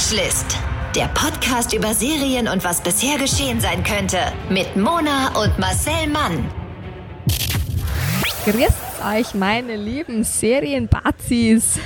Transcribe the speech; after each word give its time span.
Watchlist. 0.00 0.56
Der 0.96 1.08
Podcast 1.08 1.74
über 1.74 1.92
Serien 1.92 2.48
und 2.48 2.64
was 2.64 2.82
bisher 2.82 3.18
geschehen 3.18 3.60
sein 3.60 3.84
könnte. 3.84 4.16
Mit 4.48 4.74
Mona 4.74 5.28
und 5.38 5.58
Marcel 5.58 6.08
Mann. 6.10 6.50
Grüßt 8.46 9.04
euch, 9.14 9.34
meine 9.34 9.76
lieben 9.76 10.24
Serienbazis. 10.24 11.78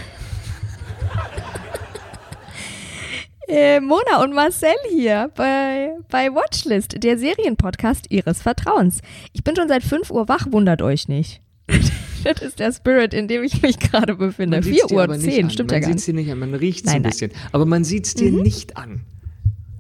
äh, 3.48 3.80
Mona 3.80 4.22
und 4.22 4.32
Marcel 4.32 4.76
hier 4.90 5.32
bei, 5.35 5.96
bei 6.08 6.32
Watchlist, 6.32 7.03
der 7.03 7.18
Serienpodcast 7.18 8.12
ihres 8.12 8.43
Vertrauens. 8.43 9.00
Ich 9.32 9.43
bin 9.43 9.57
schon 9.57 9.67
seit 9.67 9.82
5 9.82 10.12
Uhr 10.12 10.29
wach, 10.29 10.46
wundert 10.50 10.82
euch 10.82 11.08
nicht. 11.08 11.43
das 12.25 12.43
ist 12.43 12.59
der 12.59 12.72
Spirit, 12.72 13.14
in 13.14 13.29
dem 13.29 13.43
ich 13.45 13.62
mich 13.62 13.79
gerade 13.79 14.14
befinde. 14.16 14.62
4 14.62 14.90
Uhr 14.90 15.18
10, 15.18 15.50
stimmt 15.50 15.71
man 15.71 15.76
ja 15.76 15.80
gar 15.80 15.89
Man 15.89 15.94
nicht. 15.94 16.04
sieht 16.04 16.14
dir 16.14 16.21
nicht 16.21 16.30
an, 16.32 16.39
man 16.39 16.54
riecht 16.54 16.85
es 16.86 16.93
ein 16.93 17.03
nein. 17.03 17.11
bisschen. 17.11 17.30
Aber 17.53 17.66
man 17.66 17.85
sieht 17.85 18.07
es 18.07 18.14
dir 18.14 18.32
nicht 18.32 18.76
an. 18.76 19.03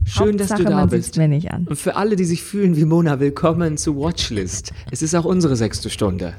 Schön, 0.06 0.36
dass 0.36 0.50
Hauptsache, 0.50 0.64
du 0.64 0.70
da 0.70 0.76
man 0.76 0.88
bist. 0.90 1.16
mir 1.16 1.28
nicht 1.28 1.50
an. 1.50 1.66
Und 1.66 1.76
für 1.76 1.96
alle, 1.96 2.14
die 2.16 2.24
sich 2.24 2.42
fühlen 2.42 2.76
wie 2.76 2.84
Mona, 2.84 3.20
willkommen 3.20 3.78
zu 3.78 3.96
Watchlist. 3.96 4.72
Es 4.90 5.00
ist 5.02 5.14
auch 5.14 5.24
unsere 5.24 5.56
sechste 5.56 5.88
Stunde. 5.88 6.34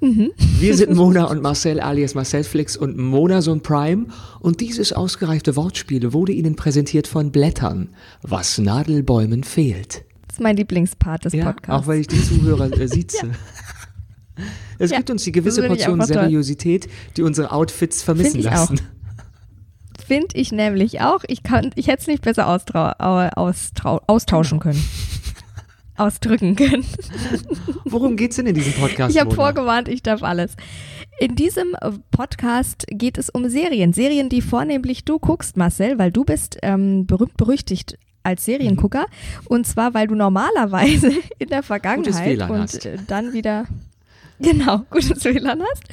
Mhm. 0.00 0.30
Wir 0.60 0.76
sind 0.76 0.94
Mona 0.94 1.24
und 1.24 1.42
Marcel 1.42 1.78
alias 1.80 2.14
Marcelflix 2.14 2.76
und 2.76 2.96
Monason 2.96 3.60
Prime 3.60 4.06
und 4.38 4.60
dieses 4.60 4.92
ausgereifte 4.94 5.56
Wortspiel 5.56 6.12
wurde 6.14 6.32
Ihnen 6.32 6.56
präsentiert 6.56 7.06
von 7.06 7.32
Blättern, 7.32 7.90
was 8.22 8.56
Nadelbäumen 8.56 9.44
fehlt. 9.44 10.04
Das 10.28 10.36
ist 10.36 10.40
mein 10.40 10.56
Lieblingspart 10.56 11.26
des 11.26 11.34
Ja, 11.34 11.46
Podcasts. 11.52 11.82
auch 11.82 11.86
weil 11.86 12.00
ich 12.00 12.06
die 12.06 12.22
Zuhörer 12.22 12.72
äh, 12.72 12.88
sieze. 12.88 13.32
Es 14.78 14.90
Ja, 14.90 14.98
gibt 14.98 15.10
uns 15.10 15.24
die 15.24 15.32
gewisse 15.32 15.66
Portion 15.66 16.00
einfach 16.00 16.14
toll. 16.14 16.22
Seriosität, 16.24 16.88
die 17.16 17.22
unsere 17.22 17.52
Outfits 17.52 18.02
vermissen 18.02 18.40
auch. 18.46 18.52
lassen. 18.52 18.80
Finde 20.06 20.28
ich 20.34 20.50
nämlich 20.52 21.00
auch. 21.02 21.20
Ich, 21.28 21.42
kann, 21.42 21.70
ich 21.76 21.86
hätte 21.88 22.00
es 22.02 22.06
nicht 22.08 22.22
besser 22.22 22.46
austauschen 22.48 24.58
Genau. 24.58 24.62
können. 24.62 24.84
Ausdrücken 25.96 26.56
können. 26.56 26.84
Worum 27.84 28.16
geht's 28.16 28.36
denn 28.36 28.46
in 28.46 28.54
diesem 28.54 28.72
Podcast? 28.72 29.14
Ich 29.14 29.20
habe 29.20 29.34
vorgewarnt, 29.34 29.86
ich 29.88 30.02
darf 30.02 30.22
alles. 30.22 30.56
In 31.20 31.36
diesem 31.36 31.74
äh, 31.82 31.90
Podcast 32.10 32.86
geht 32.88 33.18
es 33.18 33.28
um 33.28 33.50
Serien. 33.50 33.92
Serien, 33.92 34.30
die 34.30 34.40
vornehmlich 34.40 35.04
du 35.04 35.18
guckst, 35.18 35.58
Marcel, 35.58 35.98
weil 35.98 36.10
du 36.10 36.24
bist 36.24 36.56
ähm, 36.62 37.06
berühmt 37.06 37.36
berüchtigt 37.36 37.98
als 38.22 38.46
Seriengucker. 38.46 39.04
Und 39.46 39.66
zwar, 39.66 39.92
weil 39.92 40.06
du 40.06 40.14
normalerweise 40.14 41.12
in 41.38 41.48
der 41.48 41.62
Vergangenheit 41.62 42.40
und 42.48 42.58
hast. 42.60 42.88
dann 43.06 43.34
wieder 43.34 43.66
Genau, 44.40 44.84
gutes 44.90 45.22
WLAN 45.24 45.62
hast. 45.62 45.84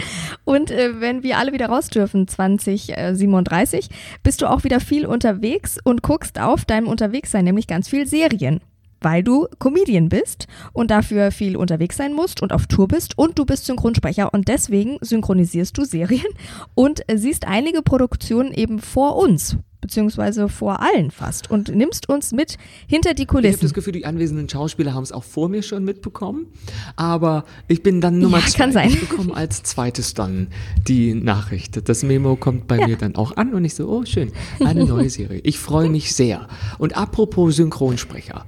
Und 0.46 0.72
äh, 0.72 1.02
wenn 1.02 1.22
wir 1.22 1.38
alle 1.38 1.52
wieder 1.52 1.68
raus 1.68 1.90
dürfen, 1.90 2.28
2037, 2.28 3.90
bist 4.24 4.42
du 4.42 4.50
auch 4.50 4.64
wieder 4.64 4.80
viel 4.80 5.06
unterwegs 5.06 5.78
und 5.84 6.02
guckst 6.02 6.40
auf 6.40 6.64
deinem 6.64 6.88
Unterwegssein, 6.88 7.44
nämlich 7.44 7.68
ganz 7.68 7.90
viel 7.90 8.08
Serien. 8.08 8.62
Weil 9.02 9.22
du 9.22 9.48
Comedian 9.60 10.10
bist 10.10 10.48
und 10.74 10.90
dafür 10.90 11.32
viel 11.32 11.56
unterwegs 11.58 11.98
sein 11.98 12.14
musst 12.14 12.42
und 12.42 12.54
auf 12.54 12.66
Tour 12.68 12.88
bist 12.88 13.18
und 13.18 13.38
du 13.38 13.46
bist 13.46 13.66
Synchronsprecher 13.66 14.34
und 14.34 14.48
deswegen 14.48 14.98
synchronisierst 15.02 15.78
du 15.78 15.84
Serien 15.84 16.26
und 16.74 17.02
siehst 17.14 17.46
einige 17.46 17.84
Produktionen 17.84 18.54
eben 18.54 18.80
vor 18.80 19.18
uns, 19.18 19.58
beziehungsweise 19.82 20.50
vor 20.50 20.82
allen 20.82 21.12
fast 21.12 21.50
und 21.52 21.70
nimmst 21.74 22.10
uns 22.10 22.32
mit 22.32 22.58
hinter 22.88 23.14
die 23.14 23.24
Ich 23.24 23.28
habe 23.30 23.42
Kulissen. 23.42 23.62
das 23.62 23.74
Gefühl, 23.74 23.94
die 23.94 24.06
anwesenden 24.06 24.50
Schauspieler 24.50 24.94
haben 24.94 25.04
es 25.04 25.12
auch 25.12 25.24
vor 25.24 25.50
mir 25.50 25.62
schon 25.64 25.84
mitbekommen. 25.86 26.48
Aber 26.96 27.44
ich 27.68 27.84
bin 27.84 28.02
dann 28.02 28.20
Nummer 28.20 28.40
Ja, 28.40 28.46
zwei. 28.72 28.88
Ich 28.88 29.00
bekomme 29.00 29.36
als 29.36 29.64
zweites 29.64 30.14
dann 30.14 30.48
die 30.88 31.14
Nachricht. 31.14 31.88
Das 31.90 32.04
Memo 32.04 32.36
kommt 32.36 32.68
bei 32.68 32.80
Ja. 32.80 32.88
mir 32.88 32.98
dann 32.98 33.16
auch 33.16 33.38
an 33.38 33.54
und 33.54 33.64
ich 33.66 33.76
so, 33.76 33.88
oh 33.88 34.04
schön, 34.06 34.32
eine 34.64 34.86
neue 34.86 35.10
Serie. 35.10 35.40
Ich 35.44 35.60
freue 35.60 35.90
mich 35.90 36.14
sehr. 36.14 36.48
Und 36.80 36.98
apropos 36.98 37.56
Synchronsprecher. 37.56 38.46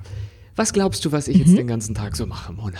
Was 0.55 0.73
glaubst 0.73 1.05
du, 1.05 1.11
was 1.11 1.27
ich 1.27 1.37
Mhm. 1.37 1.43
jetzt 1.45 1.57
den 1.57 1.67
ganzen 1.67 1.95
Tag 1.95 2.15
so 2.17 2.25
mache, 2.25 2.51
Mona? 2.53 2.79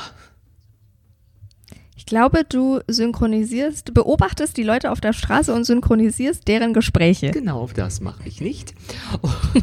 Ich 2.09 2.11
glaube, 2.11 2.43
du 2.43 2.79
synchronisierst, 2.87 3.93
beobachtest 3.93 4.57
die 4.57 4.63
Leute 4.63 4.89
auf 4.89 4.99
der 4.99 5.13
Straße 5.13 5.53
und 5.53 5.63
synchronisierst 5.63 6.47
deren 6.47 6.73
Gespräche. 6.73 7.29
Genau 7.29 7.69
das 7.75 8.01
mache 8.01 8.23
ich 8.25 8.41
nicht. 8.41 8.73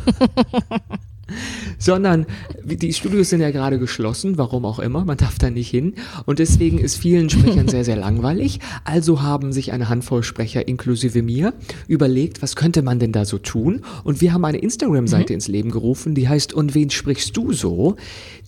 Sondern 1.80 2.24
die 2.64 2.92
Studios 2.92 3.30
sind 3.30 3.40
ja 3.40 3.50
gerade 3.50 3.80
geschlossen, 3.80 4.38
warum 4.38 4.64
auch 4.64 4.78
immer, 4.78 5.04
man 5.04 5.16
darf 5.16 5.40
da 5.40 5.50
nicht 5.50 5.68
hin. 5.68 5.94
Und 6.24 6.38
deswegen 6.38 6.78
ist 6.78 6.94
vielen 6.94 7.30
Sprechern 7.30 7.66
sehr, 7.66 7.84
sehr 7.84 7.96
langweilig. 8.06 8.60
Also 8.84 9.22
haben 9.22 9.52
sich 9.52 9.72
eine 9.72 9.88
Handvoll 9.88 10.22
Sprecher 10.22 10.68
inklusive 10.68 11.22
mir 11.22 11.52
überlegt, 11.88 12.42
was 12.42 12.54
könnte 12.54 12.82
man 12.82 13.00
denn 13.00 13.10
da 13.10 13.24
so 13.24 13.38
tun? 13.38 13.82
Und 14.04 14.20
wir 14.20 14.32
haben 14.32 14.44
eine 14.44 14.58
Instagram-Seite 14.58 15.34
ins 15.34 15.48
Leben 15.48 15.72
gerufen, 15.72 16.14
die 16.14 16.28
heißt 16.28 16.54
Und 16.54 16.76
wen 16.76 16.90
sprichst 16.90 17.36
du 17.36 17.52
so? 17.52 17.96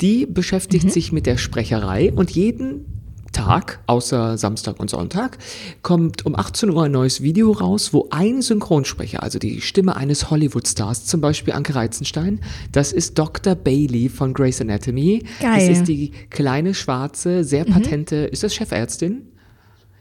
Die 0.00 0.25
beschäftigt 0.25 0.92
sich 0.92 1.10
mit 1.10 1.26
der 1.26 1.37
Sprecherei 1.37 2.12
und 2.12 2.31
jeden 2.31 2.97
Tag, 3.32 3.80
außer 3.86 4.38
Samstag 4.38 4.80
und 4.80 4.90
Sonntag, 4.90 5.38
kommt 5.82 6.24
um 6.26 6.34
18 6.36 6.70
Uhr 6.70 6.84
ein 6.84 6.92
neues 6.92 7.22
Video 7.22 7.52
raus, 7.52 7.92
wo 7.92 8.08
ein 8.10 8.42
Synchronsprecher, 8.42 9.22
also 9.22 9.38
die 9.38 9.60
Stimme 9.60 9.96
eines 9.96 10.30
Hollywood-Stars, 10.30 11.04
zum 11.06 11.20
Beispiel 11.20 11.54
Anke 11.54 11.74
Reizenstein, 11.74 12.40
das 12.72 12.92
ist 12.92 13.18
Dr. 13.18 13.54
Bailey 13.54 14.08
von 14.08 14.32
Grey's 14.34 14.60
Anatomy. 14.60 15.22
Geil. 15.40 15.50
Mhm. 15.50 15.68
Das 15.68 15.78
ist 15.78 15.88
die 15.88 16.12
kleine, 16.30 16.74
schwarze, 16.74 17.44
sehr 17.44 17.64
patente, 17.64 18.16
ist 18.16 18.42
das 18.42 18.54
Chefärztin? 18.54 19.22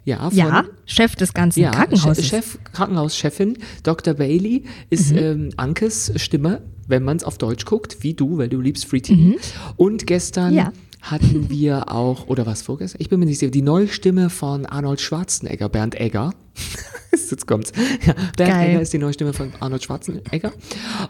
Ja, 0.06 0.30
von, 0.30 0.38
Ja, 0.38 0.64
Chef 0.86 1.18
des 1.18 1.34
ganzen 1.34 1.60
ja, 1.60 1.72
Krankenhauses. 1.72 2.24
Che- 2.24 2.30
Chef, 2.38 2.58
Krankenhauschefin 2.72 3.58
Dr. 3.84 4.14
Bailey 4.14 4.64
ist 4.90 5.12
Mhm. 5.12 5.18
ähm, 5.18 5.50
Ankes 5.58 6.14
Stimme, 6.16 6.62
wenn 6.88 7.04
man 7.04 7.18
es 7.18 7.26
auf 7.26 7.38
Deutsch 7.38 7.66
guckt, 7.66 7.98
wie 8.04 8.14
du, 8.14 8.38
weil 8.38 8.48
du 8.48 8.62
liebst 8.62 8.86
Free 8.86 9.02
TV. 9.02 9.20
Mhm. 9.22 9.36
Und 9.76 10.08
gestern 10.08 10.54
Ja. 10.54 10.72
Hatten 11.12 11.50
wir 11.50 11.92
auch, 11.92 12.28
oder 12.28 12.46
was 12.46 12.62
vorgestern? 12.62 13.02
Ich 13.02 13.10
bin 13.10 13.20
mir 13.20 13.26
nicht 13.26 13.40
sicher, 13.40 13.52
die 13.52 13.62
neue 13.62 13.88
Stimme 13.88 14.30
von 14.30 14.66
Arnold 14.66 15.02
Schwarzenegger, 15.02 15.70
Bernd 15.70 15.96
Egger. 15.96 16.34
Jetzt 17.12 17.48
kommt's. 17.48 17.72
Ja, 18.06 18.14
Bernd 18.14 18.54
Geil. 18.54 18.70
Egger 18.70 18.82
ist 18.82 18.94
die 18.94 18.98
neue 18.98 19.14
Stimme 19.14 19.34
von 19.34 19.52
Arnold 19.60 19.84
Schwarzenegger. 19.84 20.52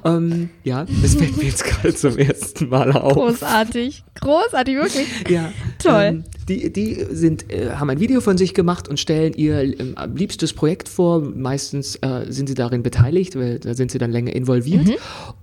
Ähm, 0.04 0.50
ja, 0.64 0.86
das 1.02 1.16
fällt 1.16 1.38
mir 1.38 1.46
jetzt 1.46 1.64
gerade 1.64 1.94
zum 1.94 2.18
ersten 2.18 2.70
Mal 2.70 2.92
auf. 2.92 3.14
Großartig. 3.14 4.04
Großartig, 4.20 4.76
wirklich. 4.76 5.08
Ja, 5.30 5.52
Toll. 5.80 6.04
Ähm, 6.04 6.24
die 6.48 6.72
die 6.72 7.06
sind, 7.12 7.52
äh, 7.52 7.72
haben 7.72 7.90
ein 7.90 8.00
Video 8.00 8.22
von 8.22 8.38
sich 8.38 8.54
gemacht 8.54 8.88
und 8.88 9.00
stellen 9.00 9.34
ihr 9.34 9.62
ähm, 9.80 9.96
liebstes 10.16 10.54
Projekt 10.54 10.90
vor. 10.90 11.22
Meistens 11.22 11.98
äh, 11.98 12.26
sind 12.30 12.48
sie 12.48 12.56
darin 12.56 12.84
beteiligt, 12.84 13.36
weil 13.36 13.60
da 13.60 13.74
sind 13.74 13.92
sie 13.92 13.98
dann 13.98 14.12
länger 14.12 14.34
involviert. 14.34 14.90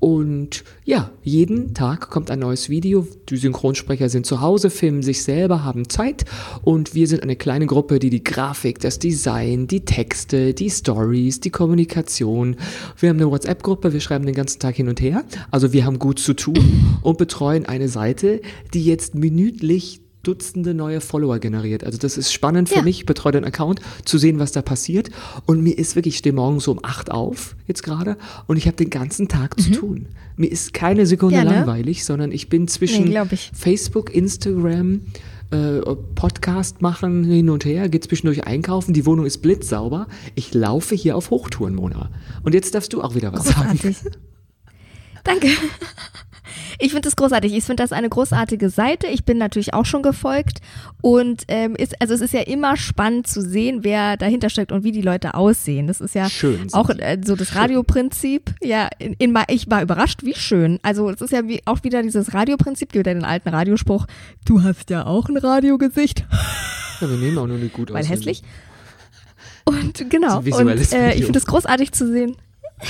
Und 0.00 0.64
ja, 0.84 1.10
jeden 1.22 1.74
Tag 1.74 2.10
kommt 2.10 2.30
ein 2.30 2.38
neues 2.38 2.68
Video. 2.68 3.06
Die 3.28 3.36
Synchronsprecher 3.36 4.08
sind 4.08 4.26
zu 4.26 4.40
Hause, 4.40 4.70
filmen 4.70 5.02
sich 5.02 5.22
selber, 5.22 5.64
haben 5.64 5.88
Zeit. 5.88 6.24
Und 6.62 6.94
wir 6.94 7.06
sind 7.06 7.22
eine 7.22 7.36
kleine 7.36 7.66
Gruppe, 7.66 7.98
die 7.98 8.10
die 8.10 8.24
Grafik, 8.24 8.80
das 8.80 8.98
Design, 8.98 9.66
die 9.66 9.84
Texte, 9.94 10.54
die 10.54 10.70
Stories, 10.70 11.38
die 11.38 11.50
Kommunikation. 11.50 12.56
Wir 12.98 13.10
haben 13.10 13.16
eine 13.18 13.30
WhatsApp-Gruppe, 13.30 13.92
wir 13.92 14.00
schreiben 14.00 14.26
den 14.26 14.34
ganzen 14.34 14.58
Tag 14.58 14.74
hin 14.74 14.88
und 14.88 15.00
her. 15.00 15.22
Also 15.52 15.72
wir 15.72 15.84
haben 15.84 16.00
gut 16.00 16.18
zu 16.18 16.34
tun 16.34 16.98
und 17.02 17.16
betreuen 17.16 17.64
eine 17.64 17.88
Seite, 17.88 18.40
die 18.74 18.84
jetzt 18.84 19.14
minütlich 19.14 20.00
Dutzende 20.24 20.74
neue 20.74 21.00
Follower 21.00 21.38
generiert. 21.38 21.84
Also 21.84 21.98
das 21.98 22.16
ist 22.18 22.32
spannend 22.32 22.70
für 22.70 22.76
Ja. 22.76 22.82
mich, 22.82 23.00
ich 23.00 23.06
betreue 23.06 23.32
den 23.32 23.44
Account, 23.44 23.80
zu 24.04 24.18
sehen, 24.18 24.40
was 24.40 24.50
da 24.50 24.62
passiert. 24.62 25.10
Und 25.46 25.62
mir 25.62 25.78
ist 25.78 25.94
wirklich, 25.94 26.14
ich 26.14 26.18
stehe 26.18 26.32
morgens 26.34 26.64
so 26.64 26.72
um 26.72 26.80
8 26.82 27.12
auf, 27.12 27.54
jetzt 27.68 27.84
gerade, 27.84 28.16
und 28.48 28.56
ich 28.56 28.66
habe 28.66 28.76
den 28.76 28.90
ganzen 28.90 29.28
Tag 29.28 29.60
zu 29.60 29.70
tun. 29.70 30.06
Mir 30.36 30.50
ist 30.50 30.72
keine 30.74 31.06
Sekunde 31.06 31.36
Ja, 31.36 31.44
ne? 31.44 31.50
langweilig, 31.50 32.04
sondern 32.04 32.32
ich 32.32 32.48
bin 32.48 32.66
zwischen 32.66 33.04
Nee, 33.04 33.20
ich. 33.30 33.52
Facebook, 33.54 34.12
Instagram, 34.12 35.02
äh, 35.50 35.80
Podcast 36.14 36.82
machen, 36.82 37.24
hin 37.24 37.50
und 37.50 37.64
her, 37.64 37.88
geht 37.88 38.04
zwischendurch 38.04 38.44
einkaufen, 38.44 38.94
die 38.94 39.06
Wohnung 39.06 39.26
ist 39.26 39.38
blitzsauber. 39.38 40.06
Ich 40.34 40.54
laufe 40.54 40.94
hier 40.94 41.16
auf 41.16 41.30
Hochtouren, 41.30 41.74
Mona. 41.74 42.10
Und 42.42 42.54
jetzt 42.54 42.74
darfst 42.74 42.92
du 42.92 43.02
auch 43.02 43.14
wieder 43.14 43.32
was 43.32 43.44
sagen. 43.44 43.78
Großartig. 43.78 43.96
Danke. 45.24 45.48
Ich 46.78 46.90
finde 46.90 47.02
das 47.02 47.16
großartig. 47.16 47.52
Ich 47.52 47.64
finde 47.64 47.82
das 47.82 47.92
eine 47.92 48.08
großartige 48.08 48.70
Seite. 48.70 49.06
Ich 49.06 49.24
bin 49.24 49.38
natürlich 49.38 49.74
auch 49.74 49.86
schon 49.86 50.02
gefolgt. 50.02 50.60
Und 51.00 51.44
ähm, 51.48 51.76
ist, 51.76 52.00
also 52.00 52.14
es 52.14 52.20
ist 52.20 52.34
ja 52.34 52.40
immer 52.42 52.76
spannend 52.76 53.26
zu 53.26 53.42
sehen, 53.42 53.84
wer 53.84 54.16
dahinter 54.16 54.50
steckt 54.50 54.72
und 54.72 54.84
wie 54.84 54.92
die 54.92 55.02
Leute 55.02 55.34
aussehen. 55.34 55.86
Das 55.86 56.00
ist 56.00 56.14
ja 56.14 56.28
Schön 56.28 56.68
auch 56.72 56.90
äh, 56.90 57.18
so 57.24 57.36
das 57.36 57.54
Radioprinzip. 57.54 58.54
Ja, 58.62 58.88
in, 58.98 59.14
in, 59.14 59.38
ich 59.48 59.70
war 59.70 59.82
überrascht, 59.82 60.24
wie 60.24 60.34
schön. 60.34 60.78
Also 60.82 61.10
es 61.10 61.20
ist 61.20 61.32
ja 61.32 61.46
wie, 61.46 61.60
auch 61.64 61.82
wieder 61.84 62.02
dieses 62.02 62.34
Radioprinzip, 62.34 62.94
wieder 62.94 63.14
den 63.14 63.24
alten 63.24 63.48
Radiospruch. 63.48 64.06
Du 64.44 64.62
hast 64.62 64.90
ja 64.90 65.06
auch 65.06 65.28
ein 65.28 65.36
Radiogesicht. 65.36 66.24
Ja, 67.00 67.10
wir 67.10 67.16
nehmen 67.16 67.36
auch 67.38 67.48
nur 67.48 67.56
eine 67.56 67.68
gut 67.68 67.90
weil 67.90 68.02
aussehende. 68.02 68.30
hässlich. 68.30 68.42
Und 69.64 70.10
genau. 70.10 70.38
und 70.38 70.92
äh, 70.92 71.14
ich 71.14 71.24
finde 71.24 71.40
es 71.40 71.44
großartig 71.44 71.90
zu 71.90 72.06
sehen. 72.06 72.36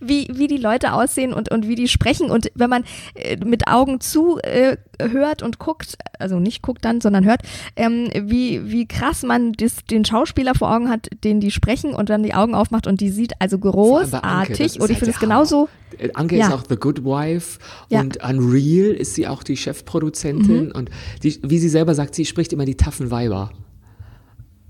wie, 0.00 0.28
wie 0.32 0.46
die 0.46 0.56
Leute 0.56 0.92
aussehen 0.92 1.32
und, 1.32 1.50
und 1.50 1.68
wie 1.68 1.74
die 1.74 1.88
sprechen. 1.88 2.30
Und 2.30 2.50
wenn 2.54 2.70
man 2.70 2.84
äh, 3.14 3.36
mit 3.36 3.68
Augen 3.68 4.00
zu 4.00 4.38
äh, 4.38 4.76
hört 5.00 5.42
und 5.42 5.58
guckt, 5.58 5.96
also 6.18 6.38
nicht 6.38 6.62
guckt 6.62 6.84
dann, 6.84 7.00
sondern 7.00 7.24
hört, 7.24 7.42
ähm, 7.76 8.08
wie, 8.14 8.70
wie 8.70 8.86
krass 8.86 9.22
man 9.22 9.52
das, 9.52 9.84
den 9.90 10.04
Schauspieler 10.04 10.54
vor 10.54 10.74
Augen 10.74 10.88
hat, 10.88 11.08
den 11.24 11.40
die 11.40 11.50
sprechen 11.50 11.94
und 11.94 12.10
dann 12.10 12.22
die 12.22 12.34
Augen 12.34 12.54
aufmacht 12.54 12.86
und 12.86 13.00
die 13.00 13.10
sieht 13.10 13.34
also 13.38 13.58
großartig. 13.58 14.80
Und 14.80 14.90
ich 14.90 14.98
finde 14.98 15.12
es 15.12 15.20
genauso. 15.20 15.68
Äh, 15.98 16.10
Anke 16.14 16.36
ja. 16.36 16.46
ist 16.46 16.52
auch 16.52 16.64
The 16.68 16.76
Good 16.76 17.04
Wife 17.04 17.58
ja. 17.88 18.00
und 18.00 18.22
Unreal 18.22 18.92
ist 18.94 19.14
sie 19.14 19.26
auch 19.26 19.42
die 19.42 19.56
Chefproduzentin 19.56 20.66
mhm. 20.66 20.72
und 20.72 20.90
die, 21.22 21.38
wie 21.42 21.58
sie 21.58 21.68
selber 21.68 21.94
sagt, 21.94 22.14
sie 22.14 22.24
spricht 22.24 22.52
immer 22.52 22.64
die 22.64 22.76
taffen 22.76 23.10
Weiber. 23.10 23.50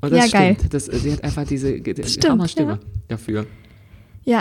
Und 0.01 0.13
das 0.13 0.19
ja, 0.19 0.27
stimmt. 0.29 0.59
Geil. 0.61 0.69
Das, 0.71 0.85
sie 0.87 1.13
hat 1.13 1.25
einfach 1.25 1.45
diese 1.45 1.81
die 1.81 1.95
Hammerstimme 2.29 2.73
ja. 2.73 2.79
dafür. 3.09 3.47
Ja, 4.25 4.41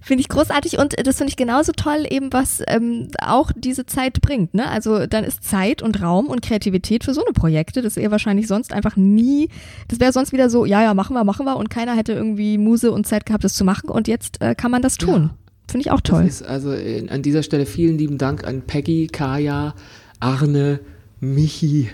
Finde 0.00 0.20
ich 0.20 0.28
großartig 0.28 0.78
und 0.78 0.94
das 1.06 1.18
finde 1.18 1.30
ich 1.30 1.36
genauso 1.36 1.72
toll, 1.72 2.06
eben 2.08 2.32
was 2.32 2.62
ähm, 2.66 3.08
auch 3.20 3.50
diese 3.54 3.86
Zeit 3.86 4.20
bringt. 4.20 4.54
Ne? 4.54 4.68
Also 4.68 5.06
dann 5.06 5.24
ist 5.24 5.44
Zeit 5.44 5.82
und 5.82 6.02
Raum 6.02 6.26
und 6.26 6.42
Kreativität 6.42 7.04
für 7.04 7.14
so 7.14 7.24
eine 7.24 7.32
Projekte, 7.32 7.82
das 7.82 7.96
ihr 7.96 8.10
wahrscheinlich 8.10 8.46
sonst 8.46 8.72
einfach 8.72 8.96
nie, 8.96 9.48
das 9.88 10.00
wäre 10.00 10.12
sonst 10.12 10.32
wieder 10.32 10.50
so, 10.50 10.64
ja, 10.64 10.82
ja, 10.82 10.94
machen 10.94 11.14
wir, 11.14 11.24
machen 11.24 11.46
wir 11.46 11.56
und 11.56 11.70
keiner 11.70 11.96
hätte 11.96 12.12
irgendwie 12.12 12.58
Muse 12.58 12.92
und 12.92 13.06
Zeit 13.06 13.26
gehabt, 13.26 13.44
das 13.44 13.54
zu 13.54 13.64
machen 13.64 13.90
und 13.90 14.08
jetzt 14.08 14.40
äh, 14.42 14.54
kann 14.54 14.70
man 14.70 14.82
das 14.82 14.96
tun. 14.96 15.22
Ja. 15.22 15.34
Finde 15.68 15.80
ich 15.82 15.90
auch 15.90 16.00
toll. 16.00 16.30
Also 16.46 16.72
in, 16.72 17.08
an 17.08 17.22
dieser 17.22 17.42
Stelle 17.42 17.66
vielen 17.66 17.98
lieben 17.98 18.18
Dank 18.18 18.46
an 18.46 18.62
Peggy, 18.62 19.08
Kaya, 19.08 19.74
Arne, 20.20 20.80
Michi, 21.20 21.90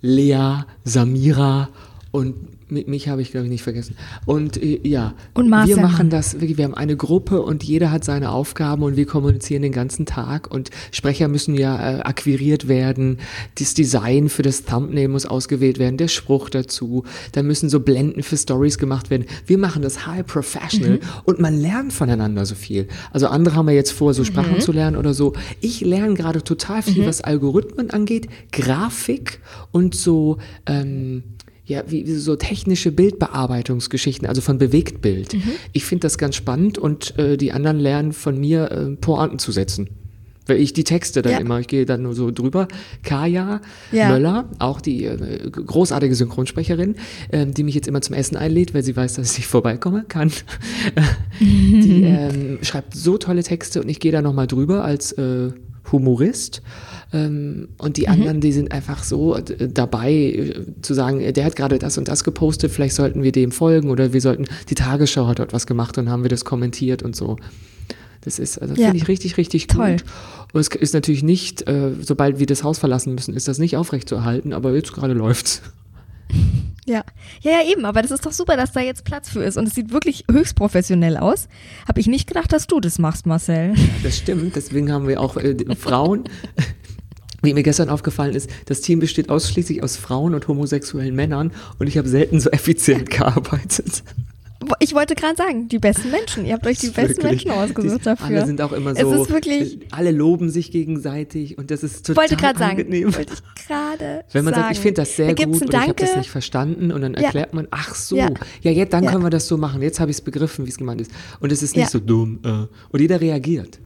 Lea, 0.00 0.64
Samira 0.84 1.68
und 2.10 2.34
mich 2.72 3.08
habe 3.08 3.22
ich, 3.22 3.30
glaube 3.30 3.46
ich, 3.46 3.50
nicht 3.50 3.62
vergessen. 3.62 3.96
Und 4.26 4.62
äh, 4.62 4.80
ja, 4.82 5.14
und 5.34 5.50
wir 5.50 5.76
machen 5.76 6.10
das, 6.10 6.40
wir 6.40 6.64
haben 6.64 6.74
eine 6.74 6.96
Gruppe 6.96 7.42
und 7.42 7.62
jeder 7.62 7.90
hat 7.90 8.04
seine 8.04 8.30
Aufgaben 8.30 8.82
und 8.82 8.96
wir 8.96 9.06
kommunizieren 9.06 9.62
den 9.62 9.72
ganzen 9.72 10.06
Tag 10.06 10.50
und 10.50 10.70
Sprecher 10.90 11.28
müssen 11.28 11.54
ja 11.54 11.98
äh, 11.98 12.00
akquiriert 12.00 12.68
werden, 12.68 13.18
das 13.58 13.74
Design 13.74 14.28
für 14.28 14.42
das 14.42 14.64
Thumbnail 14.64 15.08
muss 15.08 15.26
ausgewählt 15.26 15.78
werden, 15.78 15.96
der 15.96 16.08
Spruch 16.08 16.48
dazu, 16.48 17.04
da 17.32 17.42
müssen 17.42 17.68
so 17.68 17.80
Blenden 17.80 18.22
für 18.22 18.36
Stories 18.36 18.78
gemacht 18.78 19.10
werden. 19.10 19.26
Wir 19.46 19.58
machen 19.58 19.82
das 19.82 20.06
high 20.06 20.26
professional 20.26 20.94
mhm. 20.94 21.00
und 21.24 21.40
man 21.40 21.58
lernt 21.58 21.92
voneinander 21.92 22.46
so 22.46 22.54
viel. 22.54 22.88
Also 23.12 23.28
andere 23.28 23.56
haben 23.56 23.68
ja 23.68 23.74
jetzt 23.74 23.92
vor, 23.92 24.14
so 24.14 24.24
Sprachen 24.24 24.54
mhm. 24.54 24.60
zu 24.60 24.72
lernen 24.72 24.96
oder 24.96 25.14
so. 25.14 25.34
Ich 25.60 25.80
lerne 25.80 26.14
gerade 26.14 26.42
total 26.42 26.82
viel, 26.82 27.02
mhm. 27.02 27.06
was 27.06 27.20
Algorithmen 27.20 27.90
angeht, 27.90 28.28
Grafik 28.52 29.40
und 29.70 29.94
so 29.94 30.38
ähm, 30.66 31.22
ja, 31.64 31.84
wie, 31.86 32.06
wie 32.06 32.14
so 32.14 32.36
technische 32.36 32.90
Bildbearbeitungsgeschichten, 32.90 34.26
also 34.26 34.40
von 34.40 34.58
Bewegtbild. 34.58 35.34
Mhm. 35.34 35.52
Ich 35.72 35.84
finde 35.84 36.02
das 36.02 36.18
ganz 36.18 36.34
spannend 36.36 36.78
und 36.78 37.16
äh, 37.18 37.36
die 37.36 37.52
anderen 37.52 37.78
lernen 37.78 38.12
von 38.12 38.38
mir, 38.38 38.70
äh, 38.70 38.96
Pointen 38.96 39.38
zu 39.38 39.52
setzen. 39.52 39.88
Weil 40.46 40.56
ich 40.60 40.72
die 40.72 40.82
Texte 40.82 41.22
dann 41.22 41.32
ja. 41.32 41.38
immer, 41.38 41.60
ich 41.60 41.68
gehe 41.68 41.86
dann 41.86 42.02
nur 42.02 42.14
so 42.14 42.32
drüber. 42.32 42.66
Kaya 43.04 43.60
ja. 43.92 44.08
Möller, 44.08 44.48
auch 44.58 44.80
die 44.80 45.04
äh, 45.04 45.50
großartige 45.50 46.16
Synchronsprecherin, 46.16 46.96
äh, 47.30 47.46
die 47.46 47.62
mich 47.62 47.76
jetzt 47.76 47.86
immer 47.86 48.00
zum 48.00 48.16
Essen 48.16 48.36
einlädt, 48.36 48.74
weil 48.74 48.82
sie 48.82 48.96
weiß, 48.96 49.14
dass 49.14 49.38
ich 49.38 49.46
vorbeikomme 49.46 50.04
kann. 50.08 50.32
die 51.40 52.02
ähm, 52.06 52.58
schreibt 52.62 52.96
so 52.96 53.18
tolle 53.18 53.44
Texte 53.44 53.80
und 53.80 53.88
ich 53.88 54.00
gehe 54.00 54.10
da 54.10 54.20
nochmal 54.20 54.48
drüber 54.48 54.82
als 54.82 55.12
äh, 55.12 55.50
Humorist. 55.92 56.62
Ähm, 57.12 57.68
und 57.78 57.98
die 57.98 58.02
mhm. 58.02 58.12
anderen, 58.12 58.40
die 58.40 58.52
sind 58.52 58.72
einfach 58.72 59.04
so 59.04 59.36
äh, 59.36 59.68
dabei 59.68 60.12
äh, 60.12 60.54
zu 60.80 60.94
sagen, 60.94 61.32
der 61.32 61.44
hat 61.44 61.56
gerade 61.56 61.78
das 61.78 61.98
und 61.98 62.08
das 62.08 62.24
gepostet, 62.24 62.72
vielleicht 62.72 62.94
sollten 62.94 63.22
wir 63.22 63.32
dem 63.32 63.52
folgen 63.52 63.90
oder 63.90 64.12
wir 64.12 64.20
sollten, 64.20 64.46
die 64.68 64.74
Tagesschau 64.74 65.26
hat 65.26 65.38
dort 65.38 65.52
was 65.52 65.66
gemacht 65.66 65.98
und 65.98 66.08
haben 66.08 66.22
wir 66.22 66.30
das 66.30 66.44
kommentiert 66.44 67.02
und 67.02 67.14
so. 67.14 67.36
Das 68.22 68.38
ist, 68.38 68.58
also 68.58 68.74
ja. 68.74 68.86
finde 68.86 68.98
ich 68.98 69.08
richtig, 69.08 69.36
richtig 69.36 69.66
Toll. 69.66 69.92
gut. 69.92 70.04
Und 70.52 70.60
es 70.60 70.68
ist 70.68 70.94
natürlich 70.94 71.22
nicht, 71.22 71.68
äh, 71.68 71.90
sobald 72.00 72.38
wir 72.38 72.46
das 72.46 72.62
Haus 72.62 72.78
verlassen 72.78 73.14
müssen, 73.14 73.34
ist 73.34 73.48
das 73.48 73.58
nicht 73.58 73.76
aufrechtzuerhalten, 73.76 74.52
aber 74.52 74.74
jetzt 74.74 74.92
gerade 74.92 75.12
läuft's. 75.12 75.60
Ja. 76.92 77.04
ja, 77.40 77.52
ja, 77.52 77.70
eben, 77.72 77.86
aber 77.86 78.02
das 78.02 78.10
ist 78.10 78.26
doch 78.26 78.32
super, 78.32 78.54
dass 78.54 78.72
da 78.72 78.80
jetzt 78.80 79.04
Platz 79.04 79.30
für 79.30 79.42
ist 79.42 79.56
und 79.56 79.66
es 79.66 79.74
sieht 79.74 79.92
wirklich 79.92 80.26
höchst 80.30 80.56
professionell 80.56 81.16
aus. 81.16 81.48
Habe 81.88 82.00
ich 82.00 82.06
nicht 82.06 82.26
gedacht, 82.26 82.52
dass 82.52 82.66
du 82.66 82.80
das 82.80 82.98
machst, 82.98 83.24
Marcel. 83.24 83.72
Das 84.02 84.18
stimmt, 84.18 84.56
deswegen 84.56 84.92
haben 84.92 85.08
wir 85.08 85.18
auch 85.18 85.38
äh, 85.38 85.56
Frauen 85.74 86.24
wie 87.42 87.54
mir 87.54 87.62
gestern 87.62 87.88
aufgefallen 87.88 88.34
ist, 88.34 88.50
das 88.66 88.82
Team 88.82 89.00
besteht 89.00 89.30
ausschließlich 89.30 89.82
aus 89.82 89.96
Frauen 89.96 90.34
und 90.34 90.46
homosexuellen 90.48 91.14
Männern 91.14 91.50
und 91.78 91.86
ich 91.86 91.96
habe 91.96 92.08
selten 92.08 92.38
so 92.38 92.50
effizient 92.50 93.08
gearbeitet. 93.10 94.04
Ich 94.78 94.94
wollte 94.94 95.14
gerade 95.14 95.36
sagen, 95.36 95.68
die 95.68 95.78
besten 95.78 96.10
Menschen. 96.10 96.44
Ihr 96.44 96.54
habt 96.54 96.66
euch 96.66 96.78
die 96.78 96.88
besten 96.88 97.22
wirklich, 97.22 97.44
Menschen 97.44 97.50
ausgesucht 97.50 98.06
dafür. 98.06 98.26
Alle 98.26 98.46
sind 98.46 98.60
auch 98.60 98.72
immer 98.72 98.94
so. 98.94 99.12
Es 99.12 99.20
ist 99.22 99.30
wirklich, 99.30 99.78
alle 99.90 100.10
loben 100.10 100.50
sich 100.50 100.70
gegenseitig 100.70 101.58
und 101.58 101.70
das 101.70 101.82
ist 101.82 102.06
total 102.06 102.24
wollte 102.24 102.36
grad 102.36 102.60
angenehm. 102.60 103.10
Sagen, 103.10 103.16
wollte 103.16 103.34
ich 103.34 103.66
gerade 103.66 104.24
Wenn 104.32 104.44
man 104.44 104.54
sagen. 104.54 104.64
sagt, 104.64 104.76
ich 104.76 104.80
finde 104.80 105.02
das 105.02 105.16
sehr 105.16 105.34
da 105.34 105.44
gut 105.44 105.62
und 105.62 105.74
ich 105.74 105.80
habe 105.80 105.94
das 105.94 106.16
nicht 106.16 106.30
verstanden 106.30 106.92
und 106.92 107.00
dann 107.00 107.14
erklärt 107.14 107.50
ja. 107.52 107.56
man, 107.56 107.68
ach 107.70 107.94
so, 107.94 108.16
ja, 108.16 108.30
ja 108.62 108.70
jetzt 108.70 108.92
dann 108.92 109.04
ja. 109.04 109.10
können 109.10 109.24
wir 109.24 109.30
das 109.30 109.46
so 109.46 109.56
machen. 109.56 109.82
Jetzt 109.82 110.00
habe 110.00 110.10
ich 110.10 110.18
es 110.18 110.20
begriffen, 110.20 110.66
wie 110.66 110.70
es 110.70 110.78
gemeint 110.78 111.00
ist. 111.00 111.10
Und 111.40 111.52
es 111.52 111.62
ist 111.62 111.76
nicht 111.76 111.90
so 111.90 112.00
dumm. 112.00 112.40
Äh. 112.44 112.66
Und 112.90 113.00
jeder 113.00 113.20
reagiert. 113.20 113.80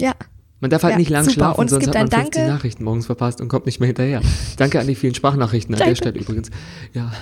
Ja. 0.00 0.14
Man 0.60 0.70
darf 0.70 0.82
halt 0.82 0.92
ja, 0.92 0.98
nicht 0.98 1.10
lang 1.10 1.24
super. 1.24 1.34
schlafen, 1.34 1.68
sonst 1.68 1.88
hat 1.88 1.94
man 1.94 2.10
50 2.10 2.32
Danke. 2.32 2.48
Nachrichten 2.50 2.84
morgens 2.84 3.06
verpasst 3.06 3.40
und 3.40 3.48
kommt 3.48 3.66
nicht 3.66 3.80
mehr 3.80 3.88
hinterher. 3.88 4.22
Danke 4.56 4.80
an 4.80 4.86
die 4.86 4.94
vielen 4.94 5.14
Sprachnachrichten 5.14 5.74
an 5.74 5.86
der 5.86 5.94
Stelle 5.94 6.18
übrigens. 6.18 6.50
Ja. 6.94 7.12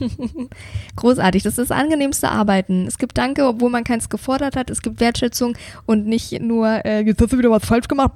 Großartig, 0.96 1.42
das 1.42 1.58
ist 1.58 1.70
das 1.70 1.76
angenehmste 1.76 2.30
Arbeiten. 2.30 2.86
Es 2.86 2.98
gibt 2.98 3.16
Danke, 3.18 3.46
obwohl 3.46 3.70
man 3.70 3.84
keins 3.84 4.08
gefordert 4.08 4.56
hat. 4.56 4.70
Es 4.70 4.82
gibt 4.82 5.00
Wertschätzung 5.00 5.56
und 5.86 6.06
nicht 6.06 6.40
nur, 6.40 6.84
äh, 6.84 7.02
jetzt 7.02 7.20
hast 7.20 7.32
du 7.32 7.38
wieder 7.38 7.50
was 7.50 7.64
falsch 7.64 7.88
gemacht. 7.88 8.12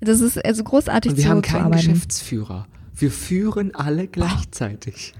Das 0.00 0.20
ist 0.20 0.44
also 0.44 0.64
großartig 0.64 1.12
und 1.12 1.16
wir 1.18 1.24
zu, 1.24 1.30
haben 1.30 1.42
keinen 1.42 1.72
Geschäftsführer. 1.72 2.66
Wir 2.94 3.10
führen 3.10 3.74
alle 3.74 4.06
gleichzeitig. 4.08 5.14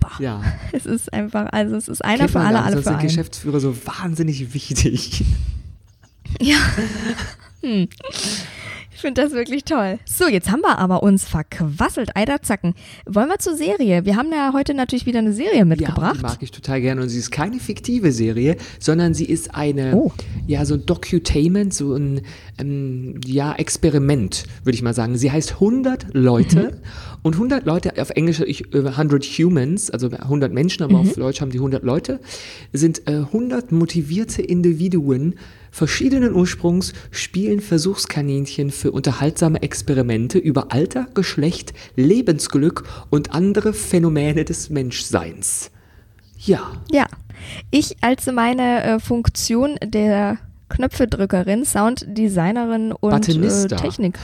Boah. 0.00 0.10
Ja. 0.18 0.42
Es 0.72 0.86
ist 0.86 1.12
einfach, 1.12 1.48
also 1.52 1.76
es 1.76 1.88
ist 1.88 2.04
einer 2.04 2.28
für 2.28 2.40
alle, 2.40 2.62
alle 2.62 2.82
für 2.82 2.90
einen. 2.90 3.00
sind 3.00 3.08
Geschäftsführer 3.08 3.60
so 3.60 3.76
wahnsinnig 3.86 4.54
wichtig. 4.54 5.24
Ja. 6.40 6.56
Hm. 7.60 7.88
Ich 9.02 9.04
finde 9.04 9.20
das 9.20 9.32
wirklich 9.32 9.64
toll. 9.64 9.98
So, 10.04 10.28
jetzt 10.28 10.52
haben 10.52 10.60
wir 10.60 10.78
aber 10.78 11.02
uns 11.02 11.24
verquasselt, 11.24 12.14
Eiderzacken. 12.14 12.74
Wollen 13.04 13.28
wir 13.28 13.40
zur 13.40 13.56
Serie? 13.56 14.04
Wir 14.04 14.14
haben 14.14 14.30
ja 14.30 14.52
heute 14.52 14.74
natürlich 14.74 15.06
wieder 15.06 15.18
eine 15.18 15.32
Serie 15.32 15.64
mitgebracht. 15.64 16.14
Ja, 16.14 16.28
die 16.28 16.34
mag 16.34 16.38
ich 16.40 16.52
total 16.52 16.80
gerne. 16.80 17.02
Und 17.02 17.08
sie 17.08 17.18
ist 17.18 17.32
keine 17.32 17.58
fiktive 17.58 18.12
Serie, 18.12 18.56
sondern 18.78 19.12
sie 19.12 19.24
ist 19.24 19.56
eine, 19.56 19.96
oh. 19.96 20.12
ja, 20.46 20.64
so 20.64 20.74
ein 20.74 20.86
Docutainment, 20.86 21.74
so 21.74 21.94
ein, 21.94 22.20
ähm, 22.58 23.20
ja, 23.26 23.54
Experiment, 23.54 24.44
würde 24.62 24.76
ich 24.76 24.82
mal 24.82 24.94
sagen. 24.94 25.18
Sie 25.18 25.32
heißt 25.32 25.54
100 25.54 26.14
Leute. 26.14 26.62
Mhm. 26.62 26.78
Und 27.22 27.34
100 27.34 27.66
Leute, 27.66 28.00
auf 28.00 28.10
Englisch 28.10 28.38
ich, 28.38 28.72
100 28.72 29.24
Humans, 29.24 29.90
also 29.90 30.10
100 30.10 30.52
Menschen, 30.52 30.84
aber 30.84 31.02
mhm. 31.02 31.08
auf 31.08 31.14
Deutsch 31.14 31.40
haben 31.40 31.50
die 31.50 31.58
100 31.58 31.82
Leute, 31.82 32.20
sind 32.72 33.08
äh, 33.08 33.14
100 33.14 33.72
motivierte 33.72 34.42
Individuen, 34.42 35.34
verschiedenen 35.72 36.34
Ursprungs 36.34 36.92
spielen 37.10 37.60
Versuchskaninchen 37.60 38.70
für 38.70 38.92
unterhaltsame 38.92 39.62
Experimente 39.62 40.38
über 40.38 40.70
Alter, 40.70 41.08
Geschlecht, 41.14 41.72
Lebensglück 41.96 42.84
und 43.10 43.34
andere 43.34 43.72
Phänomene 43.72 44.44
des 44.44 44.70
Menschseins. 44.70 45.72
Ja. 46.38 46.60
Ja. 46.92 47.06
Ich 47.70 47.96
als 48.02 48.26
meine 48.26 48.84
äh, 48.84 49.00
Funktion 49.00 49.76
der 49.82 50.38
Knöpfedrückerin, 50.68 51.64
Sounddesignerin 51.64 52.92
und 52.92 53.28
äh, 53.28 53.66
Technik. 53.68 54.18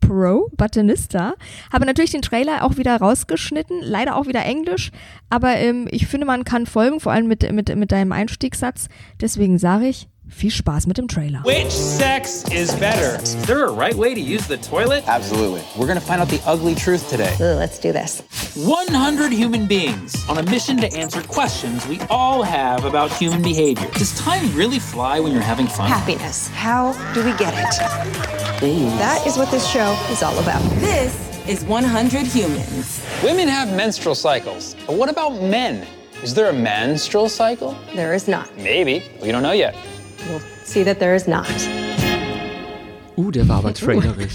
Pro, 0.00 0.50
Buttonista. 0.56 1.34
Habe 1.72 1.86
natürlich 1.86 2.10
den 2.10 2.22
Trailer 2.22 2.64
auch 2.64 2.76
wieder 2.76 2.96
rausgeschnitten, 2.96 3.80
leider 3.82 4.16
auch 4.16 4.26
wieder 4.26 4.44
Englisch, 4.44 4.90
aber 5.30 5.56
ähm, 5.56 5.86
ich 5.90 6.06
finde, 6.06 6.26
man 6.26 6.44
kann 6.44 6.66
folgen, 6.66 7.00
vor 7.00 7.12
allem 7.12 7.28
mit, 7.28 7.50
mit, 7.52 7.74
mit 7.74 7.92
deinem 7.92 8.12
Einstiegssatz. 8.12 8.88
Deswegen 9.20 9.58
sage 9.58 9.86
ich, 9.86 10.08
Viel 10.34 10.50
Spaß 10.50 10.86
mit 10.86 10.96
dem 10.98 11.06
Trailer. 11.06 11.40
Which 11.44 11.70
sex 11.70 12.44
is 12.50 12.74
better? 12.76 13.22
Is 13.22 13.36
there 13.46 13.64
a 13.66 13.70
right 13.72 13.94
way 13.94 14.14
to 14.14 14.20
use 14.20 14.46
the 14.48 14.56
toilet? 14.56 15.04
Absolutely. 15.06 15.62
We're 15.78 15.86
gonna 15.86 16.00
find 16.00 16.20
out 16.20 16.28
the 16.28 16.40
ugly 16.46 16.74
truth 16.74 17.08
today. 17.08 17.32
Ooh, 17.40 17.56
let's 17.58 17.78
do 17.78 17.92
this. 17.92 18.22
100 18.56 19.30
human 19.30 19.66
beings 19.66 20.16
on 20.28 20.38
a 20.38 20.42
mission 20.42 20.78
to 20.78 20.92
answer 20.94 21.22
questions 21.22 21.86
we 21.86 22.00
all 22.10 22.42
have 22.42 22.84
about 22.84 23.12
human 23.12 23.40
behavior. 23.42 23.88
Does 23.92 24.18
time 24.18 24.52
really 24.56 24.78
fly 24.80 25.20
when 25.20 25.32
you're 25.32 25.42
having 25.42 25.68
fun? 25.68 25.88
Happiness. 25.88 26.48
How 26.48 26.92
do 27.14 27.22
we 27.24 27.32
get 27.36 27.54
it? 27.54 27.78
That 28.98 29.24
is 29.26 29.36
what 29.36 29.50
this 29.50 29.66
show 29.68 29.92
is 30.10 30.22
all 30.22 30.36
about. 30.38 30.62
This 30.80 31.14
is 31.46 31.64
100 31.64 32.26
Humans. 32.26 33.04
Women 33.22 33.48
have 33.48 33.68
menstrual 33.76 34.14
cycles, 34.14 34.74
but 34.86 34.96
what 34.96 35.08
about 35.08 35.40
men? 35.42 35.86
Is 36.22 36.34
there 36.34 36.48
a 36.48 36.52
menstrual 36.52 37.28
cycle? 37.28 37.76
There 37.94 38.14
is 38.14 38.28
not. 38.28 38.48
Maybe. 38.56 39.04
We 39.20 39.30
don't 39.30 39.42
know 39.42 39.52
yet. 39.52 39.76
See 40.72 40.84
that 40.84 41.00
there 41.00 41.14
is 41.14 41.26
not. 41.26 41.46
Uh, 43.18 43.30
der 43.30 43.46
war 43.46 43.56
aber 43.56 43.74
trailerig. 43.74 44.30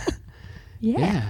yeah. 0.80 0.98
yeah. 0.98 1.22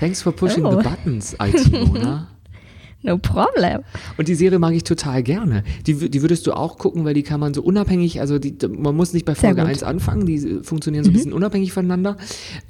Thanks 0.00 0.22
for 0.22 0.32
pushing 0.32 0.64
oh. 0.64 0.70
the 0.70 0.82
buttons, 0.82 1.36
IT 1.38 1.70
Mona. 1.70 2.28
No 3.02 3.18
problem. 3.18 3.82
Und 4.16 4.26
die 4.26 4.34
Serie 4.34 4.58
mag 4.58 4.72
ich 4.72 4.84
total 4.84 5.22
gerne. 5.22 5.64
Die, 5.86 6.08
die 6.08 6.22
würdest 6.22 6.46
du 6.46 6.52
auch 6.52 6.78
gucken, 6.78 7.04
weil 7.04 7.12
die 7.12 7.22
kann 7.22 7.38
man 7.40 7.52
so 7.52 7.62
unabhängig, 7.62 8.20
also 8.20 8.38
die, 8.38 8.56
man 8.66 8.96
muss 8.96 9.12
nicht 9.12 9.26
bei 9.26 9.34
Folge 9.34 9.60
gut. 9.60 9.70
1 9.70 9.82
anfangen, 9.82 10.24
die 10.24 10.60
funktionieren 10.62 11.04
so 11.04 11.10
ein 11.10 11.12
bisschen 11.12 11.34
unabhängig 11.34 11.72
voneinander. 11.72 12.16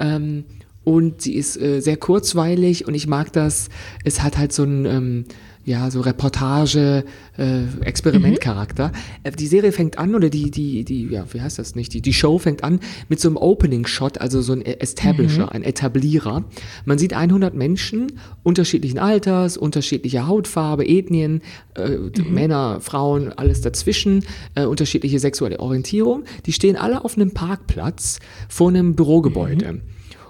Ähm, 0.00 0.44
und 0.84 1.22
sie 1.22 1.34
ist 1.34 1.56
äh, 1.56 1.80
sehr 1.80 1.96
kurzweilig 1.96 2.86
und 2.88 2.94
ich 2.94 3.06
mag 3.06 3.32
das. 3.32 3.68
Es 4.04 4.22
hat 4.22 4.36
halt 4.36 4.52
so 4.52 4.64
ein, 4.64 4.84
ähm, 4.84 5.24
ja, 5.68 5.90
so 5.90 6.00
Reportage, 6.00 7.04
äh, 7.36 7.64
Experimentcharakter. 7.82 8.90
Äh, 9.22 9.32
Die 9.32 9.46
Serie 9.46 9.70
fängt 9.70 9.98
an, 9.98 10.14
oder 10.14 10.30
die, 10.30 10.50
die, 10.50 10.82
die, 10.82 11.06
ja, 11.08 11.26
wie 11.32 11.42
heißt 11.42 11.58
das 11.58 11.74
nicht? 11.74 11.92
Die, 11.92 12.00
die 12.00 12.14
Show 12.14 12.38
fängt 12.38 12.64
an 12.64 12.80
mit 13.08 13.20
so 13.20 13.28
einem 13.28 13.36
Opening-Shot, 13.36 14.18
also 14.18 14.40
so 14.40 14.54
ein 14.54 14.62
Establisher, 14.62 15.52
ein 15.52 15.62
Etablierer. 15.62 16.44
Man 16.86 16.98
sieht 16.98 17.12
100 17.12 17.54
Menschen 17.54 18.12
unterschiedlichen 18.42 18.98
Alters, 18.98 19.58
unterschiedlicher 19.58 20.26
Hautfarbe, 20.26 20.88
Ethnien, 20.88 21.42
äh, 21.74 21.98
Männer, 22.22 22.80
Frauen, 22.80 23.32
alles 23.34 23.60
dazwischen, 23.60 24.24
äh, 24.54 24.64
unterschiedliche 24.64 25.18
sexuelle 25.18 25.60
Orientierung. 25.60 26.24
Die 26.46 26.52
stehen 26.52 26.76
alle 26.76 27.04
auf 27.04 27.16
einem 27.16 27.32
Parkplatz 27.32 28.20
vor 28.48 28.70
einem 28.70 28.96
Bürogebäude 28.96 29.82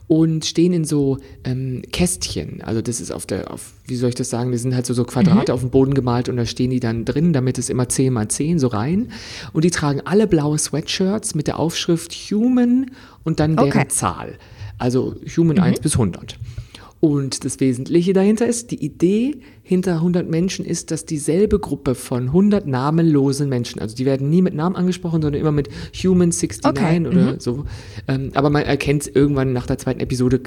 und 0.08 0.46
stehen 0.46 0.72
in 0.72 0.84
so 0.84 1.18
ähm, 1.44 1.82
Kästchen. 1.92 2.62
Also 2.62 2.80
das 2.80 3.00
ist 3.00 3.12
auf 3.12 3.26
der, 3.26 3.52
auf, 3.52 3.74
wie 3.86 3.94
soll 3.94 4.08
ich 4.08 4.14
das 4.14 4.30
sagen, 4.30 4.50
die 4.50 4.58
sind 4.58 4.74
halt 4.74 4.86
so, 4.86 4.94
so 4.94 5.04
Quadrate 5.04 5.52
auf 5.52 5.60
dem 5.60 5.70
Boden 5.70 5.92
gemalt 5.92 6.28
und 6.30 6.36
da 6.38 6.46
stehen 6.46 6.70
die 6.70 6.80
dann 6.80 7.04
drin, 7.04 7.32
damit 7.34 7.58
es 7.58 7.68
immer 7.68 7.88
10 7.88 8.12
mal 8.12 8.26
10 8.26 8.58
so 8.58 8.68
rein. 8.68 9.12
Und 9.52 9.64
die 9.64 9.70
tragen 9.70 10.00
alle 10.04 10.26
blaue 10.26 10.58
Sweatshirts 10.58 11.34
mit 11.34 11.46
der 11.46 11.58
Aufschrift 11.58 12.12
Human 12.12 12.90
und 13.22 13.38
dann 13.38 13.56
deren 13.56 13.68
Okay. 13.68 13.88
Zahl. 13.88 14.38
Also 14.78 15.14
Human 15.36 15.58
1 15.58 15.80
bis 15.80 15.92
100. 15.92 16.38
Und 17.00 17.44
das 17.44 17.60
Wesentliche 17.60 18.12
dahinter 18.12 18.46
ist, 18.46 18.70
die 18.70 18.82
Idee 18.84 19.36
hinter 19.68 19.96
100 19.96 20.26
Menschen 20.26 20.64
ist, 20.64 20.90
dass 20.90 21.04
dieselbe 21.04 21.58
Gruppe 21.58 21.94
von 21.94 22.28
100 22.28 22.66
namenlosen 22.66 23.50
Menschen, 23.50 23.82
also 23.82 23.94
die 23.94 24.06
werden 24.06 24.30
nie 24.30 24.40
mit 24.40 24.54
Namen 24.54 24.76
angesprochen, 24.76 25.20
sondern 25.20 25.38
immer 25.38 25.52
mit 25.52 25.68
Human 25.94 26.30
69 26.30 26.64
Okay, 26.64 27.06
oder 27.06 27.38
so. 27.38 27.66
Ähm, 28.08 28.30
aber 28.32 28.48
man 28.48 28.62
erkennt 28.62 29.14
irgendwann 29.14 29.52
nach 29.52 29.66
der 29.66 29.76
zweiten 29.76 30.00
Episode, 30.00 30.40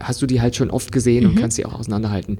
hast 0.00 0.22
du 0.22 0.26
die 0.26 0.40
halt 0.40 0.56
schon 0.56 0.70
oft 0.70 0.90
gesehen 0.90 1.26
und 1.26 1.34
kannst 1.36 1.58
sie 1.58 1.66
auch 1.66 1.74
auseinanderhalten. 1.74 2.38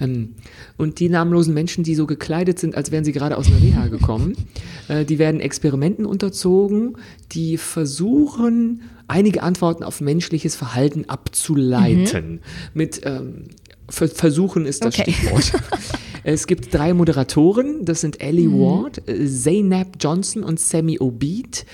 Ähm, 0.00 0.36
und 0.78 1.00
die 1.00 1.10
namenlosen 1.10 1.52
Menschen, 1.52 1.84
die 1.84 1.94
so 1.94 2.06
gekleidet 2.06 2.58
sind, 2.58 2.74
als 2.74 2.90
wären 2.90 3.04
sie 3.04 3.12
gerade 3.12 3.36
aus 3.36 3.48
einer 3.48 3.60
Reha 3.60 3.88
gekommen, 3.88 4.36
äh, 4.88 5.04
die 5.04 5.18
werden 5.18 5.38
Experimenten 5.38 6.06
unterzogen, 6.06 6.96
die 7.32 7.58
versuchen, 7.58 8.80
einige 9.06 9.42
Antworten 9.42 9.84
auf 9.84 10.00
menschliches 10.00 10.56
Verhalten 10.56 11.04
abzuleiten. 11.10 12.40
Mit 12.72 13.02
ähm, 13.04 13.48
Versuchen 13.88 14.66
ist 14.66 14.84
das 14.84 14.98
Okay. 14.98 15.12
Stichwort. 15.12 15.52
es 16.24 16.46
gibt 16.46 16.72
drei 16.74 16.92
Moderatoren, 16.94 17.84
das 17.84 18.00
sind 18.02 18.20
Ellie 18.20 18.50
Ward, 18.50 19.08
äh, 19.08 19.26
Zaynab 19.26 19.96
Johnson 20.00 20.44
und 20.44 20.60
Sammy 20.60 20.98
Obeid. 20.98 21.64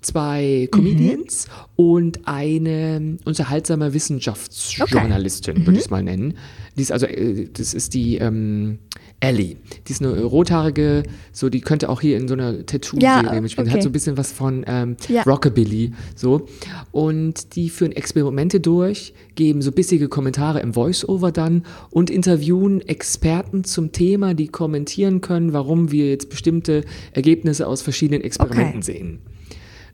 Zwei 0.00 0.68
Comedians 0.72 1.46
und 1.76 2.26
eine 2.26 3.18
unterhaltsame 3.24 3.94
Wissenschaftsjournalistin, 3.94 5.64
würde 5.64 5.78
ich 5.78 5.84
es 5.84 5.90
mal 5.90 6.02
nennen. 6.02 6.34
Die 6.76 6.82
ist 6.82 6.90
also, 6.90 7.06
äh, 7.06 7.48
das 7.52 7.72
ist 7.72 7.94
die 7.94 8.16
ähm, 8.16 8.80
Ellie. 9.22 9.56
Die 9.86 9.92
ist 9.92 10.02
eine 10.02 10.20
rothaarige, 10.24 11.04
so 11.32 11.48
die 11.48 11.60
könnte 11.60 11.88
auch 11.88 12.00
hier 12.00 12.16
in 12.16 12.26
so 12.26 12.34
einer 12.34 12.66
Tattoo-Serie 12.66 13.22
Ja, 13.34 13.40
mitspielen. 13.40 13.68
okay. 13.68 13.76
Hat 13.76 13.82
so 13.84 13.88
ein 13.88 13.92
bisschen 13.92 14.16
was 14.16 14.32
von 14.32 14.64
ähm, 14.66 14.96
Ja. 15.08 15.22
Rockabilly, 15.22 15.92
so. 16.16 16.46
Und 16.90 17.54
die 17.54 17.68
führen 17.70 17.92
Experimente 17.92 18.58
durch, 18.58 19.14
geben 19.36 19.62
so 19.62 19.70
bissige 19.70 20.08
Kommentare 20.08 20.58
im 20.60 20.74
Voice-Over 20.74 21.30
dann 21.30 21.62
und 21.90 22.10
interviewen 22.10 22.80
Experten 22.80 23.62
zum 23.62 23.92
Thema, 23.92 24.34
die 24.34 24.48
kommentieren 24.48 25.20
können, 25.20 25.52
warum 25.52 25.92
wir 25.92 26.08
jetzt 26.10 26.28
bestimmte 26.28 26.82
Ergebnisse 27.12 27.68
aus 27.68 27.80
verschiedenen 27.80 28.22
Experimenten 28.22 28.80
Okay. 28.80 28.82
sehen. 28.82 29.18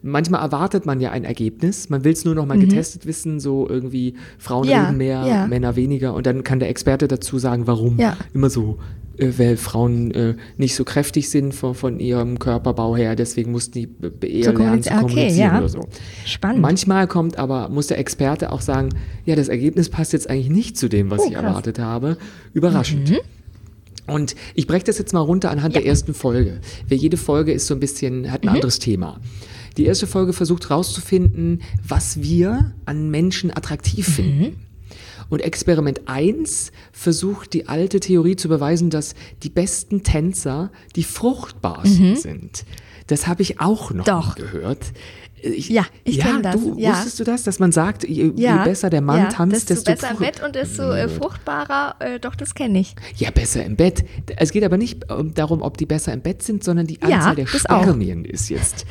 Manchmal 0.01 0.41
erwartet 0.41 0.87
man 0.87 1.01
ja 1.01 1.11
ein 1.11 1.25
Ergebnis, 1.25 1.91
man 1.91 2.05
will 2.05 2.13
es 2.13 2.25
nur 2.25 2.35
noch 2.37 2.47
mal 2.47 2.59
getestet 2.59 3.05
wissen, 3.05 3.41
so 3.41 3.69
irgendwie 3.69 4.15
Frauen 4.39 4.65
Mhm. 4.67 4.71
Ja, 4.71 4.85
reden 4.87 4.97
mehr, 4.97 5.27
ja. 5.27 5.47
Männer 5.49 5.75
weniger 5.77 6.15
und 6.15 6.25
dann 6.25 6.45
kann 6.45 6.61
der 6.61 6.71
Experte 6.71 7.09
dazu 7.09 7.39
sagen, 7.39 7.67
warum 7.67 7.99
Ja. 7.99 8.17
immer 8.33 8.49
so, 8.49 8.79
weil 9.19 9.57
Frauen 9.57 10.11
äh, 10.13 10.35
nicht 10.57 10.75
so 10.75 10.85
kräftig 10.85 11.29
sind 11.31 11.55
von, 11.55 11.75
von 11.75 12.01
ihrem 12.01 12.39
Körperbau 12.39 12.97
her, 12.97 13.17
deswegen 13.17 13.51
mussten 13.53 13.73
die 13.73 13.89
eher 14.27 14.53
So 14.53 14.59
lernen 14.59 14.83
zu 14.83 14.91
kommunizieren. 14.91 15.31
Okay, 15.31 15.39
ja. 15.39 15.59
oder 15.59 15.69
so. 15.69 15.89
Spannend. 16.25 16.63
Manchmal 16.63 17.07
kommt 17.07 17.39
aber, 17.39 17.69
muss 17.69 17.89
der 17.89 17.99
Experte 17.99 18.53
auch 18.53 18.61
sagen, 18.61 18.91
ja, 19.25 19.35
das 19.37 19.49
Ergebnis 19.49 19.89
passt 19.89 20.13
jetzt 20.13 20.31
eigentlich 20.31 20.51
nicht 20.51 20.77
zu 20.77 20.89
dem, 20.89 21.11
was 21.11 21.21
Oh, 21.21 21.25
ich 21.27 21.33
krass. 21.33 21.43
Mhm. 21.43 21.49
erwartet 21.49 21.79
habe. 21.79 22.17
Überraschend. 22.53 23.13
Und 24.07 24.35
ich 24.55 24.67
breche 24.67 24.85
das 24.85 24.99
jetzt 24.99 25.13
mal 25.13 25.21
runter 25.21 25.51
anhand 25.51 25.75
der 25.75 25.85
ersten 25.85 26.15
Folge. 26.15 26.61
Weil 26.89 26.99
jede 26.99 27.17
Folge 27.17 27.53
ist 27.53 27.67
so 27.67 27.75
ein 27.75 27.81
bisschen, 27.81 28.31
hat 28.33 28.43
ein 28.43 28.49
anderes 28.49 28.79
Thema. 28.79 29.21
Die 29.77 29.85
erste 29.85 30.07
Folge 30.07 30.33
versucht 30.33 30.71
herauszufinden, 30.71 31.61
was 31.87 32.23
wir 32.23 32.73
an 32.87 33.11
Menschen 33.11 33.51
attraktiv 33.57 34.09
finden. 34.09 34.57
Und 35.31 35.41
Experiment 35.43 36.03
1 36.07 36.73
versucht 36.93 37.53
die 37.53 37.69
alte 37.69 38.01
Theorie 38.01 38.37
zu 38.37 38.49
beweisen, 38.49 38.91
dass 38.91 39.15
die 39.43 39.51
besten 39.51 40.03
Tänzer 40.03 40.71
die 40.97 41.05
fruchtbarsten 41.05 42.17
sind. 42.17 42.65
Das 43.09 43.27
habe 43.27 43.43
ich 43.43 43.61
auch 43.61 43.91
noch 43.93 44.05
Doch. 44.05 44.35
gehört. 44.37 44.93
Ich, 45.41 45.69
Ja, 45.69 45.85
ich 46.03 46.19
kenn 46.19 46.43
das, 46.43 46.55
Du, 46.61 46.77
ja. 46.79 46.91
Wusstest 46.91 47.21
du 47.21 47.25
das, 47.25 47.45
dass 47.45 47.59
man 47.61 47.71
sagt, 47.73 48.03
je, 48.09 48.33
ja, 48.37 48.59
je 48.59 48.65
besser 48.65 48.91
der 48.91 49.01
Mann 49.03 49.19
ja, 49.21 49.29
tanzt, 49.29 49.71
desto 49.71 49.85
desto 49.85 49.93
besser 50.09 50.11
im 50.11 50.19
Bett 50.19 50.43
und 50.43 50.55
desto 50.57 50.91
äh, 50.93 51.09
fruchtbarer. 51.09 51.95
Äh, 52.01 52.19
doch, 52.19 52.35
das 52.35 52.55
kenne 52.55 52.81
ich. 52.81 52.97
ja, 53.17 53.31
besser 53.31 53.65
im 53.65 53.77
Bett. 53.77 54.05
Es 54.37 54.51
geht 54.51 54.65
aber 54.65 54.77
nicht 54.79 55.07
ähm, 55.11 55.35
darum, 55.35 55.63
ob 55.63 55.77
die 55.79 55.87
besser 55.87 56.13
im 56.13 56.23
Bett 56.23 56.43
sind, 56.43 56.65
sondern 56.65 56.87
die 56.89 56.99
Ja, 57.01 57.17
Anzahl 57.19 57.37
der 57.37 57.45
das 57.45 57.67
auch. 57.67 57.83
Spermien 57.83 58.25
ist 58.25 58.49
jetzt. 58.49 58.85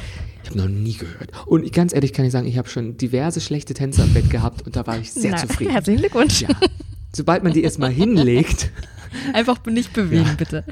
Ich 0.47 0.51
habe 0.51 0.59
noch 0.59 0.69
nie 0.69 0.93
gehört. 0.93 1.31
Und 1.45 1.71
ganz 1.73 1.93
ehrlich 1.93 2.13
kann 2.13 2.25
ich 2.25 2.31
sagen, 2.31 2.47
ich 2.47 2.57
habe 2.57 2.69
schon 2.69 2.95
diverse 2.97 3.41
schlechte 3.41 3.73
Tänzer 3.73 4.05
im 4.05 4.13
Bett 4.13 4.29
gehabt 4.29 4.65
und 4.65 4.75
da 4.75 4.87
war 4.87 4.97
ich 4.97 5.11
sehr 5.11 5.31
Na, 5.31 5.37
zufrieden. 5.37 5.71
Herzlichen 5.71 5.99
Glückwunsch. 5.99 6.41
Ja. 6.41 6.49
Sobald 7.13 7.43
man 7.43 7.51
die 7.53 7.63
erstmal 7.63 7.91
hinlegt, 7.91 8.71
Einfach 9.33 9.63
nicht 9.65 9.93
bewegen, 9.93 10.35
bitte. 10.37 10.63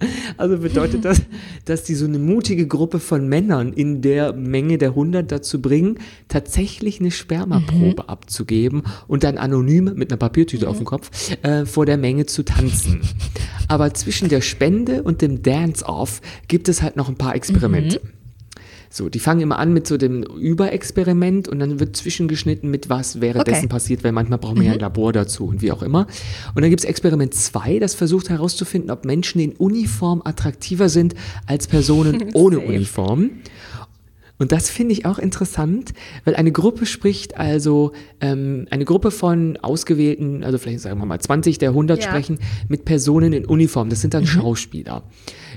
also 0.36 0.58
bedeutet 0.58 1.04
das, 1.04 1.22
dass 1.64 1.82
die 1.84 1.94
so 1.94 2.04
eine 2.04 2.18
mutige 2.18 2.66
Gruppe 2.66 2.98
von 3.00 3.28
Männern 3.28 3.72
in 3.72 4.02
der 4.02 4.32
Menge 4.32 4.78
der 4.78 4.90
100 4.90 5.30
dazu 5.30 5.62
bringen, 5.62 5.98
tatsächlich 6.28 7.00
eine 7.00 7.10
Spermaprobe 7.10 8.02
Mhm. 8.02 8.08
abzugeben 8.08 8.82
und 9.08 9.24
dann 9.24 9.38
anonym 9.38 9.92
mit 9.94 10.10
einer 10.10 10.18
Papiertüte 10.18 10.68
auf 10.68 10.76
dem 10.76 10.86
Kopf 10.86 11.10
äh, 11.42 11.64
vor 11.66 11.86
der 11.86 11.96
Menge 11.96 12.26
zu 12.26 12.44
tanzen. 12.44 13.00
Aber 13.68 13.92
zwischen 13.94 14.28
der 14.28 14.40
Spende 14.42 15.02
und 15.02 15.22
dem 15.22 15.42
Dance-Off 15.42 16.20
gibt 16.48 16.68
es 16.68 16.82
halt 16.82 16.96
noch 16.96 17.08
ein 17.08 17.16
paar 17.16 17.34
Experimente. 17.34 18.00
Mhm. 18.02 18.08
So, 18.96 19.10
die 19.10 19.18
fangen 19.18 19.42
immer 19.42 19.58
an 19.58 19.74
mit 19.74 19.86
so 19.86 19.98
dem 19.98 20.22
Überexperiment 20.22 21.48
und 21.48 21.58
dann 21.58 21.78
wird 21.80 21.96
zwischengeschnitten 21.96 22.70
mit 22.70 22.88
was 22.88 23.20
währenddessen 23.20 23.64
Okay. 23.66 23.68
passiert, 23.68 24.02
weil 24.04 24.12
manchmal 24.12 24.38
brauchen 24.38 24.56
wir 24.56 24.68
ja 24.68 24.72
ein 24.72 24.78
Labor 24.78 25.12
dazu 25.12 25.44
und 25.46 25.60
wie 25.60 25.70
auch 25.70 25.82
immer. 25.82 26.06
Und 26.54 26.62
dann 26.62 26.70
gibt 26.70 26.80
es 26.82 26.88
Experiment 26.88 27.34
2, 27.34 27.78
das 27.78 27.94
versucht 27.94 28.30
herauszufinden, 28.30 28.90
ob 28.90 29.04
Menschen 29.04 29.38
in 29.42 29.52
Uniform 29.52 30.22
attraktiver 30.24 30.88
sind 30.88 31.14
als 31.46 31.66
Personen 31.66 32.30
ohne. 32.32 32.58
Uniform. 32.60 33.32
Und 34.38 34.52
das 34.52 34.70
finde 34.70 34.92
ich 34.92 35.04
auch 35.04 35.18
interessant, 35.18 35.92
weil 36.24 36.34
eine 36.36 36.52
Gruppe 36.52 36.86
spricht 36.86 37.36
also, 37.36 37.92
ähm, 38.22 38.66
eine 38.70 38.84
Gruppe 38.86 39.10
von 39.10 39.58
ausgewählten, 39.58 40.42
also 40.42 40.56
vielleicht 40.58 40.80
sagen 40.80 40.98
wir 41.00 41.06
mal 41.06 41.18
20 41.20 41.58
der 41.58 41.70
100 41.70 42.02
Ja. 42.02 42.08
sprechen 42.08 42.38
mit 42.68 42.86
Personen 42.86 43.34
in 43.34 43.44
Uniform. 43.44 43.90
Das 43.90 44.00
sind 44.00 44.14
dann 44.14 44.26
Schauspieler. 44.26 45.02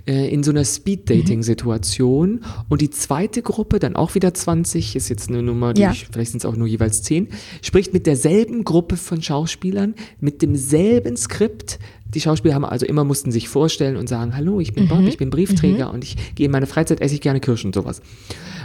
Äh, 0.05 0.29
in 0.33 0.43
so 0.43 0.51
einer 0.51 0.63
Speed-Dating-Situation. 0.65 2.41
Und 2.69 2.81
die 2.81 2.89
zweite 2.89 3.41
Gruppe, 3.41 3.79
dann 3.79 3.95
auch 3.95 4.15
wieder 4.15 4.33
20, 4.33 4.95
ist 4.95 5.09
jetzt 5.09 5.29
eine 5.29 5.41
Nummer, 5.43 5.73
die 5.73 5.81
Ja. 5.81 5.91
ich, 5.91 6.07
vielleicht 6.11 6.31
sind 6.31 6.39
es 6.39 6.45
auch 6.45 6.55
nur 6.55 6.67
jeweils 6.67 7.01
10, 7.03 7.27
spricht 7.61 7.93
mit 7.93 8.05
derselben 8.07 8.63
Gruppe 8.63 8.97
von 8.97 9.21
Schauspielern, 9.21 9.95
mit 10.19 10.41
demselben 10.41 11.17
Skript. 11.17 11.79
Die 12.13 12.21
Schauspieler 12.21 12.55
haben 12.55 12.65
also 12.65 12.85
immer 12.87 13.03
mussten 13.03 13.31
sich 13.31 13.49
vorstellen 13.49 13.95
und 13.95 14.09
sagen, 14.09 14.35
hallo, 14.35 14.59
ich 14.59 14.73
bin 14.73 14.87
Bob, 14.87 15.01
ich 15.01 15.17
bin 15.17 15.29
Briefträger 15.29 15.93
und 15.93 16.03
ich 16.03 16.15
gehe 16.33 16.47
in 16.47 16.51
meine 16.51 16.65
Freizeit, 16.65 17.01
esse 17.01 17.13
ich 17.13 17.21
gerne 17.21 17.39
Kirschen 17.39 17.67
und 17.67 17.75
sowas. 17.75 18.01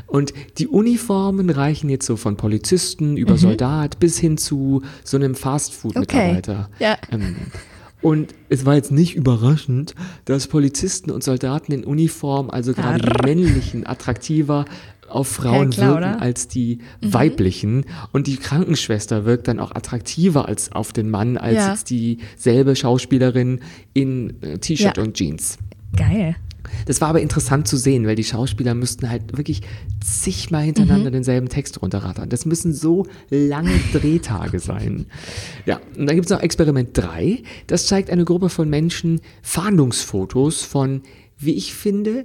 Und 0.07 0.33
die 0.57 0.67
Uniformen 0.67 1.51
reichen 1.51 1.91
jetzt 1.91 2.07
so 2.07 2.17
von 2.17 2.37
Polizisten 2.39 3.17
über 3.19 3.37
Soldat 3.37 4.01
bis 4.01 4.19
hin 4.19 4.39
zu 4.39 4.83
so 5.03 5.19
einem 5.19 5.35
Fastfood-Mitarbeiter. 5.35 6.71
Okay. 6.75 6.85
Ja. 6.85 6.97
Ähm, 7.13 7.37
und 8.05 8.35
es 8.49 8.65
war 8.65 8.75
jetzt 8.77 8.93
nicht 8.93 9.17
überraschend, 9.17 9.95
dass 10.27 10.47
Polizisten 10.47 11.11
und 11.11 11.25
Soldaten 11.25 11.73
in 11.73 11.85
Uniform, 11.85 12.51
also 12.51 12.73
gerade 12.75 13.01
die 13.01 13.23
männlichen, 13.27 13.87
attraktiver 13.87 14.67
auf 15.09 15.29
Frauen 15.29 15.71
Ja, 15.71 15.77
klar, 15.77 15.89
wirken 16.01 16.15
oder? 16.15 16.23
als 16.23 16.47
die 16.49 16.79
weiblichen. 17.01 17.85
Und 18.13 18.27
die 18.27 18.37
Krankenschwester 18.37 19.25
wirkt 19.25 19.49
dann 19.49 19.59
auch 19.61 19.73
attraktiver 19.75 20.47
als 20.49 20.71
auf 20.73 20.93
den 20.93 21.11
Mann, 21.11 21.37
als 21.37 21.57
Ja. 21.57 21.71
jetzt 21.71 21.91
dieselbe 21.91 22.77
Schauspielerin 22.77 23.61
in 23.93 24.41
äh, 24.43 24.59
T-Shirt 24.59 24.97
Ja. 24.97 25.03
und 25.03 25.15
Jeans. 25.15 25.59
Geil. 25.97 26.37
Das 26.87 27.01
war 27.01 27.09
aber 27.09 27.21
interessant 27.21 27.67
zu 27.69 27.77
sehen, 27.77 28.07
weil 28.07 28.17
die 28.17 28.25
Schauspieler 28.25 28.75
müssten 28.75 29.11
halt 29.11 29.37
wirklich 29.37 29.63
zigmal 30.05 30.65
hintereinander 30.65 31.11
Mhm. 31.11 31.15
denselben 31.15 31.49
Text 31.49 31.81
runterrattern. 31.83 32.29
Das 32.29 32.47
müssen 32.47 32.73
so 32.73 33.07
lange 33.31 33.71
Drehtage 33.93 34.59
sein. 34.61 35.07
Ja, 35.67 35.81
und 35.97 36.07
dann 36.07 36.17
gibt 36.17 36.27
es 36.27 36.31
noch 36.31 36.41
Experiment 36.43 36.91
3. 36.93 37.43
Das 37.67 37.87
zeigt 37.87 38.11
eine 38.11 38.25
Gruppe 38.25 38.49
von 38.49 38.69
Menschen 38.69 39.21
Fahndungsfotos 39.43 40.63
von, 40.63 41.03
wie 41.39 41.53
ich 41.53 41.75
finde, 41.75 42.25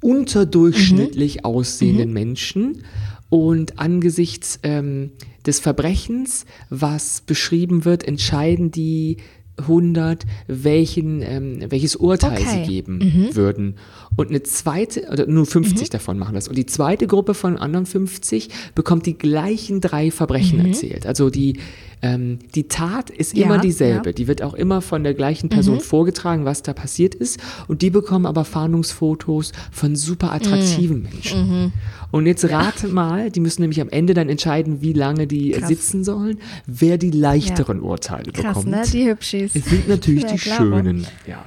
unterdurchschnittlich 0.00 1.44
aussehenden 1.44 2.12
Menschen. 2.12 2.82
Und 3.28 3.78
angesichts 3.80 4.60
ähm, 4.62 5.10
des 5.44 5.58
Verbrechens, 5.58 6.44
was 6.70 7.22
beschrieben 7.22 7.84
wird, 7.84 8.04
entscheiden 8.06 8.70
die 8.70 9.16
100, 9.58 10.24
welchen, 10.48 11.22
ähm, 11.22 11.60
welches 11.68 11.96
Urteil 11.96 12.32
Okay. 12.32 12.64
sie 12.64 12.70
geben 12.70 13.28
würden. 13.32 13.76
Und 14.16 14.28
eine 14.28 14.42
zweite, 14.42 15.08
oder 15.10 15.26
nur 15.26 15.46
50 15.46 15.90
davon 15.90 16.18
machen 16.18 16.34
das. 16.34 16.48
Und 16.48 16.56
die 16.56 16.66
zweite 16.66 17.06
Gruppe 17.06 17.34
von 17.34 17.56
anderen 17.56 17.86
50 17.86 18.48
bekommt 18.74 19.06
die 19.06 19.16
gleichen 19.16 19.80
drei 19.80 20.10
Verbrechen 20.10 20.64
erzählt. 20.66 21.06
Also 21.06 21.30
die, 21.30 21.58
ähm, 22.02 22.38
die 22.54 22.68
Tat 22.68 23.08
ist 23.10 23.36
Ja, 23.36 23.46
immer 23.46 23.58
dieselbe. 23.58 24.10
ja. 24.10 24.12
Die 24.12 24.26
wird 24.28 24.42
auch 24.42 24.54
immer 24.54 24.82
von 24.82 25.02
der 25.02 25.14
gleichen 25.14 25.48
Person 25.48 25.80
vorgetragen, 25.80 26.44
was 26.44 26.62
da 26.62 26.72
passiert 26.74 27.14
ist. 27.14 27.40
Und 27.68 27.80
die 27.82 27.90
bekommen 27.90 28.26
aber 28.26 28.44
Fahndungsfotos 28.44 29.52
von 29.72 29.96
super 29.96 30.32
attraktiven 30.32 31.02
Menschen. 31.02 31.72
Und 32.10 32.26
jetzt 32.26 32.44
rate 32.50 32.88
mal, 32.88 33.30
die 33.30 33.40
müssen 33.40 33.62
nämlich 33.62 33.80
am 33.80 33.88
Ende 33.88 34.14
dann 34.14 34.28
entscheiden, 34.28 34.80
wie 34.82 34.92
lange 34.92 35.26
die 35.26 35.52
Krass. 35.52 35.68
sitzen 35.68 36.04
sollen, 36.04 36.38
wer 36.66 36.98
die 36.98 37.10
leichteren 37.10 37.80
Urteile 37.80 38.30
Krass, 38.32 38.58
bekommt. 38.58 38.66
ne? 38.68 38.82
Die 38.92 39.08
Hübschis. 39.08 39.52
Es 39.54 39.64
sind 39.64 39.88
natürlich 39.88 40.22
Ja, 40.24 40.32
die 40.32 40.36
klar. 40.38 40.58
Schönen. 40.58 41.06
Ja. 41.26 41.44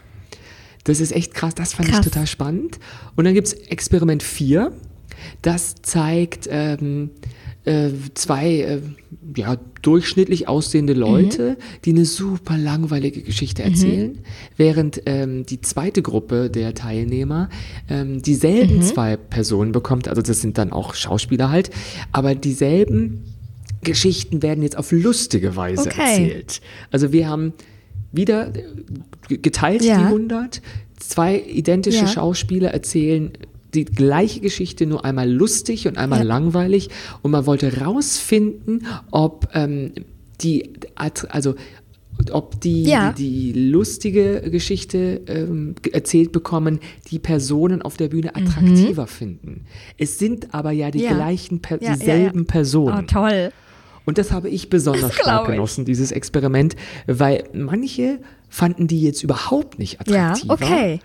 Das 0.86 1.00
ist 1.00 1.12
echt 1.12 1.34
krass, 1.36 1.54
das 1.56 1.74
fand 1.74 1.90
Krass. 1.90 2.00
ich 2.00 2.12
total 2.12 2.26
spannend. 2.26 2.80
Und 3.16 3.26
dann 3.26 3.34
gibt 3.36 3.48
es 3.48 3.54
Experiment 3.54 4.24
4, 4.24 4.72
das 5.44 5.76
zeigt 5.84 6.48
ähm, 6.50 7.12
äh, 7.66 7.90
zwei 8.14 8.56
äh, 8.62 8.82
ja, 9.36 9.58
durchschnittlich 9.82 10.48
aussehende 10.48 10.94
Leute, 10.94 11.58
die 11.86 11.92
eine 11.92 12.06
super 12.06 12.58
langweilige 12.58 13.22
Geschichte 13.22 13.64
erzählen, 13.64 14.18
während 14.58 15.02
ähm, 15.06 15.46
die 15.46 15.62
zweite 15.62 16.02
Gruppe 16.02 16.50
der 16.50 16.74
Teilnehmer 16.74 17.50
ähm, 17.90 18.22
dieselben 18.22 18.82
zwei 18.82 19.18
Personen 19.18 19.72
bekommt, 19.72 20.08
also 20.08 20.22
das 20.22 20.42
sind 20.42 20.58
dann 20.58 20.72
auch 20.72 20.94
Schauspieler 20.96 21.50
halt, 21.52 21.70
aber 22.12 22.34
dieselben 22.36 23.24
Geschichten 23.84 24.42
werden 24.42 24.62
jetzt 24.64 24.78
auf 24.78 24.92
lustige 24.92 25.56
Weise 25.56 25.84
Okay. 25.90 26.00
erzählt. 26.02 26.62
Also 26.92 27.12
wir 27.14 27.28
haben 27.30 27.54
wieder 28.12 28.54
äh, 28.56 28.64
ge- 29.28 29.38
geteilt 29.38 29.84
Ja. 29.84 29.98
die 30.00 30.04
100, 30.06 30.62
zwei 31.00 31.40
identische 31.40 32.00
Ja. 32.00 32.08
Schauspieler 32.08 32.72
erzählen 32.72 33.32
die 33.74 33.86
gleiche 33.86 34.40
Geschichte 34.40 34.86
nur 34.86 35.06
einmal 35.06 35.30
lustig 35.32 35.88
und 35.88 35.98
einmal 35.98 36.20
Ja. 36.20 36.26
langweilig 36.26 36.90
und 37.22 37.32
man 37.32 37.46
wollte 37.46 37.82
rausfinden, 37.82 38.86
ob 39.12 39.48
ähm, 39.54 39.92
die 40.42 40.72
also 41.30 41.56
ob 42.34 42.60
die, 42.60 42.84
Ja. 42.84 43.14
die, 43.14 43.54
die 43.54 43.70
lustige 43.70 44.42
Geschichte 44.52 45.22
ähm, 45.28 45.76
erzählt 45.94 46.34
bekommen, 46.34 46.80
die 47.10 47.18
Personen 47.20 47.82
auf 47.82 47.96
der 47.96 48.10
Bühne 48.10 48.36
attraktiver 48.36 49.08
finden. 49.08 49.66
Es 49.98 50.20
sind 50.20 50.54
aber 50.54 50.72
ja 50.72 50.92
die 50.92 50.98
Mhm. 51.00 51.04
Ja. 51.06 51.14
gleichen, 51.14 51.62
per 51.62 51.82
Ja, 51.82 51.92
ja, 51.92 51.96
dieselben 51.96 52.40
ja. 52.40 52.46
Personen. 52.46 53.06
Oh, 53.06 53.08
toll. 53.08 53.52
Und 54.06 54.18
das 54.18 54.32
habe 54.34 54.50
ich 54.50 54.70
besonders 54.70 55.14
stark 55.14 55.44
ich. 55.48 55.52
genossen, 55.56 55.86
dieses 55.86 56.12
Experiment, 56.12 56.76
weil 57.08 57.44
manche 57.54 58.20
fanden 58.50 58.88
die 58.88 59.02
jetzt 59.02 59.24
überhaupt 59.24 59.80
nicht 59.80 59.94
Ja, 60.10 60.32
attraktiver. 60.32 60.54
okay. 60.56 61.00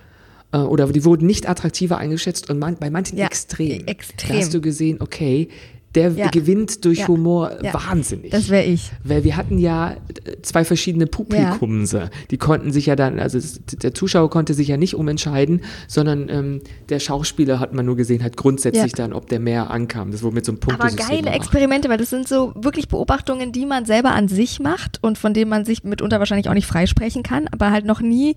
Äh, 0.54 0.58
Oder 0.58 0.86
die 0.86 1.04
wurden 1.04 1.26
nicht 1.26 1.48
attraktiver 1.48 1.98
eingeschätzt 1.98 2.48
und 2.48 2.58
man, 2.60 2.76
bei 2.76 2.88
manchen 2.88 3.18
Ja, 3.18 3.26
extrem. 3.26 3.86
extrem. 3.86 4.30
Da 4.30 4.36
hast 4.40 4.54
du 4.54 4.60
gesehen, 4.60 4.98
okay, 5.00 5.48
der 5.96 6.10
Ja. 6.10 6.28
gewinnt 6.28 6.84
durch 6.84 6.98
Ja. 7.00 7.08
Humor 7.08 7.52
Ja. 7.62 7.72
wahnsinnig. 7.74 8.30
Das 8.32 8.48
wäre 8.48 8.64
ich. 8.64 8.90
Weil 9.04 9.22
wir 9.22 9.36
hatten 9.36 9.58
ja 9.58 9.92
äh, 9.92 9.96
zwei 10.42 10.64
verschiedene 10.64 11.06
Publikumse. 11.06 12.10
Die 12.32 12.36
konnten 12.36 12.72
sich 12.72 12.86
ja 12.86 12.96
dann, 12.96 13.20
also 13.20 13.38
der 13.80 13.94
Zuschauer 13.94 14.28
konnte 14.30 14.54
sich 14.54 14.66
ja 14.68 14.76
nicht 14.76 14.94
umentscheiden, 14.96 15.60
sondern 15.86 16.28
ähm, 16.28 16.60
der 16.88 16.98
Schauspieler 16.98 17.60
hat 17.60 17.74
man 17.74 17.86
nur 17.86 17.94
gesehen, 17.96 18.24
hat 18.24 18.36
grundsätzlich 18.36 18.92
dann, 18.92 19.12
ob 19.12 19.28
der 19.28 19.38
mehr 19.40 19.70
ankam. 19.70 20.10
Das 20.10 20.22
wurde 20.24 20.34
mit 20.34 20.44
so 20.44 20.52
einem 20.52 20.60
Aber 20.64 20.72
Punktesystem 20.78 21.06
geile 21.08 21.22
gemacht. 21.22 21.36
Experimente, 21.36 21.88
weil 21.88 21.98
das 21.98 22.10
sind 22.10 22.26
so 22.28 22.52
wirklich 22.56 22.88
Beobachtungen, 22.88 23.52
die 23.52 23.64
man 23.66 23.86
selber 23.86 24.12
an 24.12 24.26
sich 24.28 24.58
macht 24.60 24.98
und 25.02 25.16
von 25.16 25.32
denen 25.32 25.48
man 25.50 25.64
sich 25.64 25.84
mitunter 25.84 26.18
wahrscheinlich 26.18 26.48
auch 26.48 26.54
nicht 26.54 26.66
freisprechen 26.66 27.22
kann, 27.22 27.46
aber 27.52 27.70
halt 27.70 27.84
noch 27.84 28.00
nie, 28.00 28.34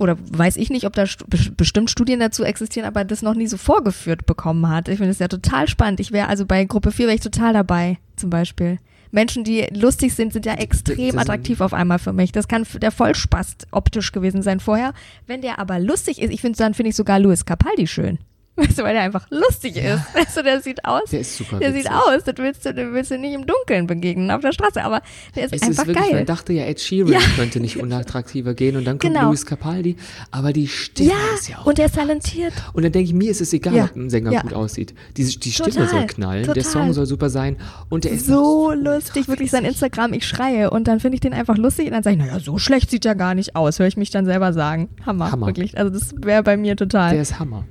oder 0.00 0.16
weiß 0.32 0.56
ich 0.56 0.70
nicht, 0.70 0.86
ob 0.86 0.94
da 0.94 1.06
stu- 1.06 1.24
bes- 1.26 1.54
bestimmt 1.54 1.90
Studien 1.90 2.18
dazu 2.20 2.42
existieren, 2.42 2.86
aber 2.88 3.04
das 3.04 3.22
noch 3.22 3.34
nie 3.34 3.46
so 3.46 3.56
vorgeführt 3.56 4.26
bekommen 4.26 4.68
hat. 4.68 4.88
Ich 4.88 4.96
finde 4.96 5.10
das 5.10 5.18
ja 5.20 5.28
total 5.28 5.68
spannend. 5.68 6.00
Ich 6.00 6.10
wäre 6.10 6.28
also 6.28 6.46
bei 6.46 6.64
Gruppe 6.64 6.90
4 6.90 7.06
wäre 7.06 7.14
ich 7.14 7.20
total 7.20 7.52
dabei, 7.52 7.98
zum 8.16 8.30
Beispiel. 8.30 8.78
Menschen, 9.12 9.42
die 9.44 9.66
lustig 9.72 10.14
sind, 10.14 10.32
sind 10.32 10.46
ja 10.46 10.54
extrem 10.54 11.18
attraktiv 11.18 11.60
auf 11.60 11.74
einmal 11.74 11.98
für 11.98 12.12
mich. 12.12 12.30
Das 12.32 12.46
kann 12.48 12.64
der 12.80 12.92
Vollspast 12.92 13.66
optisch 13.72 14.12
gewesen 14.12 14.40
sein 14.42 14.60
vorher. 14.60 14.92
Wenn 15.26 15.42
der 15.42 15.58
aber 15.58 15.78
lustig 15.80 16.22
ist, 16.22 16.32
ich 16.32 16.40
finde 16.40 16.56
dann 16.58 16.74
finde 16.74 16.90
ich 16.90 16.96
sogar 16.96 17.18
Louis 17.18 17.44
Capaldi 17.44 17.86
schön. 17.88 18.18
Weißt 18.60 18.78
du, 18.78 18.82
weil 18.82 18.94
der 18.94 19.02
einfach 19.02 19.26
lustig 19.30 19.76
ist. 19.76 20.00
Weißt 20.14 20.36
du, 20.36 20.42
der 20.42 20.60
sieht 20.60 20.84
aus. 20.84 21.02
Der 21.10 21.20
ist 21.20 21.36
super 21.36 21.58
Der 21.58 21.72
sieht 21.72 21.84
witzig. 21.84 21.96
aus, 21.96 22.24
das 22.24 22.34
willst 22.36 22.66
du, 22.66 22.74
den 22.74 22.92
willst 22.92 23.10
du 23.10 23.18
nicht 23.18 23.32
im 23.34 23.46
Dunkeln 23.46 23.86
begegnen 23.86 24.30
auf 24.30 24.40
der 24.42 24.52
Straße, 24.52 24.82
aber 24.82 25.02
der 25.34 25.44
ist 25.44 25.54
Es 25.54 25.62
einfach 25.62 25.82
ist 25.82 25.86
wirklich, 25.88 26.06
geil. 26.06 26.14
man 26.16 26.26
dachte 26.26 26.52
ja, 26.52 26.64
Ed 26.64 26.80
Sheeran 26.80 27.12
Ja. 27.12 27.20
könnte 27.36 27.60
nicht 27.60 27.78
unattraktiver 27.78 28.54
gehen 28.54 28.76
und 28.76 28.84
dann 28.84 28.98
kommt 28.98 29.14
Genau. 29.14 29.28
Louis 29.28 29.46
Capaldi, 29.46 29.96
aber 30.30 30.52
die 30.52 30.68
Stimme 30.68 31.10
ja, 31.10 31.16
ist 31.34 31.48
ja 31.48 31.58
auch. 31.58 31.66
und 31.66 31.78
der 31.78 31.86
ist 31.86 31.94
talentiert. 31.94 32.52
und 32.74 32.82
dann 32.84 32.92
denke 32.92 33.08
ich, 33.08 33.14
mir 33.14 33.30
ist 33.30 33.40
es 33.40 33.52
egal, 33.52 33.74
Ja. 33.74 33.84
ob 33.84 33.96
ein 33.96 34.10
Sänger 34.10 34.40
gut 34.42 34.52
aussieht. 34.52 34.94
Die, 35.16 35.24
die 35.24 35.52
Stimme 35.52 35.70
Total. 35.70 35.88
soll 35.88 36.06
knallen, 36.06 36.44
der 36.44 36.54
Total. 36.54 36.70
Song 36.70 36.92
soll 36.92 37.06
super 37.06 37.30
sein 37.30 37.56
und 37.88 38.04
der 38.04 38.12
ist 38.12 38.26
So 38.26 38.72
lustig, 38.72 39.28
wirklich 39.28 39.50
sein. 39.50 39.64
Instagram, 39.64 40.12
ich 40.12 40.26
schreie 40.26 40.70
und 40.70 40.86
dann 40.88 41.00
finde 41.00 41.14
ich 41.14 41.20
den 41.20 41.32
einfach 41.32 41.56
lustig 41.56 41.86
und 41.86 41.92
dann 41.92 42.02
sage 42.02 42.16
ich, 42.16 42.22
naja, 42.22 42.38
so 42.40 42.58
schlecht 42.58 42.90
sieht 42.90 43.04
er 43.06 43.14
gar 43.14 43.34
nicht 43.34 43.56
aus, 43.56 43.78
höre 43.78 43.86
ich 43.86 43.96
mich 43.96 44.10
dann 44.10 44.24
selber 44.26 44.52
sagen. 44.52 44.88
Hammer, 45.06 45.32
Hammer. 45.32 45.46
wirklich. 45.46 45.78
Also 45.78 45.90
das 45.90 46.14
wäre 46.22 46.42
bei 46.42 46.56
mir 46.56 46.76
total. 46.76 47.12
Der 47.12 47.22
ist 47.22 47.38
Hammer. 47.38 47.64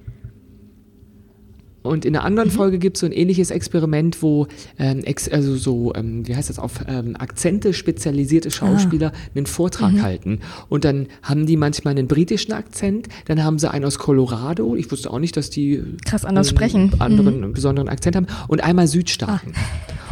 Und 1.81 2.05
in 2.05 2.15
einer 2.15 2.21
Mhm. 2.21 2.27
anderen 2.27 2.51
Folge 2.51 2.77
gibt 2.79 2.97
es 2.97 3.01
so 3.01 3.05
ein 3.05 3.11
ähnliches 3.11 3.51
Experiment, 3.51 4.21
wo 4.21 4.47
ähm, 4.77 5.03
ex, 5.03 5.29
also 5.29 5.55
so, 5.55 5.93
ähm, 5.95 6.27
wie 6.27 6.35
heißt 6.35 6.49
das, 6.49 6.59
auf 6.59 6.81
ähm, 6.87 7.15
Akzente 7.17 7.73
spezialisierte 7.73 8.51
Schauspieler 8.51 9.11
Ah. 9.15 9.29
einen 9.35 9.45
Vortrag 9.45 9.93
Mhm. 9.93 10.01
halten. 10.01 10.39
Und 10.67 10.83
dann 10.83 11.07
haben 11.23 11.45
die 11.45 11.55
manchmal 11.57 11.91
einen 11.97 12.07
britischen 12.07 12.51
Akzent, 12.53 13.07
dann 13.25 13.43
haben 13.43 13.59
sie 13.59 13.69
einen 13.71 13.85
aus 13.85 13.97
Colorado. 13.97 14.75
Ich 14.75 14.91
wusste 14.91 15.11
auch 15.11 15.19
nicht, 15.19 15.37
dass 15.37 15.49
die 15.49 15.81
Krass 16.05 16.25
anders 16.25 16.47
einen 16.49 16.57
sprechen. 16.57 16.83
Mhm. 16.87 16.93
Ah. 16.99 17.05
anderen 17.05 17.43
einen 17.43 17.53
besonderen 17.53 17.89
Akzent 17.89 18.15
haben. 18.15 18.27
Und 18.47 18.63
einmal 18.63 18.87
Südstaaten. 18.87 19.53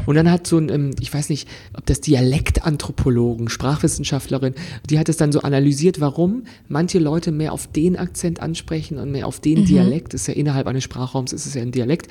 Und 0.07 0.15
dann 0.15 0.31
hat 0.31 0.47
so 0.47 0.57
ein, 0.57 0.69
ähm, 0.69 0.91
ich 0.99 1.13
weiß 1.13 1.29
nicht, 1.29 1.47
ob 1.77 1.85
das 1.85 2.01
Dialektanthropologen, 2.01 3.49
Sprachwissenschaftlerin, 3.49 4.55
die 4.89 4.97
hat 4.97 5.09
es 5.09 5.17
dann 5.17 5.31
so 5.31 5.41
analysiert, 5.41 5.99
warum 5.99 6.45
manche 6.67 6.97
Leute 6.97 7.31
mehr 7.31 7.53
auf 7.53 7.67
den 7.67 7.95
Akzent 7.97 8.39
ansprechen 8.41 8.97
und 8.97 9.11
mehr 9.11 9.27
auf 9.27 9.39
den 9.39 9.61
Mhm. 9.61 9.65
Dialekt. 9.65 10.13
Das 10.13 10.21
ist 10.21 10.27
ja 10.27 10.33
innerhalb 10.33 10.65
eines 10.65 10.83
Sprachraums, 10.83 11.33
ist 11.33 11.45
es 11.45 11.53
ja 11.53 11.61
ein 11.61 11.71
Dialekt. 11.71 12.07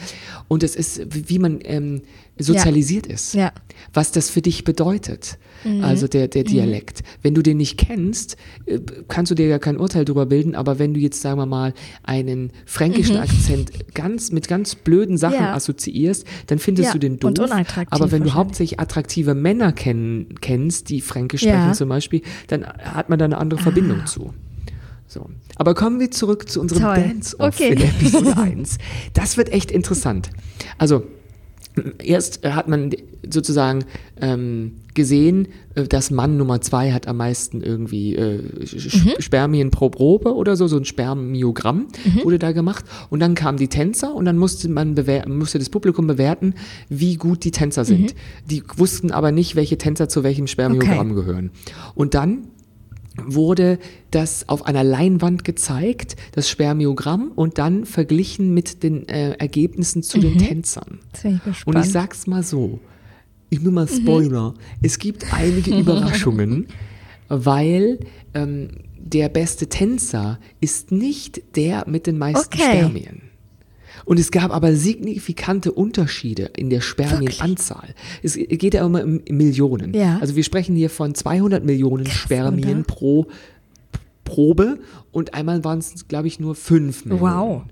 Und 0.46 0.62
es 0.62 0.76
ist, 0.76 1.00
wie 1.12 1.28
wie 1.28 1.38
man 1.40 1.58
ähm, 1.64 2.02
sozialisiert 2.38 3.06
ist. 3.06 3.34
Ja. 3.34 3.52
Was 3.94 4.12
das 4.12 4.30
für 4.30 4.42
dich 4.42 4.64
bedeutet. 4.64 5.38
Mhm. 5.64 5.82
Also 5.84 6.06
der, 6.08 6.28
der 6.28 6.44
Dialekt. 6.44 7.02
Wenn 7.22 7.34
du 7.34 7.42
den 7.42 7.56
nicht 7.56 7.78
kennst, 7.78 8.36
äh, 8.66 8.78
kannst 9.08 9.30
du 9.30 9.34
dir 9.34 9.46
ja 9.46 9.58
kein 9.58 9.78
Urteil 9.78 10.04
darüber 10.04 10.26
bilden, 10.26 10.54
aber 10.54 10.78
wenn 10.78 10.92
du 10.94 11.00
jetzt, 11.00 11.20
sagen 11.22 11.38
wir 11.38 11.46
mal, 11.46 11.72
einen 12.02 12.52
fränkischen 12.66 13.16
Akzent 13.16 13.94
ganz 13.94 14.32
mit 14.32 14.48
ganz 14.48 14.74
blöden 14.74 15.16
Sachen 15.16 15.38
Mhm. 15.38 15.44
Ja. 15.44 15.54
assoziierst, 15.54 16.26
dann 16.48 16.58
findest 16.58 16.88
Ja, 16.88 16.92
du 16.92 16.98
den 16.98 17.18
doof. 17.18 17.30
und 17.30 17.38
unattraktiv 17.38 17.88
aber 17.90 18.10
wenn 18.12 18.22
du 18.22 18.34
hauptsächlich 18.34 18.80
attraktive 18.80 19.34
Männer 19.34 19.72
kenn, 19.72 20.26
kennst, 20.40 20.88
die 20.90 21.00
Fränkisch 21.00 21.42
Ja. 21.42 21.54
Ah. 21.54 21.58
sprechen 21.60 21.74
zum 21.74 21.88
Beispiel, 21.88 22.22
dann 22.48 22.66
hat 22.66 23.08
man 23.08 23.18
da 23.18 23.24
eine 23.24 23.38
andere 23.38 23.60
Verbindung 23.60 24.04
zu. 24.06 24.32
So. 25.08 25.30
Aber 25.54 25.74
kommen 25.74 26.00
wir 26.00 26.10
zurück 26.10 26.48
zu 26.50 26.60
unserem. 26.60 26.82
Dance-Off 26.82 27.54
Okay. 27.54 27.72
in 27.74 27.80
Episode 27.80 28.36
1. 28.42 28.78
Das 29.14 29.36
wird 29.36 29.50
echt 29.52 29.70
interessant. 29.70 30.30
Also, 30.78 31.04
Erst 32.02 32.44
äh, 32.44 32.50
hat 32.52 32.68
man 32.68 32.90
sozusagen 33.28 33.84
ähm, 34.20 34.72
gesehen, 34.94 35.48
äh, 35.74 35.84
dass 35.84 36.10
Mann 36.10 36.36
Nummer 36.36 36.60
zwei 36.60 36.92
hat 36.92 37.06
am 37.06 37.18
meisten 37.18 37.60
irgendwie 37.60 38.14
äh, 38.16 38.38
Mhm. 38.40 39.12
Spermien 39.18 39.70
pro 39.70 39.90
Probe 39.90 40.34
oder 40.34 40.56
so, 40.56 40.66
so 40.68 40.76
ein 40.78 40.84
Spermiogramm 40.84 41.86
Mhm. 42.04 42.24
wurde 42.24 42.38
da 42.38 42.52
gemacht. 42.52 42.84
Und 43.10 43.20
dann 43.20 43.34
kamen 43.34 43.58
die 43.58 43.68
Tänzer 43.68 44.14
und 44.14 44.24
dann 44.24 44.38
musste 44.38 44.68
man 44.68 44.94
musste 45.28 45.58
das 45.58 45.68
Publikum 45.70 46.06
bewerten, 46.06 46.54
wie 46.88 47.16
gut 47.16 47.44
die 47.44 47.50
Tänzer 47.50 47.84
sind. 47.84 48.14
Die 48.48 48.62
wussten 48.76 49.10
aber 49.10 49.32
nicht, 49.32 49.56
welche 49.56 49.76
Tänzer 49.78 50.08
zu 50.08 50.22
welchem 50.22 50.46
Spermiogramm 50.46 51.10
Okay. 51.12 51.20
gehören. 51.20 51.50
Und 51.94 52.14
dann 52.14 52.48
wurde 53.24 53.78
das 54.10 54.48
auf 54.48 54.66
einer 54.66 54.84
Leinwand 54.84 55.44
gezeigt, 55.44 56.16
das 56.32 56.48
Spermiogramm, 56.48 57.32
und 57.34 57.58
dann 57.58 57.84
verglichen 57.84 58.52
mit 58.54 58.82
den 58.82 59.08
äh, 59.08 59.32
Ergebnissen 59.32 60.02
zu 60.02 60.18
den 60.18 60.38
Tänzern. 60.38 61.00
Ich. 61.14 61.66
Und 61.66 61.78
ich 61.78 61.90
sag's 61.90 62.26
mal 62.26 62.42
so, 62.42 62.80
ich 63.50 63.60
nur 63.60 63.72
mal 63.72 63.88
Spoiler, 63.88 64.54
es 64.82 64.98
gibt 64.98 65.32
einige 65.32 65.76
Überraschungen. 65.78 66.66
weil 67.28 67.98
ähm, 68.34 68.68
der 68.98 69.28
beste 69.28 69.68
Tänzer 69.68 70.38
ist 70.60 70.90
nicht 70.92 71.56
der 71.56 71.88
mit 71.88 72.06
den 72.06 72.18
meisten 72.18 72.52
Okay. 72.54 72.78
Spermien. 72.78 73.22
Und 74.06 74.18
es 74.18 74.30
gab 74.30 74.50
aber 74.52 74.74
signifikante 74.74 75.72
Unterschiede 75.72 76.50
in 76.56 76.70
der 76.70 76.80
Spermienanzahl. 76.80 77.94
Es 78.22 78.34
geht 78.36 78.72
ja 78.72 78.86
immer 78.86 79.04
um 79.04 79.20
Millionen. 79.28 79.92
Ja. 79.94 80.18
Also 80.20 80.34
wir 80.36 80.44
sprechen 80.44 80.74
hier 80.76 80.88
von 80.90 81.14
200 81.14 81.62
Millionen 81.64 82.06
Spermien 82.06 82.78
oder? 82.78 82.84
pro 82.86 83.26
Probe 84.24 84.78
und 85.12 85.34
einmal 85.34 85.62
waren 85.64 85.78
es, 85.78 86.08
glaube 86.08 86.26
ich, 86.28 86.40
nur 86.40 86.54
5 86.54 87.04
Millionen. 87.06 87.22
Wow. 87.22 87.62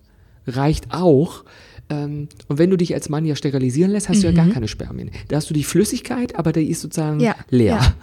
Reicht 0.46 0.92
auch. 0.92 1.44
Ähm, 1.90 2.28
und 2.48 2.58
wenn 2.58 2.70
du 2.70 2.76
dich 2.76 2.94
als 2.94 3.08
Mann 3.08 3.24
ja 3.24 3.34
sterilisieren 3.36 3.90
lässt, 3.90 4.08
hast 4.08 4.22
du 4.22 4.26
ja 4.28 4.32
gar 4.32 4.48
keine 4.48 4.68
Spermien. 4.68 5.10
Da 5.28 5.36
hast 5.36 5.50
du 5.50 5.54
die 5.54 5.64
Flüssigkeit, 5.64 6.36
aber 6.36 6.52
die 6.52 6.68
ist 6.70 6.80
sozusagen 6.80 7.16
Mhm. 7.16 7.22
Ja, 7.22 7.34
leer. 7.50 7.74
ja. 7.76 7.94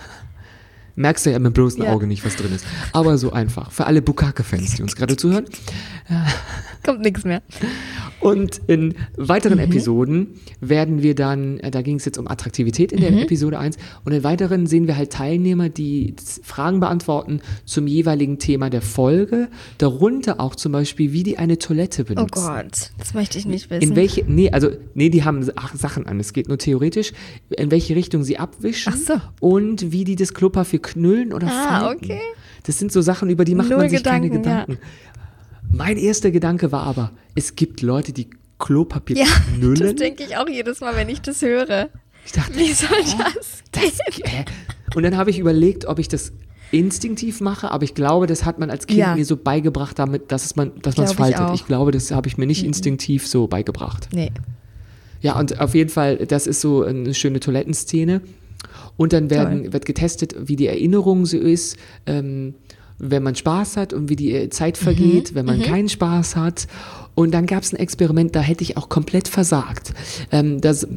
Merkst 0.96 1.26
du 1.26 1.32
ja 1.32 1.40
mit 1.40 1.52
dem 1.52 1.54
bloßen 1.54 1.84
Ja. 1.84 1.92
Auge 1.94 2.08
nicht, 2.08 2.26
was 2.26 2.36
drin 2.36 2.54
ist. 2.54 2.66
Aber 2.94 3.18
so 3.18 3.32
einfach. 3.32 3.72
Für 3.72 3.86
alle 3.86 4.02
Bukake-Fans, 4.02 4.76
die 4.76 4.82
uns 4.84 4.96
gerade 4.96 5.16
zuhören. 5.18 5.46
Kommt 6.84 7.02
nichts 7.02 7.24
mehr. 7.24 7.42
Und 8.20 8.60
in 8.68 8.94
weiteren 9.18 9.58
Mhm. 9.58 9.64
Episoden 9.66 10.28
werden 10.60 11.02
wir 11.02 11.16
dann, 11.16 11.60
äh, 11.60 11.72
da 11.72 11.82
ging 11.82 11.98
es 11.98 12.06
jetzt 12.06 12.18
um 12.18 12.28
Attraktivität 12.28 12.92
in 12.92 13.02
der 13.02 13.12
Mhm. 13.12 13.20
Episode 13.20 13.58
1, 13.60 13.78
und 14.06 14.12
in 14.12 14.24
weiteren 14.24 14.68
sehen 14.68 14.88
wir 14.88 14.96
halt 14.98 15.12
Teilnehmer, 15.12 15.70
die 15.70 16.16
Fragen 16.44 16.80
beantworten 16.80 17.42
zum 17.66 17.88
jeweiligen 17.88 18.38
Thema 18.40 18.70
der 18.70 18.82
Folge, 18.82 19.50
darunter 19.78 20.40
auch 20.40 20.56
zum 20.56 20.72
Beispiel, 20.72 21.14
wie 21.14 21.24
die 21.24 21.38
eine 21.38 21.58
Toilette 21.58 22.04
Oh 22.04 22.06
benutzen. 22.06 22.46
Gott, 22.48 22.92
das 22.98 23.14
möchte 23.14 23.38
ich 23.38 23.46
nicht 23.46 23.70
wissen. 23.70 23.82
In 23.92 23.96
welche, 23.96 24.24
nee, 24.28 24.52
also, 24.52 24.70
nee, 24.94 25.10
die 25.10 25.24
haben 25.24 25.48
ach, 25.56 25.74
Sachen 25.76 26.06
an, 26.08 26.20
es 26.20 26.34
geht 26.34 26.48
nur 26.48 26.58
theoretisch, 26.58 27.14
in 27.50 27.72
welche 27.72 27.96
Richtung 27.96 28.24
sie 28.24 28.38
abwischen 28.38 28.94
so. 28.98 29.16
und 29.40 29.92
wie 29.92 30.04
die 30.04 30.16
das 30.16 30.34
Klopapier 30.34 30.80
knüllen 30.82 31.34
oder 31.34 31.48
Ah, 31.48 31.80
falten. 31.82 32.06
okay. 32.06 32.22
Das 32.64 32.78
sind 32.80 32.92
so 32.92 33.02
Sachen, 33.02 33.30
über 33.30 33.46
die 33.46 33.56
macht 33.56 33.70
Null 33.70 33.78
man 33.80 33.90
sich 33.90 34.04
keine 34.04 34.30
Gedanken, 34.30 34.50
ja. 34.50 34.62
Gedanken. 34.66 34.78
Mein 35.72 35.98
erster 35.98 36.32
Gedanke 36.32 36.72
war 36.72 36.84
aber, 36.84 37.12
es 37.36 37.56
gibt 37.56 37.82
Leute, 37.82 38.12
die 38.14 38.30
Klopapier 38.60 39.18
ja, 39.18 39.26
das 39.26 39.46
knüllen. 39.58 39.96
denke 39.96 40.24
ich 40.24 40.38
auch 40.38 40.48
jedes 40.48 40.82
Mal, 40.82 40.96
wenn 40.96 41.10
ich 41.10 41.22
das 41.22 41.42
höre. 41.42 41.90
ich 42.26 42.32
dachte, 42.34 42.56
Wie 42.58 42.72
soll 42.74 42.90
das? 43.18 43.64
das, 43.72 43.98
hä? 44.26 44.46
Und 44.96 45.04
dann 45.04 45.16
habe 45.18 45.30
ich 45.30 45.40
überlegt, 45.40 45.86
ob 45.86 46.00
ich 46.00 46.08
das 46.10 46.34
instinktiv 46.72 47.42
mache, 47.42 47.72
aber 47.72 47.84
ich 47.84 47.96
glaube, 47.96 48.28
das 48.28 48.46
hat 48.46 48.60
man 48.60 48.70
als 48.70 48.88
Kind 48.88 49.00
Ja. 49.00 49.16
mir 49.16 49.26
so 49.26 49.36
beigebracht, 49.38 49.98
damit, 50.00 50.32
dass 50.32 50.46
es 50.46 50.56
man, 50.56 50.72
dass 50.82 50.96
man 50.98 51.06
es 51.06 51.12
ich 51.12 51.18
faltet. 51.18 51.40
auch. 51.42 51.54
Ich 51.54 51.66
glaube, 51.66 51.92
das 51.92 52.12
habe 52.12 52.28
ich 52.28 52.38
mir 52.38 52.46
nicht 52.46 52.64
instinktiv 52.64 53.28
so 53.28 53.48
beigebracht. 53.48 54.10
Nee. 54.14 54.32
Ja, 55.22 55.38
und 55.40 55.60
auf 55.60 55.76
jeden 55.76 55.90
Fall, 55.90 56.18
das 56.18 56.48
ist 56.48 56.62
so 56.62 56.84
eine 56.84 57.14
schöne 57.14 57.40
Toilettenszene. 57.40 58.22
Und 58.98 59.14
dann 59.14 59.30
werden, 59.30 59.64
Toll. 59.64 59.74
wird 59.74 59.86
getestet, 59.86 60.36
wie 60.40 60.56
die 60.56 60.68
Erinnerung 60.68 61.26
so 61.26 61.38
ist, 61.38 61.78
ähm, 62.06 62.54
wenn 63.00 63.24
man 63.24 63.36
Spaß 63.36 63.78
hat 63.78 63.94
und 63.94 64.10
wie 64.10 64.16
die 64.16 64.32
äh, 64.34 64.50
Zeit 64.50 64.80
Mhm. 64.80 64.84
vergeht, 64.84 65.36
wenn 65.36 65.46
man 65.46 65.62
keinen 65.62 65.90
Spaß 65.90 66.36
hat. 66.36 66.68
Und 67.16 67.34
dann 67.34 67.46
gab 67.48 67.64
es 67.64 67.74
ein 67.74 67.78
Experiment, 67.78 68.36
da 68.36 68.42
hätte 68.42 68.64
ich 68.64 68.78
auch 68.78 68.90
komplett 68.90 69.28
versagt. 69.28 69.94
Ähm, 70.32 70.62
das 70.62 70.88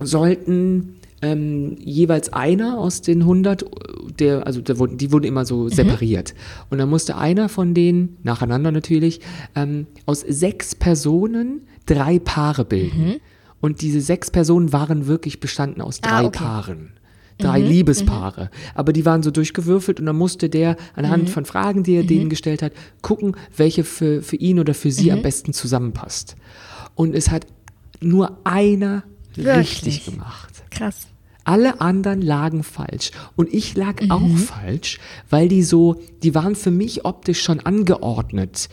sollten 0.00 0.94
ähm, 1.20 1.76
jeweils 1.80 2.32
einer 2.32 2.78
aus 2.78 3.02
den 3.02 3.22
100, 3.22 3.64
der, 4.20 4.46
also 4.46 4.60
der, 4.60 4.76
die 4.88 5.10
wurden 5.10 5.24
immer 5.24 5.44
so 5.44 5.68
separiert. 5.68 6.34
Und 6.70 6.78
dann 6.78 6.88
musste 6.88 7.16
einer 7.16 7.48
von 7.48 7.74
denen, 7.74 8.16
nacheinander 8.22 8.70
natürlich, 8.70 9.20
ähm, 9.56 9.86
aus 10.06 10.20
sechs 10.20 10.74
Personen 10.74 11.62
drei 11.86 12.18
Paare 12.18 12.64
bilden. 12.64 13.16
Und 13.60 13.82
diese 13.82 14.00
sechs 14.00 14.30
Personen 14.30 14.72
waren 14.72 15.06
wirklich 15.06 15.40
bestanden 15.40 15.80
aus 15.80 16.00
drei 16.00 16.10
Ah, 16.10 16.24
okay. 16.24 16.38
Paaren. 16.38 16.90
Drei 17.38 17.60
Liebespaare. 17.60 18.50
Aber 18.74 18.92
die 18.92 19.04
waren 19.06 19.22
so 19.22 19.30
durchgewürfelt 19.30 20.00
und 20.00 20.06
dann 20.06 20.16
musste 20.16 20.48
der 20.48 20.76
anhand 20.96 21.24
Mhm. 21.24 21.28
von 21.28 21.44
Fragen, 21.44 21.84
die 21.84 21.94
er 21.94 22.02
denen 22.02 22.30
gestellt 22.30 22.62
hat, 22.62 22.72
gucken, 23.00 23.36
welche 23.56 23.84
für, 23.84 24.22
für 24.22 24.34
ihn 24.36 24.58
oder 24.58 24.74
für 24.74 24.88
Mhm. 24.88 24.92
sie 24.92 25.12
am 25.12 25.22
besten 25.22 25.52
zusammenpasst. 25.52 26.34
Und 26.96 27.14
es 27.14 27.30
hat 27.30 27.46
nur 28.00 28.38
einer 28.42 29.04
Wirklich? 29.36 29.56
richtig 29.84 30.04
gemacht. 30.04 30.64
Krass. 30.70 31.06
Alle 31.44 31.80
anderen 31.80 32.20
lagen 32.22 32.62
falsch. 32.64 33.12
Und 33.36 33.54
ich 33.54 33.76
lag 33.76 34.02
Mhm. 34.02 34.10
auch 34.10 34.36
falsch, 34.36 34.98
weil 35.30 35.48
die 35.48 35.62
so, 35.62 36.00
die 36.24 36.34
waren 36.34 36.56
für 36.56 36.72
mich 36.72 37.04
optisch 37.04 37.40
schon 37.42 37.60
angeordnet. 37.60 38.68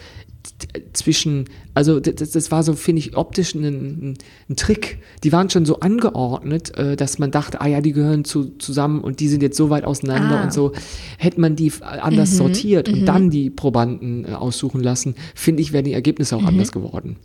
Zwischen, 0.93 1.45
also 1.73 1.99
das, 1.99 2.31
das 2.31 2.51
war 2.51 2.63
so, 2.63 2.73
finde 2.73 2.99
ich, 2.99 3.17
optisch 3.17 3.55
ein, 3.55 4.15
ein, 4.49 4.55
Trick. 4.55 4.99
Die 5.23 5.31
waren 5.31 5.49
schon 5.49 5.65
so 5.65 5.79
angeordnet, 5.79 6.77
äh, 6.77 6.95
dass 6.95 7.19
man 7.19 7.31
dachte, 7.31 7.61
ah 7.61 7.67
ja, 7.67 7.81
die 7.81 7.91
gehören 7.91 8.25
zu, 8.25 8.55
zusammen 8.57 9.01
und 9.01 9.19
die 9.19 9.27
sind 9.27 9.41
jetzt 9.41 9.57
so 9.57 9.69
weit 9.69 9.83
auseinander 9.85 10.39
Ah. 10.39 10.43
und 10.43 10.53
so. 10.53 10.71
Hätte 11.17 11.41
man 11.41 11.55
die 11.55 11.71
anders 11.81 12.37
sortiert 12.37 12.89
und 12.89 13.05
dann 13.05 13.29
die 13.29 13.49
Probanden 13.49 14.25
äh, 14.25 14.29
aussuchen 14.33 14.81
lassen, 14.81 15.15
finde 15.33 15.61
ich, 15.61 15.73
wären 15.73 15.85
die 15.85 15.93
Ergebnisse 15.93 16.35
auch 16.35 16.43
anders 16.43 16.71
geworden. 16.71 17.17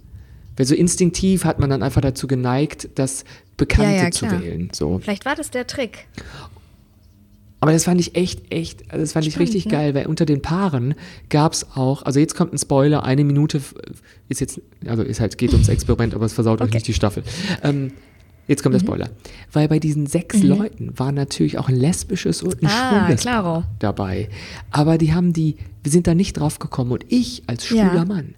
Weil 0.57 0.67
so 0.67 0.75
instinktiv 0.75 1.45
hat 1.45 1.59
man 1.59 1.71
dann 1.71 1.83
einfach 1.83 2.01
dazu 2.01 2.27
geneigt, 2.27 2.91
das 2.97 3.25
Bekannte 3.57 3.97
Ja, 3.97 4.05
ja, 4.05 4.11
zu 4.11 4.31
wählen. 4.31 4.71
So. 4.73 4.99
Vielleicht 5.03 5.25
war 5.25 5.35
das 5.35 5.51
der 5.51 5.67
Trick. 5.67 6.07
Aber 7.61 7.73
das 7.73 7.85
fand 7.85 8.01
ich 8.01 8.17
echt, 8.17 8.51
echt, 8.53 8.91
also 8.91 9.03
das 9.03 9.13
fand 9.13 9.27
ich 9.27 9.39
richtig 9.39 9.67
ne? 9.67 9.73
geil, 9.73 9.95
weil 9.95 10.07
unter 10.07 10.25
den 10.25 10.41
Paaren 10.41 10.95
gab's 11.29 11.67
auch, 11.75 12.03
also 12.03 12.19
jetzt 12.19 12.35
kommt 12.35 12.55
ein 12.55 12.59
Spoiler, 12.59 13.05
eine 13.05 13.23
Minute 13.23 13.59
f- 13.59 13.75
ist 14.31 14.41
jetzt, 14.41 14.61
also 14.87 15.03
ist 15.03 15.21
halt, 15.21 15.37
geht 15.37 15.53
ums 15.53 15.69
Experiment, 15.69 16.15
aber 16.15 16.25
es 16.25 16.33
versaut 16.33 16.63
euch 16.63 16.73
nicht 16.73 16.87
die 16.89 16.95
Staffel. 16.95 17.23
Ähm, 17.63 17.93
jetzt 18.49 18.61
Mhm. 18.61 18.63
kommt 18.63 18.75
der 18.77 18.81
Spoiler. 18.81 19.11
Weil 19.53 19.69
bei 19.69 19.79
diesen 19.79 20.07
sechs 20.07 20.43
Leuten 20.43 20.99
war 20.99 21.13
natürlich 21.13 21.59
auch 21.59 21.69
ein 21.69 21.77
lesbisches 21.77 22.43
und 22.43 22.63
ein 22.63 22.67
Ah, 22.67 23.05
schwules. 23.07 23.25
Paar 23.25 23.69
dabei. 23.79 24.29
Aber 24.71 24.97
die 24.97 25.13
haben 25.13 25.33
die, 25.35 25.57
wir 25.83 25.93
sind 25.93 26.07
da 26.07 26.15
nicht 26.15 26.39
drauf 26.39 26.59
gekommen 26.61 26.93
und 26.93 27.05
ich 27.09 27.43
als 27.47 27.67
schwuler 27.67 27.95
Ja. 27.95 28.05
Mann, 28.07 28.35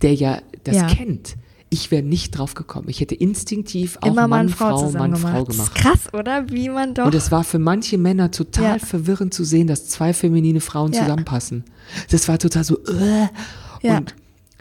der 0.00 0.14
ja 0.14 0.40
das 0.64 0.76
Ja. 0.76 0.86
kennt, 0.86 1.36
ich 1.74 1.90
wäre 1.90 2.02
nicht 2.02 2.38
drauf 2.38 2.54
gekommen. 2.54 2.88
Ich 2.88 3.00
hätte 3.00 3.14
instinktiv 3.14 3.98
auch 4.00 4.06
Immer 4.08 4.22
Mann, 4.28 4.46
Mann, 4.46 4.48
Frau, 4.48 4.78
Frau, 4.90 4.98
Mann, 4.98 5.16
Frau 5.16 5.28
gemacht. 5.44 5.48
Das 5.48 5.56
gemacht. 5.56 5.76
ist 5.76 5.82
krass, 5.82 6.14
oder? 6.14 6.50
Wie 6.50 6.68
man 6.68 6.94
doch. 6.94 7.06
Und 7.06 7.14
es 7.14 7.30
war 7.30 7.44
für 7.44 7.58
manche 7.58 7.98
Männer 7.98 8.30
total 8.30 8.78
Ja. 8.78 8.84
verwirrend 8.84 9.34
zu 9.34 9.44
sehen, 9.44 9.66
dass 9.66 9.88
zwei 9.88 10.12
feminine 10.14 10.60
Frauen 10.60 10.92
Ja. 10.92 11.02
zusammenpassen. 11.02 11.64
Das 12.10 12.28
war 12.28 12.38
total 12.38 12.64
so, 12.64 12.78
äh. 12.84 13.28
Ja. 13.82 13.98
Und 13.98 14.14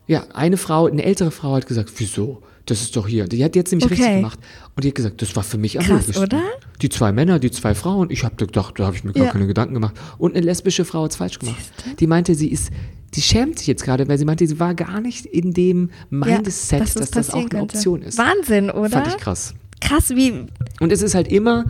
ja, 0.08 0.24
eine 0.34 0.58
Frau, 0.58 0.88
eine 0.88 1.04
ältere 1.04 1.32
Frau 1.32 1.54
hat 1.56 1.66
gesagt, 1.68 1.92
wieso? 1.98 2.42
Das 2.66 2.82
ist 2.82 2.96
doch 2.96 3.08
hier. 3.08 3.28
Die 3.28 3.44
hat 3.44 3.56
jetzt 3.58 3.72
nämlich 3.72 3.90
richtig 3.90 4.06
Okay. 4.08 4.16
gemacht. 4.18 4.40
Und 4.76 4.84
die 4.84 4.88
hat 4.90 4.96
gesagt, 4.96 5.22
das 5.22 5.36
war 5.36 5.44
für 5.44 5.58
mich 5.58 5.78
am 5.80 5.86
Krass, 5.86 6.08
logischsten. 6.08 6.24
oder? 6.24 6.42
Die 6.82 6.88
zwei 6.90 7.12
Männer, 7.12 7.38
die 7.40 7.52
zwei 7.52 7.76
Frauen. 7.76 8.10
Ich 8.10 8.24
habe 8.24 8.36
gedacht, 8.36 8.80
da 8.80 8.86
habe 8.86 8.96
ich 8.96 9.04
mir 9.04 9.12
gar 9.12 9.26
Ja. 9.26 9.32
keine 9.32 9.48
Gedanken 9.48 9.74
gemacht. 9.74 9.96
Und 10.18 10.36
eine 10.36 10.46
lesbische 10.46 10.86
Frau 10.86 11.04
hat 11.04 11.12
es 11.12 11.18
falsch 11.18 11.40
gemacht. 11.40 11.58
Die 12.00 12.08
meinte, 12.08 12.36
sie 12.36 12.48
ist, 12.48 12.72
die 13.16 13.22
schämt 13.22 13.60
sich 13.60 13.68
jetzt 13.68 13.84
gerade, 13.84 14.08
weil 14.08 14.18
sie 14.18 14.24
meinte, 14.26 14.48
sie 14.48 14.60
war 14.62 14.76
gar 14.76 15.02
nicht 15.02 15.26
in 15.26 15.54
dem 15.54 15.90
Mindset, 16.10 16.80
dass 16.82 16.94
dass, 16.94 17.04
es 17.04 17.12
das 17.12 17.30
auch 17.32 17.40
eine 17.42 17.50
könnte. 17.50 17.64
Option 17.76 18.02
ist. 18.02 18.18
Wahnsinn, 18.18 18.70
oder? 18.70 18.90
Fand 18.92 19.08
ich 19.08 19.18
krass. 19.18 19.54
Krass, 19.82 20.12
wie. 20.12 20.46
Und 20.80 20.92
es 20.94 21.02
ist 21.02 21.14
halt 21.16 21.28
immer, 21.28 21.66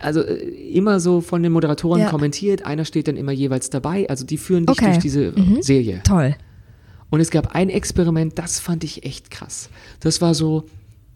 also 0.00 0.20
äh, 0.22 0.34
immer 0.72 1.00
so 1.00 1.20
von 1.20 1.42
den 1.42 1.50
Moderatoren 1.50 2.00
Ja. 2.02 2.08
kommentiert, 2.10 2.64
einer 2.64 2.84
steht 2.84 3.08
dann 3.08 3.16
immer 3.16 3.32
jeweils 3.32 3.70
dabei, 3.70 4.08
also 4.08 4.24
die 4.24 4.36
führen 4.38 4.66
dich 4.66 4.76
Okay. 4.78 4.86
durch 4.92 4.98
diese 4.98 5.24
äh, 5.26 5.62
Serie. 5.62 6.00
Toll. 6.04 6.36
Und 7.12 7.20
es 7.20 7.30
gab 7.30 7.54
ein 7.54 7.68
Experiment, 7.68 8.38
das 8.38 8.58
fand 8.58 8.84
ich 8.84 9.04
echt 9.04 9.30
krass. 9.30 9.68
Das 10.00 10.22
war 10.22 10.32
so, 10.32 10.64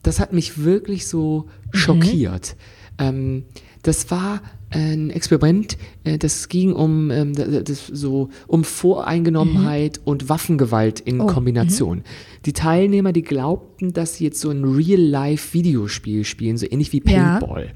das 0.03 0.21
hat 0.21 0.31
mich 0.35 0.63
wirklich 0.63 1.07
so 1.07 1.47
schockiert. 1.73 2.55
Ähm, 2.99 3.45
das 3.83 4.11
war 4.11 4.43
ein 4.69 5.09
Experiment, 5.09 5.79
äh, 6.05 6.19
das 6.19 6.51
ging 6.51 6.75
um 6.75 7.11
ähm, 7.11 7.33
das 7.35 7.87
so 7.87 8.29
um 8.47 8.63
Voreingenommenheit 8.63 9.99
und 10.05 10.29
Waffengewalt 10.29 11.01
in 11.01 11.17
Kombination. 11.29 12.03
Die 12.45 12.53
Teilnehmer, 12.53 13.15
die 13.15 13.23
glaubten, 13.23 13.95
dass 13.95 14.17
sie 14.17 14.25
jetzt 14.25 14.41
so 14.41 14.51
ein 14.51 14.65
Real-Life-Videospiel 14.65 16.25
spielen, 16.25 16.59
so 16.59 16.67
ähnlich 16.71 16.93
wie 16.93 17.03
Ja. 17.07 17.39
Paintball, 17.39 17.73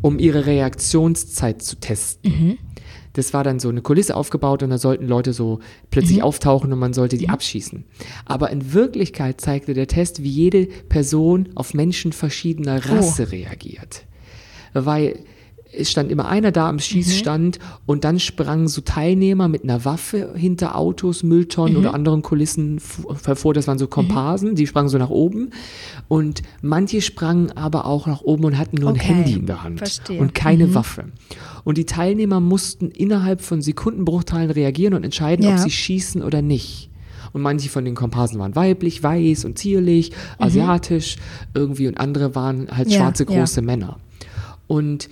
um 0.00 0.20
ihre 0.20 0.46
Reaktionszeit 0.46 1.60
zu 1.60 1.74
testen. 1.80 2.58
Das 3.18 3.34
war 3.34 3.42
dann 3.42 3.58
so 3.58 3.68
eine 3.68 3.82
Kulisse 3.82 4.14
aufgebaut 4.14 4.62
und 4.62 4.70
da 4.70 4.78
sollten 4.78 5.08
Leute 5.08 5.32
so 5.32 5.58
plötzlich 5.90 6.22
auftauchen 6.22 6.72
und 6.72 6.78
man 6.78 6.92
sollte 6.92 7.18
die 7.18 7.28
abschießen. 7.28 7.84
Aber 8.24 8.50
in 8.50 8.72
Wirklichkeit 8.72 9.40
zeigte 9.40 9.74
der 9.74 9.88
Test, 9.88 10.22
wie 10.22 10.28
jede 10.30 10.66
Person 10.88 11.48
auf 11.56 11.74
Menschen 11.74 12.12
verschiedener 12.12 12.84
Rasse 12.88 13.32
reagiert. 13.32 14.04
Weil 14.72 15.24
es 15.72 15.90
stand 15.90 16.10
immer 16.10 16.28
einer 16.28 16.50
da 16.50 16.68
am 16.68 16.78
Schießstand 16.78 17.58
und 17.86 18.04
dann 18.04 18.18
sprangen 18.20 18.68
so 18.68 18.80
Teilnehmer 18.80 19.48
mit 19.48 19.64
einer 19.64 19.84
Waffe 19.84 20.32
hinter 20.34 20.76
Autos, 20.76 21.22
Mülltonnen 21.22 21.76
oder 21.76 21.92
anderen 21.94 22.22
Kulissen 22.22 22.80
hervor. 23.24 23.52
Das 23.52 23.66
waren 23.66 23.78
so 23.78 23.86
Komparsen, 23.86 24.54
die 24.54 24.66
sprangen 24.66 24.88
so 24.88 24.96
nach 24.98 25.10
oben. 25.10 25.50
Und 26.08 26.42
manche 26.62 27.02
sprangen 27.02 27.52
aber 27.56 27.84
auch 27.84 28.06
nach 28.06 28.22
oben 28.22 28.44
und 28.44 28.58
hatten 28.58 28.76
nur 28.76 28.90
Okay, 28.90 29.00
ein 29.00 29.14
Handy 29.16 29.32
in 29.34 29.46
der 29.46 29.62
Hand 29.62 29.78
verstehe. 29.78 30.20
und 30.20 30.34
keine 30.34 30.74
Waffe. 30.74 31.04
Und 31.68 31.76
die 31.76 31.84
Teilnehmer 31.84 32.40
mussten 32.40 32.90
innerhalb 32.90 33.42
von 33.42 33.60
Sekundenbruchteilen 33.60 34.50
reagieren 34.50 34.94
und 34.94 35.04
entscheiden, 35.04 35.44
ob 35.44 35.50
Ja. 35.52 35.58
sie 35.58 35.70
schießen 35.70 36.22
oder 36.22 36.40
nicht. 36.40 36.88
Und 37.34 37.42
manche 37.42 37.68
von 37.68 37.84
den 37.84 37.94
Komparsen 37.94 38.38
waren 38.38 38.56
weiblich, 38.56 39.02
weiß 39.02 39.44
und 39.44 39.58
zierlich, 39.58 40.12
asiatisch 40.38 41.16
irgendwie 41.52 41.86
und 41.86 41.98
andere 42.00 42.34
waren 42.34 42.68
halt 42.74 42.86
Mhm. 42.88 42.92
Ja, 42.94 43.00
schwarze 43.00 43.26
ja. 43.28 43.38
große 43.38 43.60
Männer. 43.60 43.98
Und 44.66 45.10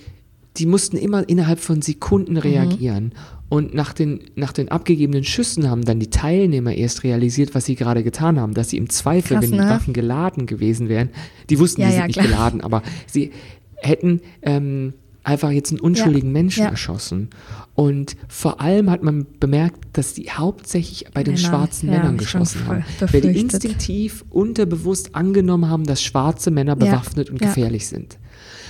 die 0.57 0.65
mussten 0.65 0.97
immer 0.97 1.29
innerhalb 1.29 1.59
von 1.59 1.83
Sekunden 1.83 2.31
Mhm. 2.31 2.37
reagieren. 2.39 3.11
Und 3.49 3.75
nach 3.75 3.93
den, 3.93 4.21
nach 4.35 4.51
den 4.51 4.69
abgegebenen 4.69 5.25
Schüssen 5.25 5.69
haben 5.69 5.85
dann 5.85 5.99
die 5.99 6.09
Teilnehmer 6.09 6.73
erst 6.73 7.03
realisiert, 7.03 7.53
was 7.53 7.65
sie 7.65 7.75
gerade 7.75 8.03
getan 8.03 8.39
haben, 8.39 8.55
dass 8.55 8.71
sie 8.71 8.77
im 8.77 8.89
Zweifel, 8.89 9.35
Krass, 9.37 9.43
wenn 9.43 9.51
die 9.51 9.59
ne? 9.63 9.69
Waffen 9.69 9.93
geladen 9.93 10.47
gewesen 10.47 10.89
wären, 10.89 11.09
die 11.51 11.59
wussten, 11.59 11.81
Ja, 11.81 11.87
die 11.89 11.93
sind 11.93 11.99
ja, 12.01 12.07
nicht 12.07 12.15
klar. 12.17 12.27
geladen, 12.27 12.61
aber 12.61 12.81
sie 13.05 13.29
hätten 13.75 14.21
ähm, 14.41 14.93
einfach 15.27 15.51
jetzt 15.51 15.71
einen 15.71 15.79
unschuldigen 15.81 16.29
Ja, 16.29 16.33
Menschen 16.33 16.63
ja. 16.63 16.69
erschossen. 16.69 17.29
Und 17.75 18.15
vor 18.27 18.61
allem 18.61 18.89
hat 18.89 19.03
man 19.03 19.25
bemerkt, 19.39 19.77
dass 19.93 20.13
die 20.13 20.31
hauptsächlich 20.31 21.05
bei 21.13 21.23
den 21.23 21.35
Männer, 21.35 21.47
schwarzen 21.47 21.89
ja, 21.91 21.97
Männern 21.97 22.17
geschossen 22.17 22.61
haben. 22.65 22.83
voll 22.97 23.09
Weil 23.11 23.21
die 23.21 23.27
befürchtet. 23.27 23.53
instinktiv 23.53 24.25
unterbewusst 24.29 25.13
angenommen 25.15 25.69
haben, 25.69 25.83
dass 25.83 26.01
schwarze 26.01 26.49
Männer 26.49 26.75
bewaffnet 26.75 27.29
und 27.29 27.39
gefährlich 27.39 27.87
sind. 27.87 28.17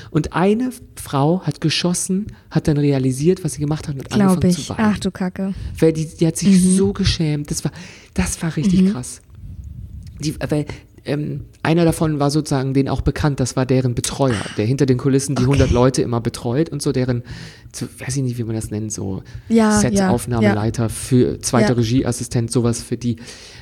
Und 0.10 0.34
eine 0.34 0.72
Frau 0.96 1.42
hat 1.44 1.62
geschossen, 1.62 2.28
hat 2.50 2.68
dann 2.68 2.78
realisiert, 2.78 3.44
was 3.44 3.54
sie 3.54 3.60
gemacht 3.62 3.88
hat 3.88 3.96
und 3.96 4.10
Glaube 4.10 4.24
angefangen 4.32 4.50
ich. 4.52 4.66
zu 4.66 4.70
weinen. 4.70 4.92
Ach 4.94 5.00
du 5.00 5.12
Kacke. 5.12 5.54
Weil 5.80 5.94
die, 5.94 6.08
die 6.08 6.26
hat 6.28 6.38
sich 6.38 6.50
Mhm. 6.50 6.76
so 6.78 6.94
geschämt. 6.94 7.52
Das 7.52 7.64
war, 7.66 7.72
das 8.14 8.42
war 8.42 8.56
richtig 8.56 8.92
krass. 8.92 9.22
Die, 10.20 10.34
weil, 10.50 10.66
ähm, 11.08 11.46
einer 11.64 11.86
davon 11.86 12.20
war 12.20 12.30
sozusagen 12.32 12.74
denen 12.74 12.90
auch 12.90 13.02
bekannt, 13.02 13.40
das 13.40 13.56
war 13.56 13.66
deren 13.66 13.96
Betreuer, 13.96 14.40
der 14.58 14.66
hinter 14.66 14.86
den 14.86 14.98
Kulissen 14.98 15.36
die 15.36 15.44
100 15.44 15.72
Leute 15.72 16.02
immer 16.02 16.22
betreut 16.22 16.70
und 16.70 16.82
so 16.82 16.92
deren, 16.92 17.24
so, 17.74 17.88
weiß 18.00 18.18
ich 18.18 18.24
nicht, 18.24 18.38
wie 18.38 18.44
man 18.44 18.56
das 18.56 18.70
nennt, 18.72 18.92
so 18.92 19.24
Ja, 19.50 19.80
Set-Aufnahmeleiter 19.80 20.90
für 20.90 21.40
zweiter 21.42 21.70
Ja. 21.70 21.76
Regieassistent, 21.76 22.52
sowas 22.52 22.82
für 22.82 22.98
die. 22.98 23.18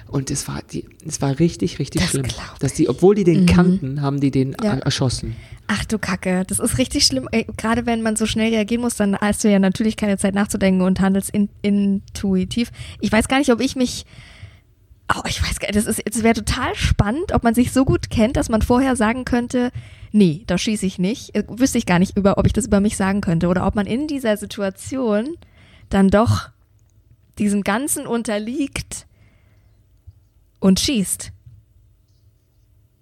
Und 0.08 0.30
es 0.30 0.48
war, 0.48 0.62
die, 0.72 0.86
es 1.08 1.22
war 1.22 1.40
richtig, 1.40 1.80
richtig 1.80 2.02
Das 2.02 2.12
schlimm. 2.12 2.26
Dass 2.60 2.74
die, 2.74 2.88
obwohl 2.90 3.16
die 3.16 3.24
den 3.24 3.46
kannten, 3.46 4.02
haben 4.02 4.20
die 4.20 4.32
den 4.32 4.56
Ja. 4.64 4.74
erschossen. 4.76 5.36
Ach 5.68 5.84
du 5.86 5.98
Kacke, 5.98 6.44
das 6.48 6.60
ist 6.60 6.78
richtig 6.78 7.06
schlimm. 7.06 7.28
Ey, 7.32 7.48
Gerade 7.58 7.86
wenn 7.88 8.04
man 8.04 8.16
so 8.16 8.28
schnell 8.28 8.54
reagieren 8.54 8.82
muss, 8.84 8.96
dann 8.96 9.18
hast 9.18 9.44
du 9.44 9.50
ja 9.50 9.58
natürlich 9.58 9.98
keine 9.98 10.18
Zeit 10.18 10.36
nachzudenken 10.36 10.82
und 10.82 11.00
handelst 11.00 11.32
in, 11.32 11.50
intuitiv. 11.64 12.72
Ich 13.02 13.12
weiß 13.12 13.28
gar 13.28 13.40
nicht, 13.40 13.52
ob 13.52 13.62
ich 13.62 13.76
mich. 13.76 14.06
Oh, 15.14 15.22
ich 15.28 15.42
weiß 15.42 15.60
gar 15.60 15.68
nicht, 15.68 15.88
das, 15.88 16.02
das 16.04 16.24
wäre 16.24 16.34
total 16.34 16.74
spannend, 16.76 17.32
ob 17.34 17.44
man 17.44 17.54
sich 17.54 17.72
so 17.72 17.86
gut 17.86 18.10
kennt, 18.10 18.38
dass 18.38 18.50
man 18.50 18.64
vorher 18.64 18.96
sagen 18.96 19.24
könnte, 19.24 19.72
nee, 20.12 20.44
da 20.48 20.58
schieße 20.58 20.86
ich 20.86 20.98
nicht. 20.98 21.36
Äh, 21.36 21.44
Wüsste 21.48 21.78
ich 21.78 21.86
gar 21.86 22.00
nicht, 22.00 22.18
über, 22.18 22.38
ob 22.38 22.48
ich 22.48 22.54
das 22.54 22.66
über 22.66 22.80
mich 22.80 22.98
sagen 22.98 23.22
könnte. 23.22 23.48
Oder 23.48 23.68
ob 23.68 23.76
man 23.76 23.86
in 23.86 24.08
dieser 24.08 24.38
Situation 24.38 25.38
dann 25.90 26.10
doch 26.10 26.50
diesem 27.38 27.64
Ganzen 27.64 28.08
unterliegt 28.08 29.06
und 30.60 30.80
schießt. 30.80 31.32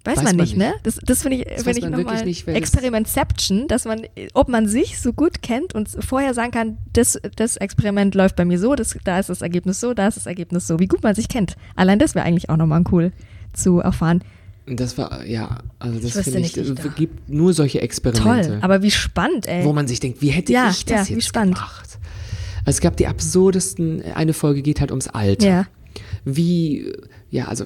Weiß, 0.06 0.18
Weiß 0.18 0.24
man 0.26 0.36
man 0.36 0.46
nicht, 0.46 0.58
ne? 0.58 0.74
Das, 0.84 0.96
das 1.02 1.22
finde 1.22 1.38
ich, 1.38 1.46
Das 1.46 1.64
find 1.64 1.78
ich 1.78 1.86
nochmal 1.86 2.26
nicht, 2.26 2.46
Experimentception, 2.48 3.68
dass 3.70 3.86
man, 3.86 4.02
ob 4.34 4.50
man 4.50 4.68
sich 4.68 5.00
so 5.00 5.14
gut 5.14 5.42
kennt 5.42 5.74
und 5.76 5.88
vorher 6.00 6.34
sagen 6.34 6.52
kann, 6.52 6.78
das, 6.92 7.20
das 7.38 7.56
Experiment 7.58 8.14
läuft 8.14 8.36
bei 8.36 8.44
mir 8.44 8.60
so, 8.60 8.76
das, 8.76 8.98
da 9.06 9.20
ist 9.20 9.30
das 9.30 9.42
Ergebnis 9.42 9.80
so, 9.80 9.94
da 9.94 10.08
ist 10.10 10.18
das 10.18 10.26
Ergebnis 10.26 10.68
so, 10.68 10.80
wie 10.80 10.88
gut 10.88 11.04
man 11.04 11.16
sich 11.16 11.30
kennt. 11.30 11.56
Allein 11.76 12.00
das 12.00 12.16
wäre 12.16 12.26
eigentlich 12.26 12.50
auch 12.50 12.58
nochmal 12.58 12.84
cool 12.92 13.14
zu 13.54 13.80
erfahren. 13.80 14.24
Das 14.66 14.98
war, 14.98 15.26
ja, 15.26 15.60
also 15.80 16.00
das 16.00 16.12
finde 16.24 16.40
ich, 16.40 16.56
nicht, 16.56 16.58
es 16.58 16.76
da- 16.76 16.88
gibt 16.90 17.30
nur 17.30 17.54
solche 17.54 17.82
Experimente. 17.82 18.48
Toll, 18.50 18.58
aber 18.62 18.82
wie 18.82 18.92
spannend, 18.92 19.48
ey. 19.48 19.64
wo 19.64 19.72
man 19.74 19.88
sich 19.88 20.00
denkt, 20.00 20.22
wie 20.22 20.30
hätte 20.30 20.52
Ja, 20.52 20.70
ich 20.70 20.86
das 20.86 21.10
ja, 21.10 21.16
jetzt 21.16 21.34
gemacht? 21.34 21.98
Also 22.66 22.78
es 22.78 22.82
gab 22.82 22.96
die 22.98 23.08
absurdesten, 23.08 24.02
eine 24.16 24.34
Folge 24.34 24.62
geht 24.62 24.80
halt 24.80 24.92
ums 24.92 25.08
Alter. 25.08 25.48
Ja. 25.48 25.66
Wie, 26.26 26.94
ja, 27.30 27.46
also 27.50 27.66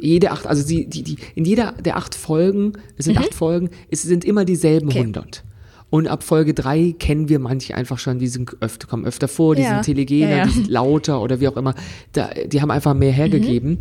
jede 0.00 0.30
acht, 0.30 0.46
also 0.46 0.66
die, 0.66 0.88
die, 0.88 1.02
die, 1.02 1.16
in 1.34 1.44
jeder 1.44 1.72
der 1.72 1.96
acht 1.96 2.14
Folgen, 2.14 2.72
es 2.96 3.04
sind 3.06 3.18
acht 3.18 3.34
Folgen, 3.34 3.70
es 3.90 4.02
sind 4.02 4.24
immer 4.24 4.44
dieselben 4.44 4.86
Mhm. 4.86 4.90
Okay. 4.90 4.98
100. 5.00 5.44
Und 5.90 6.06
ab 6.06 6.22
Folge 6.22 6.52
drei 6.52 6.94
kennen 6.98 7.30
wir 7.30 7.38
manche 7.38 7.74
einfach 7.74 7.98
schon, 7.98 8.18
die 8.18 8.26
sind 8.28 8.54
öfter, 8.60 8.86
kommen 8.86 9.06
öfter 9.06 9.26
vor, 9.26 9.54
die 9.54 9.62
Ja. 9.62 9.70
sind 9.82 9.86
telegener, 9.86 10.30
Ja, 10.30 10.36
ja. 10.38 10.44
die 10.44 10.50
sind 10.52 10.68
lauter 10.68 11.22
oder 11.22 11.40
wie 11.40 11.48
auch 11.48 11.56
immer. 11.56 11.74
Da, 12.12 12.28
die 12.46 12.60
haben 12.60 12.70
einfach 12.70 12.92
mehr 12.92 13.10
hergegeben. 13.10 13.70
Mhm. 13.70 13.78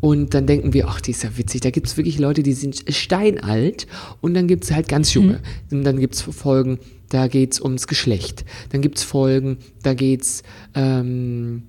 Und 0.00 0.32
dann 0.32 0.46
denken 0.46 0.72
wir, 0.72 0.88
ach, 0.88 1.02
die 1.02 1.10
ist 1.10 1.22
ja 1.22 1.36
witzig. 1.36 1.60
Da 1.60 1.68
gibt 1.70 1.86
es 1.86 1.98
wirklich 1.98 2.18
Leute, 2.18 2.42
die 2.42 2.54
sind 2.54 2.82
steinalt 2.88 3.86
und 4.22 4.32
dann 4.32 4.46
gibt 4.48 4.64
es 4.64 4.72
halt 4.72 4.88
ganz 4.88 5.12
junge. 5.12 5.42
Mhm. 5.70 5.78
Und 5.78 5.84
dann 5.84 6.00
gibt 6.00 6.14
es 6.14 6.22
Folgen, 6.22 6.78
da 7.10 7.28
geht 7.28 7.52
es 7.52 7.60
ums 7.60 7.86
Geschlecht. 7.86 8.46
Dann 8.70 8.80
gibt 8.80 8.96
es 8.96 9.04
Folgen, 9.04 9.58
da 9.82 9.92
geht 9.92 10.22
es, 10.22 10.42
ähm, 10.74 11.64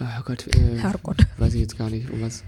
oh 0.00 0.04
Gott, 0.24 0.46
äh, 0.46 0.78
Herrgott. 0.78 1.18
weiß 1.36 1.52
ich 1.52 1.60
jetzt 1.60 1.76
gar 1.76 1.90
nicht, 1.90 2.10
um 2.10 2.22
was. 2.22 2.44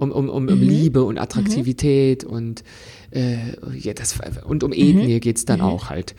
Um, 0.00 0.10
um, 0.12 0.28
um, 0.30 0.44
Mhm. 0.44 0.48
um 0.52 0.60
Liebe 0.62 1.04
und 1.04 1.18
Attraktivität 1.18 2.24
und, 2.24 2.64
äh, 3.10 3.36
ja, 3.78 3.92
das, 3.92 4.18
und 4.46 4.64
um 4.64 4.70
Mhm. 4.70 4.76
Ethnie 4.76 5.20
geht's 5.20 5.44
dann 5.44 5.60
auch 5.60 5.90
halt. 5.90 6.14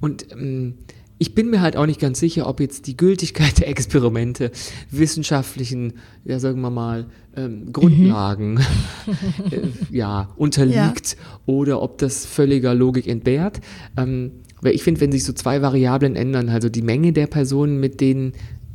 Und 0.00 0.32
ähm, 0.32 0.74
ich 1.22 1.34
bin 1.34 1.50
mir 1.50 1.60
halt 1.60 1.76
auch 1.76 1.84
nicht 1.86 2.00
ganz 2.00 2.18
sicher, 2.18 2.48
ob 2.48 2.60
jetzt 2.60 2.86
die 2.86 2.96
Gültigkeit 2.96 3.58
der 3.60 3.68
Experimente 3.68 4.50
wissenschaftlichen, 4.90 5.92
ja 6.24 6.38
sagen 6.38 6.60
wir 6.60 6.70
mal, 6.70 7.06
ähm, 7.36 7.72
Grundlagen 7.72 8.58
äh, 9.50 9.68
ja, 9.94 10.30
unterliegt 10.36 11.16
oder 11.46 11.82
ob 11.82 11.98
das 11.98 12.24
völliger 12.26 12.74
Logik 12.74 13.06
entbehrt. 13.06 13.60
Ähm, 13.96 14.32
weil 14.62 14.74
ich 14.74 14.82
finde, 14.82 15.00
wenn 15.00 15.12
sich 15.12 15.24
so 15.24 15.32
zwei 15.32 15.62
Variablen 15.62 16.16
ändern, 16.16 16.48
also 16.48 16.68
die 16.68 16.82
Menge 16.82 17.12
der 17.12 17.26
Personen, 17.26 17.80
mit 17.80 18.00
denen 18.00 18.32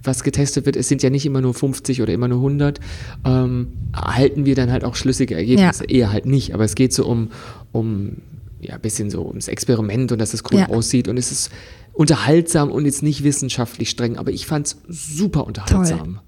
was 0.07 0.23
getestet 0.23 0.65
wird, 0.65 0.75
es 0.75 0.87
sind 0.87 1.03
ja 1.03 1.09
nicht 1.09 1.25
immer 1.25 1.41
nur 1.41 1.53
50 1.53 2.01
oder 2.01 2.13
immer 2.13 2.27
nur 2.27 2.39
100, 2.39 2.79
ähm, 3.25 3.67
erhalten 3.93 4.45
wir 4.45 4.55
dann 4.55 4.71
halt 4.71 4.83
auch 4.83 4.95
schlüssige 4.95 5.35
Ergebnisse. 5.35 5.85
Eher 5.85 6.11
halt 6.11 6.25
nicht, 6.25 6.53
aber 6.53 6.63
es 6.63 6.75
geht 6.75 6.93
so 6.93 7.05
um, 7.05 7.29
um 7.71 8.17
ja, 8.61 8.75
ein 8.75 8.81
bisschen 8.81 9.09
so 9.09 9.25
ums 9.25 9.47
Experiment 9.47 10.11
und 10.11 10.19
dass 10.19 10.33
es 10.33 10.43
cool 10.51 10.59
Ja. 10.59 10.69
aussieht 10.69 11.07
und 11.07 11.17
es 11.17 11.31
ist 11.31 11.51
unterhaltsam 11.93 12.71
und 12.71 12.85
jetzt 12.85 13.03
nicht 13.03 13.23
wissenschaftlich 13.23 13.89
streng, 13.89 14.17
aber 14.17 14.31
ich 14.31 14.45
fand 14.45 14.67
es 14.67 14.77
super 14.87 15.45
unterhaltsam. 15.47 16.19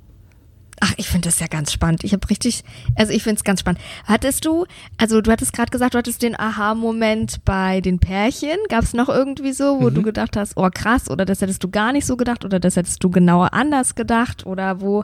Ach, 0.79 0.93
ich 0.97 1.07
finde 1.07 1.27
das 1.27 1.39
ja 1.39 1.47
ganz 1.47 1.71
spannend. 1.71 2.03
Ich 2.03 2.13
habe 2.13 2.29
richtig, 2.29 2.63
also 2.95 3.11
ich 3.11 3.23
finde 3.23 3.37
es 3.37 3.43
ganz 3.43 3.61
spannend. 3.61 3.81
Hattest 4.05 4.45
du, 4.45 4.65
also 4.97 5.21
du 5.21 5.31
hattest 5.31 5.53
gerade 5.53 5.71
gesagt, 5.71 5.95
du 5.95 5.97
hattest 5.97 6.21
den 6.21 6.39
Aha-Moment 6.39 7.43
bei 7.45 7.81
den 7.81 7.97
Pärchen. 7.99 8.57
Gab 8.69 8.83
es 8.83 8.93
noch 8.93 9.09
irgendwie 9.09 9.53
so, 9.53 9.79
wo 9.81 9.89
Mhm. 9.89 9.95
du 9.95 10.01
gedacht 10.03 10.37
hast, 10.37 10.53
oh 10.55 10.69
krass, 10.71 11.09
oder 11.09 11.25
das 11.25 11.41
hättest 11.41 11.63
du 11.63 11.69
gar 11.69 11.93
nicht 11.93 12.05
so 12.05 12.15
gedacht, 12.15 12.45
oder 12.45 12.59
das 12.59 12.75
hättest 12.75 13.03
du 13.03 13.09
genauer 13.09 13.53
anders 13.53 13.95
gedacht, 13.95 14.45
oder 14.45 14.79
wo? 14.79 15.03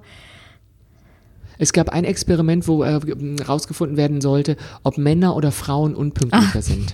Es 1.59 1.71
gab 1.73 1.89
ein 1.89 2.03
Experiment, 2.03 2.67
wo 2.67 2.83
äh, 2.83 2.99
rausgefunden 3.47 3.95
werden 3.97 4.21
sollte, 4.21 4.57
ob 4.83 4.97
Männer 4.97 5.35
oder 5.35 5.51
Frauen 5.51 5.95
unpünktlicher 5.95 6.61
sind. 6.61 6.93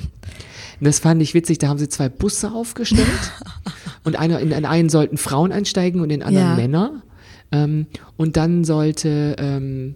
Und 0.79 0.85
das 0.87 0.99
fand 0.99 1.21
ich 1.21 1.33
witzig, 1.33 1.57
da 1.57 1.67
haben 1.67 1.79
sie 1.79 1.89
zwei 1.89 2.07
Busse 2.09 2.51
aufgestellt 2.51 3.07
und 4.03 4.17
einer, 4.17 4.39
in, 4.39 4.51
in 4.51 4.65
einen 4.65 4.89
sollten 4.89 5.17
Frauen 5.17 5.51
einsteigen 5.51 5.99
und 6.01 6.09
in 6.09 6.19
den 6.21 6.23
anderen 6.23 6.49
Ja. 6.49 6.55
Männer. 6.55 7.01
Ähm, 7.51 7.87
und 8.17 8.37
dann 8.37 8.63
sollte, 8.63 9.35
ähm, 9.39 9.95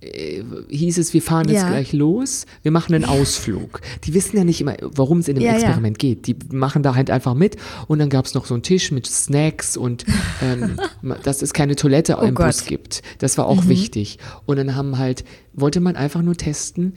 äh, 0.00 0.42
hieß 0.70 0.98
es, 0.98 1.12
wir 1.14 1.20
fahren 1.22 1.48
jetzt 1.48 1.60
Ja. 1.62 1.68
gleich 1.68 1.92
los, 1.92 2.46
wir 2.62 2.70
machen 2.72 2.94
einen 2.94 3.04
Ausflug. 3.04 3.80
Die 4.04 4.14
wissen 4.14 4.36
ja 4.36 4.44
nicht 4.44 4.60
immer, 4.60 4.74
worum 4.94 5.18
es 5.18 5.28
in 5.28 5.34
dem 5.36 5.44
Ja, 5.44 5.50
ja. 5.52 5.56
Experiment 5.58 5.98
geht. 5.98 6.26
Die 6.26 6.36
machen 6.50 6.82
da 6.82 6.94
halt 6.94 7.10
einfach 7.10 7.34
mit 7.34 7.56
und 7.86 7.98
dann 7.98 8.08
gab 8.08 8.24
es 8.24 8.34
noch 8.34 8.46
so 8.46 8.54
einen 8.54 8.62
Tisch 8.62 8.90
mit 8.92 9.06
Snacks 9.06 9.76
und 9.76 10.04
ähm, 10.42 10.76
dass 11.22 11.42
es 11.42 11.52
keine 11.52 11.76
Toilette 11.76 12.16
Oh 12.18 12.22
im 12.24 12.34
Gott. 12.34 12.46
Bus 12.46 12.64
gibt. 12.64 13.02
Das 13.18 13.36
war 13.38 13.46
auch 13.46 13.68
wichtig. 13.68 14.18
Und 14.46 14.56
dann 14.56 14.74
haben 14.74 14.96
halt, 14.98 15.24
wollte 15.52 15.80
man 15.80 15.96
einfach 15.96 16.22
nur 16.22 16.34
testen, 16.34 16.94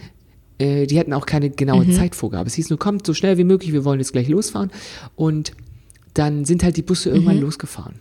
äh, 0.60 0.88
die 0.88 0.98
hatten 1.00 1.14
auch 1.14 1.26
keine 1.26 1.50
genaue 1.50 1.84
Mhm. 1.86 1.92
Zeitvorgabe. 1.94 2.48
Es 2.48 2.54
hieß 2.54 2.70
nur, 2.70 2.80
kommt 2.80 3.06
so 3.06 3.14
schnell 3.14 3.38
wie 3.38 3.44
möglich, 3.44 3.74
wir 3.74 3.84
wollen 3.86 4.00
jetzt 4.00 4.14
gleich 4.14 4.30
losfahren. 4.30 4.72
Und 5.16 5.52
dann 6.14 6.46
sind 6.46 6.64
halt 6.64 6.78
die 6.78 6.84
Busse 6.84 7.10
irgendwann 7.10 7.36
Mhm. 7.38 7.42
losgefahren. 7.44 7.96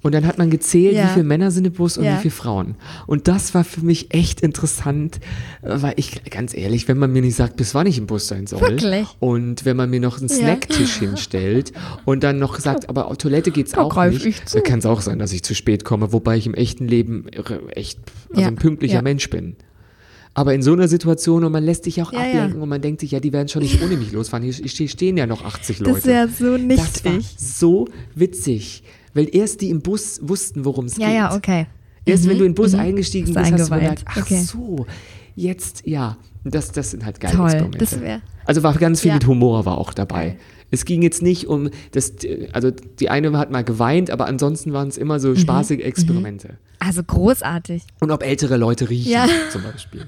Und 0.00 0.14
dann 0.14 0.26
hat 0.26 0.38
man 0.38 0.48
gezählt, 0.48 0.94
Ja. 0.94 1.04
wie 1.04 1.08
viele 1.14 1.24
Männer 1.24 1.50
sind 1.50 1.66
im 1.66 1.72
Bus 1.72 1.98
und 1.98 2.04
Ja. 2.04 2.16
wie 2.16 2.22
viele 2.22 2.30
Frauen. 2.32 2.76
Und 3.08 3.26
das 3.26 3.52
war 3.54 3.64
für 3.64 3.80
mich 3.80 4.14
echt 4.14 4.40
interessant, 4.42 5.18
äh, 5.62 5.82
weil 5.82 5.94
ich, 5.96 6.22
ganz 6.30 6.54
ehrlich, 6.56 6.86
wenn 6.86 6.98
man 6.98 7.12
mir 7.12 7.20
nicht 7.22 7.34
sagt, 7.34 7.56
bis 7.56 7.74
wann 7.74 7.86
ich 7.88 7.98
im 7.98 8.06
Bus 8.06 8.28
sein 8.28 8.46
soll. 8.46 8.60
Wirklich? 8.60 9.08
Und 9.18 9.64
wenn 9.64 9.76
man 9.76 9.90
mir 9.90 9.98
noch 10.00 10.18
einen 10.18 10.28
Ja. 10.28 10.36
Snacktisch 10.36 10.96
hinstellt 11.00 11.72
und 12.04 12.22
dann 12.22 12.38
noch 12.38 12.60
sagt, 12.60 12.88
aber 12.88 13.08
auf 13.08 13.16
Toilette 13.18 13.50
geht's 13.50 13.72
Da 13.72 13.80
auch 13.82 14.04
nicht. 14.06 14.54
Da 14.54 14.60
kann 14.60 14.78
es 14.78 14.86
auch 14.86 15.00
sein, 15.00 15.18
dass 15.18 15.32
ich 15.32 15.42
zu 15.42 15.54
spät 15.56 15.84
komme, 15.84 16.12
wobei 16.12 16.36
ich 16.36 16.46
im 16.46 16.54
echten 16.54 16.86
Leben 16.86 17.26
echt 17.74 17.98
also 18.30 18.40
Ja. 18.42 18.46
ein 18.48 18.56
pünktlicher 18.56 18.94
Ja. 18.96 19.02
Mensch 19.02 19.28
bin. 19.30 19.56
Aber 20.34 20.54
in 20.54 20.62
so 20.62 20.72
einer 20.74 20.86
Situation, 20.86 21.42
und 21.42 21.50
man 21.50 21.64
lässt 21.64 21.82
sich 21.82 22.00
auch 22.00 22.12
Ja, 22.12 22.20
ja. 22.20 22.26
ablenken 22.26 22.62
und 22.62 22.68
man 22.68 22.80
denkt 22.80 23.00
sich, 23.00 23.10
ja, 23.10 23.18
die 23.18 23.32
werden 23.32 23.48
schon 23.48 23.62
nicht 23.62 23.82
ohne 23.82 23.96
mich 23.96 24.12
losfahren. 24.12 24.44
Hier 24.48 24.88
stehen 24.88 25.16
ja 25.16 25.26
noch 25.26 25.44
80 25.44 25.80
Leute. 25.80 25.90
Das 25.94 25.98
ist 26.04 26.06
ja 26.06 26.28
so 26.28 26.52
Das 26.56 26.60
war 27.04 27.12
nichtig. 27.12 27.34
so 27.36 27.88
witzig, 28.14 28.84
weil 29.18 29.28
erst 29.34 29.60
die 29.60 29.70
im 29.70 29.80
Bus 29.82 30.20
wussten, 30.22 30.64
worum 30.64 30.84
es 30.86 30.96
Ja, 30.96 31.06
geht. 31.08 31.16
ja, 31.16 31.34
okay. 31.34 31.66
Erst 32.04 32.24
wenn 32.28 32.34
Mhm, 32.36 32.38
du 32.38 32.44
in 32.44 32.50
den 32.52 32.54
Bus 32.54 32.72
mhm. 32.72 32.78
eingestiegen 32.80 33.34
Bist 33.34 33.38
hast 33.52 33.68
du 33.68 33.74
gemerkt, 33.74 34.04
ach 34.06 34.16
Okay. 34.22 34.40
so, 34.42 34.86
jetzt, 35.34 35.86
ja, 35.86 36.16
das, 36.44 36.70
das 36.72 36.92
sind 36.92 37.04
halt 37.04 37.18
geile 37.20 37.34
Toll, 37.36 37.46
Experimente. 37.46 37.78
das 37.78 38.00
wär- 38.00 38.20
also 38.46 38.62
war 38.62 38.74
ganz 38.74 39.00
viel 39.00 39.08
Ja. 39.08 39.14
mit 39.14 39.26
Humor 39.26 39.66
war 39.66 39.76
auch 39.76 39.92
dabei. 39.92 40.36
Es 40.70 40.84
ging 40.84 41.02
jetzt 41.02 41.20
nicht 41.22 41.46
um, 41.48 41.68
das, 41.92 42.12
also 42.52 42.70
die 42.70 43.10
eine 43.10 43.36
hat 43.38 43.50
mal 43.50 43.64
geweint, 43.64 44.10
aber 44.10 44.26
ansonsten 44.26 44.72
waren 44.72 44.88
es 44.88 44.96
immer 44.96 45.14
Mhm. 45.16 45.20
so 45.20 45.34
spaßige 45.34 45.80
Experimente. 45.80 46.58
Also 46.78 47.02
großartig. 47.02 47.82
Und 48.00 48.10
ob 48.12 48.22
ältere 48.22 48.56
Leute 48.56 48.88
riechen 48.88 49.10
Ja. 49.12 49.26
zum 49.50 49.62
Beispiel. 49.64 50.06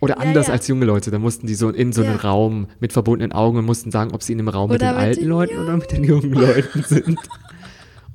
Oder 0.00 0.16
Ja, 0.16 0.20
anders 0.20 0.48
ja. 0.48 0.52
als 0.54 0.66
junge 0.68 0.84
Leute, 0.84 1.10
da 1.12 1.18
mussten 1.20 1.46
die 1.46 1.54
so 1.54 1.70
in 1.70 1.92
so 1.92 2.02
einen 2.02 2.16
Ja. 2.16 2.20
Raum 2.28 2.66
mit 2.80 2.92
verbundenen 2.92 3.30
Augen 3.32 3.58
und 3.58 3.64
mussten 3.64 3.90
sagen, 3.92 4.12
ob 4.12 4.22
sie 4.24 4.32
in 4.32 4.40
einem 4.40 4.48
Raum 4.48 4.70
mit 4.70 4.80
Oder 4.82 4.90
den 4.90 4.96
mit 4.96 5.04
alten 5.04 5.20
den 5.20 5.28
Leuten 5.28 5.58
oder 5.58 5.76
mit 5.76 5.92
den 5.92 6.04
jungen 6.04 6.32
Leuten 6.32 6.82
sind. 6.82 7.18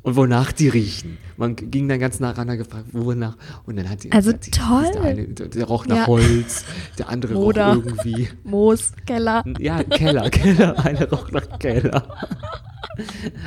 Und 0.07 0.15
wonach 0.15 0.53
die 0.53 0.69
riechen. 0.69 1.17
Man 1.35 1.57
ging 1.57 1.89
dann 1.89 1.99
ganz 1.99 2.21
nah 2.21 2.31
ran 2.31 2.49
und 2.49 2.57
gefragt, 2.57 2.85
wonach. 2.93 3.35
Und 3.65 3.75
dann 3.75 3.89
hat 3.89 3.99
sie 4.01 4.11
Also 4.13 4.31
hat 4.31 4.41
sie- 4.41 4.51
toll. 4.51 4.89
Der, 4.93 5.01
eine, 5.03 5.27
der, 5.27 5.65
roch 5.65 5.85
nach 5.85 5.97
Ja. 5.97 6.07
Holz, 6.07 6.63
der 6.97 7.09
andere 7.09 7.33
Moder. 7.33 7.73
roch 7.75 7.83
irgendwie. 7.85 8.29
Moos, 8.45 8.93
Keller. 9.05 9.43
Ja, 9.59 9.83
Keller, 9.83 10.29
Keller. 10.29 10.79
Eine 10.85 11.09
roch 11.09 11.29
nach 11.31 11.59
Keller. 11.59 12.07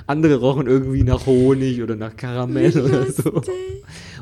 Andere 0.07 0.37
rochen 0.37 0.67
irgendwie 0.67 1.03
nach 1.03 1.25
Honig 1.25 1.83
oder 1.83 1.97
nach 1.97 2.15
Karamell 2.17 2.79
oder 2.79 3.11
so. 3.11 3.43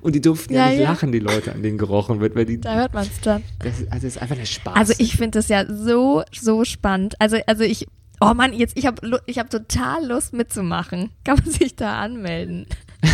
Und 0.01 0.15
die 0.15 0.21
durften 0.21 0.55
ja, 0.55 0.67
Ja, 0.67 0.71
nicht 0.71 0.81
ja. 0.83 0.91
lachen, 0.93 1.11
die 1.11 1.19
Leute, 1.19 1.53
an 1.53 1.63
denen 1.65 1.77
gerochen 1.77 2.21
wird, 2.21 2.37
weil 2.37 2.47
die. 2.47 2.61
Da 2.61 2.77
hört 2.77 2.95
man 2.95 3.03
es 3.05 3.21
dann. 3.21 3.43
Das, 3.59 3.73
also, 3.79 3.85
das 3.91 4.05
ist 4.05 4.23
einfach 4.23 4.37
der 4.37 4.45
Spaß. 4.45 4.77
Also 4.77 4.95
ich 4.99 5.17
finde 5.17 5.39
das 5.41 5.49
ja 5.49 5.65
so, 5.67 6.23
so 6.33 6.65
spannend. 6.65 7.17
Also, 7.21 7.37
also 7.47 7.65
ich, 7.65 7.89
oh 8.21 8.35
Mann, 8.35 8.53
jetzt, 8.53 8.77
ich 8.77 8.87
habe 8.87 9.21
ich 9.27 9.39
hab 9.39 9.51
total 9.51 10.07
Lust 10.07 10.33
mitzumachen. 10.33 11.11
Kann 11.25 11.37
man 11.45 11.51
sich 11.53 11.77
da 11.77 11.99
anmelden? 12.01 12.67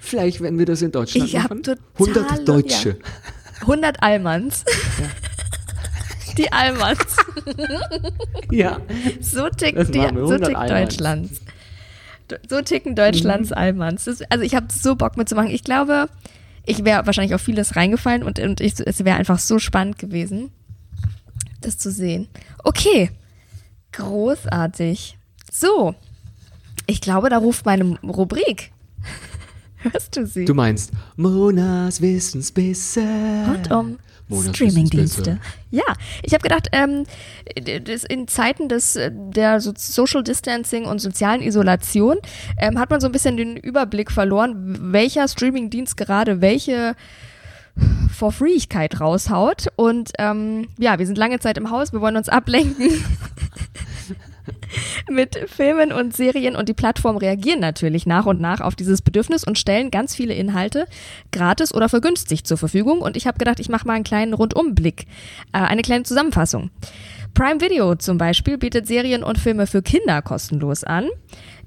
Vielleicht, 0.00 0.40
wenn 0.40 0.58
wir 0.58 0.66
das 0.66 0.82
in 0.82 0.90
Deutschland 0.92 1.26
Ich 1.28 1.34
machen. 1.34 1.62
total 1.62 1.82
100 1.98 2.30
Lust- 2.30 2.48
Deutsche. 2.48 2.98
100 3.62 4.02
Allmanns. 4.02 4.64
Die 6.36 6.52
Allmanns. 6.52 7.16
Ja. 8.52 8.80
So 9.20 9.48
tickt, 9.48 9.92
die, 9.92 9.98
so 9.98 10.06
100 10.06 10.44
tickt 10.44 10.56
Allmanns. 10.56 10.68
Deutschlands. 10.68 11.40
So 12.48 12.60
ticken 12.62 12.94
Deutschlands 12.94 13.50
Allmanns. 13.52 14.04
Das, 14.04 14.22
also 14.30 14.44
ich 14.44 14.54
habe 14.54 14.66
so 14.70 14.94
Bock 14.94 15.16
mitzumachen. 15.16 15.50
Ich 15.50 15.64
glaube, 15.64 16.08
ich 16.64 16.84
wäre 16.84 17.06
wahrscheinlich 17.06 17.34
auf 17.34 17.40
vieles 17.40 17.74
reingefallen 17.74 18.22
und, 18.22 18.38
und 18.38 18.60
ich, 18.60 18.74
es 18.78 19.04
wäre 19.04 19.16
einfach 19.16 19.38
so 19.40 19.58
spannend 19.58 19.98
gewesen, 19.98 20.52
das 21.60 21.76
zu 21.76 21.90
sehen. 21.90 22.28
Okay, 22.62 23.10
großartig. 23.92 25.18
So, 25.50 25.94
ich 26.86 27.00
glaube, 27.00 27.28
da 27.30 27.38
ruft 27.38 27.66
meine 27.66 27.98
Rubrik. 28.02 28.72
Hörst 29.76 30.16
du 30.16 30.26
sie? 30.26 30.44
Du 30.44 30.54
meinst 30.54 30.92
Monas 31.16 32.00
Wissensbisse. 32.00 33.02
Rund 33.46 33.70
um 33.70 33.98
Streamingdienste. 34.30 35.40
Ja, 35.70 35.84
ich 36.22 36.34
habe 36.34 36.42
gedacht, 36.42 36.68
ähm, 36.72 37.04
in 38.08 38.28
Zeiten 38.28 38.68
des, 38.68 38.98
der 39.10 39.60
so 39.60 39.72
Social 39.76 40.22
Distancing 40.22 40.84
und 40.84 40.98
sozialen 41.00 41.40
Isolation 41.40 42.18
ähm, 42.58 42.78
hat 42.78 42.90
man 42.90 43.00
so 43.00 43.06
ein 43.06 43.12
bisschen 43.12 43.36
den 43.36 43.56
Überblick 43.56 44.10
verloren, 44.10 44.92
welcher 44.92 45.26
Streamingdienst 45.28 45.96
gerade 45.96 46.40
welche 46.40 46.94
for 48.12 48.32
Freeigkeit 48.32 49.00
raushaut. 49.00 49.68
Und 49.76 50.12
ähm, 50.18 50.68
ja, 50.78 50.98
wir 50.98 51.06
sind 51.06 51.18
lange 51.18 51.40
Zeit 51.40 51.58
im 51.58 51.70
Haus, 51.70 51.92
wir 51.92 52.00
wollen 52.00 52.16
uns 52.16 52.28
ablenken. 52.28 52.90
mit 55.10 55.36
Filmen 55.46 55.92
und 55.92 56.16
Serien 56.16 56.56
und 56.56 56.68
die 56.68 56.74
Plattformen 56.74 57.18
reagieren 57.18 57.60
natürlich 57.60 58.06
nach 58.06 58.26
und 58.26 58.40
nach 58.40 58.60
auf 58.60 58.74
dieses 58.74 59.02
Bedürfnis 59.02 59.44
und 59.44 59.58
stellen 59.58 59.90
ganz 59.90 60.14
viele 60.14 60.34
Inhalte 60.34 60.86
gratis 61.32 61.74
oder 61.74 61.88
vergünstigt 61.88 62.46
zur 62.46 62.58
Verfügung. 62.58 63.00
Und 63.00 63.16
ich 63.16 63.26
habe 63.26 63.38
gedacht, 63.38 63.60
ich 63.60 63.68
mache 63.68 63.86
mal 63.86 63.94
einen 63.94 64.04
kleinen 64.04 64.34
Rundumblick, 64.34 65.06
äh, 65.52 65.58
eine 65.58 65.82
kleine 65.82 66.04
Zusammenfassung. 66.04 66.70
Prime 67.38 67.60
Video 67.60 67.94
zum 67.94 68.18
Beispiel 68.18 68.58
bietet 68.58 68.88
Serien 68.88 69.22
und 69.22 69.38
Filme 69.38 69.68
für 69.68 69.80
Kinder 69.80 70.22
kostenlos 70.22 70.82
an. 70.82 71.08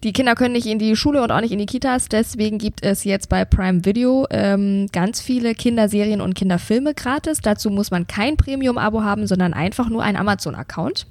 Die 0.03 0.11
Kinder 0.11 0.35
können 0.35 0.51
nicht 0.51 0.65
in 0.65 0.79
die 0.79 0.97
Schule 0.97 1.23
und 1.23 1.31
auch 1.31 1.39
nicht 1.39 1.53
in 1.53 1.59
die 1.59 1.65
Kitas, 1.65 2.09
deswegen 2.09 2.57
gibt 2.57 2.83
es 2.83 3.05
jetzt 3.05 3.29
bei 3.29 3.45
Prime 3.45 3.85
Video 3.85 4.27
ähm, 4.31 4.87
ganz 4.91 5.21
viele 5.21 5.55
Kinderserien 5.55 6.19
und 6.19 6.33
Kinderfilme 6.33 6.93
gratis. 6.93 7.39
Dazu 7.39 7.69
muss 7.69 7.89
man 7.89 8.05
kein 8.05 8.35
Premium-Abo 8.35 9.01
haben, 9.01 9.27
sondern 9.27 9.53
einfach 9.53 9.87
nur 9.87 10.03
einen 10.03 10.17
Amazon-Account. 10.17 11.07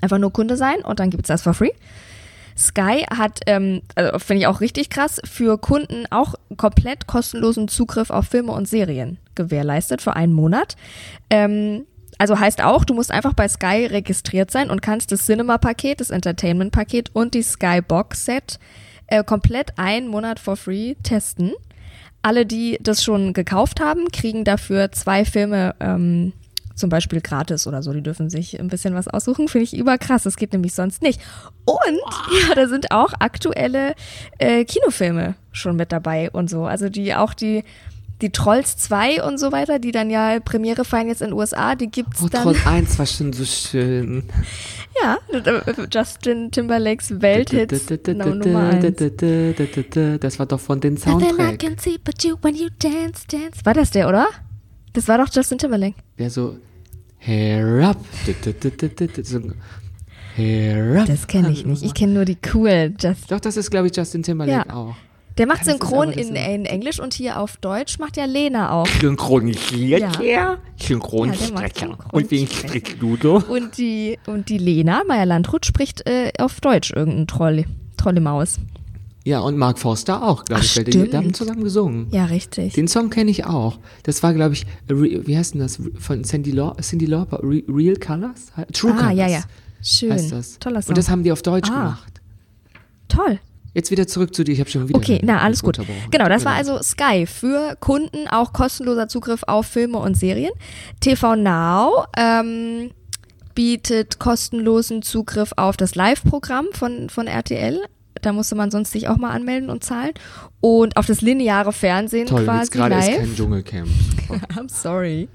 Einfach 0.00 0.18
nur 0.18 0.32
Kunde 0.32 0.56
sein 0.56 0.76
und 0.84 1.00
dann 1.00 1.10
gibt's 1.10 1.26
das 1.26 1.42
for 1.42 1.54
free. 1.54 1.72
Sky 2.56 3.04
hat, 3.10 3.40
ähm, 3.46 3.82
also 3.96 4.20
finde 4.20 4.42
ich 4.42 4.46
auch 4.46 4.60
richtig 4.60 4.88
krass, 4.88 5.20
für 5.24 5.58
Kunden 5.58 6.06
auch 6.10 6.36
komplett 6.56 7.08
kostenlosen 7.08 7.66
Zugriff 7.66 8.10
auf 8.10 8.26
Filme 8.26 8.52
und 8.52 8.68
Serien 8.68 9.18
gewährleistet 9.34 10.00
für 10.00 10.14
einen 10.14 10.32
Monat. 10.32 10.76
Ähm, 11.28 11.86
also 12.18 12.38
heißt 12.38 12.62
auch, 12.62 12.84
du 12.84 12.94
musst 12.94 13.10
einfach 13.10 13.34
bei 13.34 13.48
Sky 13.48 13.86
registriert 13.86 14.50
sein 14.50 14.70
und 14.70 14.82
kannst 14.82 15.12
das 15.12 15.26
Cinema-Paket, 15.26 16.00
das 16.00 16.10
Entertainment-Paket 16.10 17.10
und 17.14 17.34
die 17.34 17.42
Sky 17.42 17.80
Box-Set 17.80 18.58
äh, 19.06 19.24
komplett 19.24 19.78
einen 19.78 20.08
Monat 20.08 20.38
for 20.38 20.56
free 20.56 20.94
testen. 21.02 21.52
Alle, 22.22 22.46
die 22.46 22.78
das 22.80 23.04
schon 23.04 23.32
gekauft 23.32 23.80
haben, 23.80 24.10
kriegen 24.10 24.44
dafür 24.44 24.92
zwei 24.92 25.24
Filme 25.24 25.74
ähm, 25.80 26.32
zum 26.74 26.90
Beispiel 26.90 27.20
gratis 27.20 27.66
oder 27.66 27.82
so. 27.82 27.92
Die 27.92 28.02
dürfen 28.02 28.30
sich 28.30 28.58
ein 28.58 28.68
bisschen 28.68 28.94
was 28.94 29.08
aussuchen. 29.08 29.48
Finde 29.48 29.64
ich 29.64 29.76
überkrass. 29.76 30.24
Das 30.24 30.36
geht 30.36 30.52
nämlich 30.52 30.74
sonst 30.74 31.02
nicht. 31.02 31.20
Und 31.64 32.00
ja, 32.48 32.54
da 32.54 32.66
sind 32.66 32.90
auch 32.90 33.12
aktuelle 33.18 33.94
äh, 34.38 34.64
Kinofilme 34.64 35.34
schon 35.52 35.76
mit 35.76 35.92
dabei 35.92 36.30
und 36.30 36.50
so. 36.50 36.64
Also 36.64 36.88
die 36.88 37.14
auch 37.14 37.34
die 37.34 37.64
die 38.24 38.30
Trolls 38.30 38.76
2 38.78 39.22
und 39.22 39.38
so 39.38 39.52
weiter, 39.52 39.78
die 39.78 39.92
dann 39.92 40.08
ja 40.08 40.40
Premiere 40.40 40.84
feiern 40.84 41.08
jetzt 41.08 41.20
in 41.20 41.28
den 41.28 41.34
USA, 41.34 41.74
die 41.74 41.90
gibt's 41.90 42.22
Oh, 42.22 42.28
dann. 42.28 42.42
Troll 42.42 42.56
1 42.64 42.98
war 42.98 43.06
schon 43.06 43.32
so 43.32 43.44
schön. 43.44 44.24
Ja, 45.02 45.18
Justin 45.92 46.52
Timberlakes 46.52 47.20
Welthit 47.20 48.06
Nummer 48.16 48.70
1. 48.70 50.20
Das 50.20 50.38
war 50.38 50.46
doch 50.46 50.60
von 50.60 50.80
den 50.80 50.96
Soundtrack. 50.96 51.58
can 51.58 51.76
see 51.78 51.98
but 52.02 52.22
you 52.22 52.36
when 52.42 52.54
you 52.54 52.68
dance, 52.78 53.26
dance. 53.28 53.58
War 53.64 53.74
das 53.74 53.90
der, 53.90 54.08
oder? 54.08 54.28
Das 54.92 55.08
war 55.08 55.18
doch 55.18 55.28
Justin 55.32 55.58
Timberlake. 55.58 55.96
Der 56.16 56.30
so 56.30 56.58
Hair 57.18 57.88
up. 57.88 57.96
So, 59.24 59.40
Hair 60.36 61.00
up. 61.00 61.06
Das 61.06 61.26
kenne 61.26 61.50
ich 61.50 61.66
nicht. 61.66 61.82
Ich 61.82 61.92
kenne 61.94 62.12
nur 62.12 62.24
die 62.24 62.38
cool. 62.54 62.94
Just, 63.00 63.32
Doch, 63.32 63.40
das 63.40 63.56
ist, 63.56 63.70
glaube 63.72 63.88
ich, 63.88 63.96
Justin 63.96 64.22
Timberlake 64.22 64.68
Ja. 64.68 64.74
auch. 64.74 64.94
Der 65.38 65.46
macht 65.46 65.66
Ja, 65.66 65.72
Synchron 65.72 66.10
in, 66.10 66.36
in 66.36 66.64
Englisch 66.64 67.00
und 67.00 67.14
hier 67.14 67.40
auf 67.40 67.56
Deutsch 67.56 67.98
macht 67.98 68.16
ja 68.16 68.24
Lena 68.24 68.70
auch. 68.70 68.86
Synchronisiert 69.00 70.00
Ja. 70.00 70.12
ja. 70.22 70.22
Ja, 70.22 70.56
der 70.78 70.86
Synchronsprecher. 70.86 71.88
macht 71.88 72.12
Und 72.12 72.30
wen 72.30 72.46
spricht 72.46 73.00
Ludo? 73.00 73.42
Und 73.48 73.76
die, 73.78 74.18
und 74.26 74.48
die 74.48 74.58
Lena, 74.58 75.02
Maya 75.06 75.24
Landrut, 75.24 75.66
spricht 75.66 76.06
äh, 76.08 76.30
auf 76.38 76.60
Deutsch 76.60 76.92
irgendein 76.92 77.26
Troll, 77.26 77.64
Trollemaus. 77.96 78.58
Ja, 79.26 79.40
und 79.40 79.56
Mark 79.56 79.78
Forster 79.78 80.22
auch, 80.22 80.44
glaube 80.44 80.62
ich. 80.62 80.76
weil 80.76 80.84
die, 80.84 81.08
die 81.08 81.16
haben 81.16 81.32
zusammen 81.32 81.64
gesungen. 81.64 82.08
Ja, 82.10 82.26
richtig. 82.26 82.74
Den 82.74 82.88
Song 82.88 83.08
kenne 83.08 83.30
ich 83.30 83.46
auch. 83.46 83.78
Das 84.02 84.22
war, 84.22 84.34
glaube 84.34 84.52
ich, 84.52 84.66
Re- 84.90 85.26
wie 85.26 85.36
heißt 85.38 85.54
denn 85.54 85.62
das? 85.62 85.80
Von 85.98 86.24
Cindy, 86.24 86.50
Lau 86.50 86.74
Cindy 86.82 87.06
Lauper? 87.06 87.40
Re 87.42 87.62
Real 87.66 87.96
Colors? 87.96 88.52
True 88.74 88.92
ah, 88.92 88.98
Colors. 89.08 89.16
ja, 89.16 89.26
ja. 89.28 89.40
Schön. 89.82 90.12
Heißt 90.12 90.30
das. 90.30 90.58
Toller 90.58 90.82
Song. 90.82 90.90
Und 90.90 90.98
das 90.98 91.08
haben 91.08 91.22
die 91.22 91.32
auf 91.32 91.40
Deutsch 91.40 91.70
Ah. 91.70 91.74
gemacht. 91.74 92.20
Toll. 93.08 93.38
Jetzt 93.74 93.90
wieder 93.90 94.06
zurück 94.06 94.34
zu 94.34 94.44
dir. 94.44 94.52
Ich 94.52 94.60
habe 94.60 94.70
schon 94.70 94.88
wieder. 94.88 94.96
Okay, 94.96 95.20
na, 95.22 95.40
alles 95.40 95.62
gut. 95.62 95.78
Genau, 96.10 96.28
das 96.28 96.44
war 96.44 96.52
also 96.54 96.80
Sky 96.80 97.26
für 97.26 97.76
Kunden 97.80 98.28
auch 98.28 98.52
kostenloser 98.52 99.08
Zugriff 99.08 99.42
auf 99.46 99.66
Filme 99.66 99.98
und 99.98 100.16
Serien. 100.16 100.52
TV 101.00 101.34
Now 101.34 102.04
ähm, 102.16 102.92
bietet 103.54 104.20
kostenlosen 104.20 105.02
Zugriff 105.02 105.52
auf 105.56 105.76
das 105.76 105.96
Live-Programm 105.96 106.66
von, 106.72 107.10
von 107.10 107.26
RTL. 107.26 107.80
Da 108.22 108.32
musste 108.32 108.54
man 108.54 108.70
sonst 108.70 108.92
sich 108.92 109.08
auch 109.08 109.16
mal 109.16 109.30
anmelden 109.30 109.68
und 109.68 109.82
zahlen. 109.82 110.12
Und 110.60 110.96
auf 110.96 111.06
das 111.06 111.20
lineare 111.20 111.72
Fernsehen 111.72 112.26
Toll, 112.26 112.44
quasi 112.44 112.70
gerade 112.70 112.94
ist 112.94 113.08
live. 113.08 113.18
kein 113.18 113.34
Dschungelcamp. 113.34 113.88
I'm 114.56 114.70
sorry. 114.70 115.28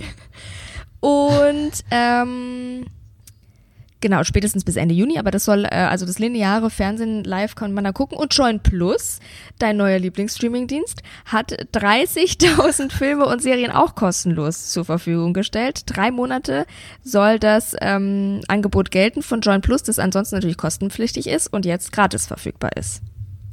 Und 1.01 1.71
ähm, 1.91 2.85
genau, 4.01 4.23
spätestens 4.23 4.63
bis 4.63 4.75
Ende 4.75 4.93
Juni, 4.95 5.17
aber 5.19 5.31
das 5.31 5.45
soll, 5.45 5.65
äh, 5.65 5.69
also 5.69 6.05
das 6.05 6.19
lineare 6.19 6.69
Fernsehen 6.69 7.23
live 7.23 7.55
kann 7.55 7.73
man 7.73 7.83
da 7.83 7.91
gucken. 7.91 8.17
Und 8.17 8.33
Join 8.33 8.59
Plus, 8.61 9.19
dein 9.59 9.77
neuer 9.77 9.99
Lieblingsstreamingdienst, 9.99 11.01
hat 11.25 11.51
30.000 11.73 12.91
Filme 12.97 13.25
und 13.25 13.41
Serien 13.41 13.71
auch 13.71 13.95
kostenlos 13.95 14.69
zur 14.69 14.85
Verfügung 14.85 15.33
gestellt. 15.33 15.81
Drei 15.85 16.11
Monate 16.11 16.65
soll 17.03 17.39
das 17.39 17.75
ähm, 17.81 18.41
Angebot 18.47 18.91
gelten 18.91 19.21
von 19.21 19.41
Join 19.41 19.61
Plus, 19.61 19.83
das 19.83 19.99
ansonsten 19.99 20.35
natürlich 20.35 20.57
kostenpflichtig 20.57 21.27
ist 21.27 21.47
und 21.51 21.65
jetzt 21.65 21.91
gratis 21.91 22.27
verfügbar 22.27 22.71
ist. 22.77 23.01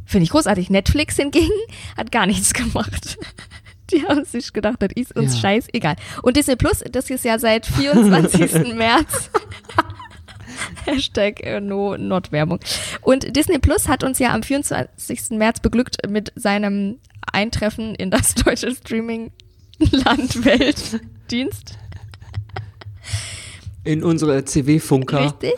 Finde 0.04 0.24
ich 0.24 0.30
großartig. 0.30 0.70
Netflix 0.70 1.16
hingegen 1.16 1.50
hat 1.96 2.12
gar 2.12 2.26
nichts 2.26 2.54
gemacht. 2.54 3.18
Die 3.92 4.04
haben 4.04 4.24
sich 4.24 4.52
gedacht, 4.52 4.76
das 4.80 4.88
ist 4.96 5.14
uns 5.14 5.34
Ja. 5.34 5.40
scheißegal. 5.42 5.94
Und 6.22 6.36
Disney 6.36 6.56
Plus, 6.56 6.82
das 6.90 7.08
ist 7.08 7.24
ja 7.24 7.38
seit 7.38 7.66
24. 7.66 8.74
März. 8.74 9.30
Hashtag 10.84 11.44
äh, 11.44 11.60
no, 11.60 11.96
not 11.96 12.32
Werbung. 12.32 12.60
Und 13.02 13.34
Disney 13.36 13.58
Plus 13.58 13.88
hat 13.88 14.04
uns 14.04 14.18
ja 14.18 14.32
am 14.32 14.42
24. 14.42 15.30
März 15.30 15.60
beglückt 15.60 16.08
mit 16.08 16.32
seinem 16.36 16.98
Eintreffen 17.32 17.94
in 17.94 18.10
das 18.10 18.34
deutsche 18.44 18.74
Streaming-Land 18.74 20.44
Weltdienst. 20.44 21.78
In 23.84 24.02
unsere 24.02 24.44
CW-Funker. 24.44 25.26
Richtig. 25.26 25.54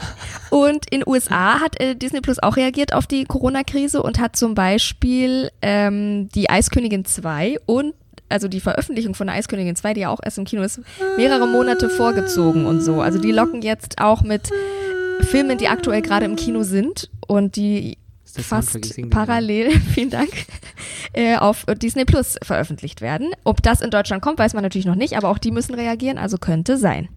Und 0.50 0.86
in 0.90 1.02
USA 1.06 1.60
hat 1.60 1.80
äh, 1.80 1.96
Disney 1.96 2.20
Plus 2.20 2.38
auch 2.38 2.56
reagiert 2.56 2.92
auf 2.92 3.06
die 3.06 3.24
Corona-Krise 3.24 4.02
und 4.02 4.18
hat 4.18 4.36
zum 4.36 4.54
Beispiel 4.54 5.50
ähm, 5.62 6.28
die 6.34 6.50
Eiskönigin 6.50 7.06
2 7.06 7.56
und 7.64 7.94
also 8.28 8.48
die 8.48 8.60
Veröffentlichung 8.60 9.14
von 9.14 9.28
der 9.28 9.36
Eiskönigin 9.36 9.76
2, 9.76 9.94
die 9.94 10.00
ja 10.00 10.10
auch 10.10 10.20
erst 10.22 10.38
im 10.38 10.44
Kino 10.44 10.62
ist, 10.62 10.80
mehrere 11.16 11.46
Monate 11.46 11.88
vorgezogen 11.88 12.66
und 12.66 12.82
so. 12.82 13.00
Also 13.00 13.18
die 13.18 13.32
locken 13.32 13.62
jetzt 13.62 14.00
auch 14.00 14.22
mit 14.22 14.50
Filmen, 15.22 15.58
die 15.58 15.68
aktuell 15.68 16.02
gerade 16.02 16.26
im 16.26 16.36
Kino 16.36 16.62
sind 16.62 17.10
und 17.26 17.56
die 17.56 17.98
fast 18.24 18.78
parallel, 19.10 19.70
vielen 19.94 20.10
Dank, 20.10 20.30
äh, 21.12 21.36
auf 21.36 21.64
Disney 21.82 22.04
Plus 22.04 22.36
veröffentlicht 22.42 23.00
werden. 23.00 23.30
Ob 23.44 23.62
das 23.62 23.80
in 23.80 23.90
Deutschland 23.90 24.22
kommt, 24.22 24.38
weiß 24.38 24.54
man 24.54 24.62
natürlich 24.62 24.86
noch 24.86 24.94
nicht, 24.94 25.16
aber 25.16 25.28
auch 25.28 25.38
die 25.38 25.50
müssen 25.50 25.74
reagieren, 25.74 26.18
also 26.18 26.38
könnte 26.38 26.76
sein. 26.76 27.08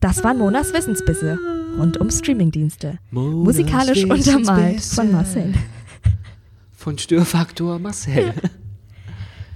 Das 0.00 0.22
waren 0.22 0.38
Monas 0.38 0.72
Wissensbisse 0.72 1.38
rund 1.78 1.96
um 1.96 2.10
Streamingdienste. 2.10 2.98
Monas 3.10 3.44
Musikalisch 3.44 4.04
untermalt 4.04 4.80
von 4.82 5.10
Marcel. 5.10 5.54
Von 6.72 6.98
Störfaktor 6.98 7.78
Marcel. 7.78 8.34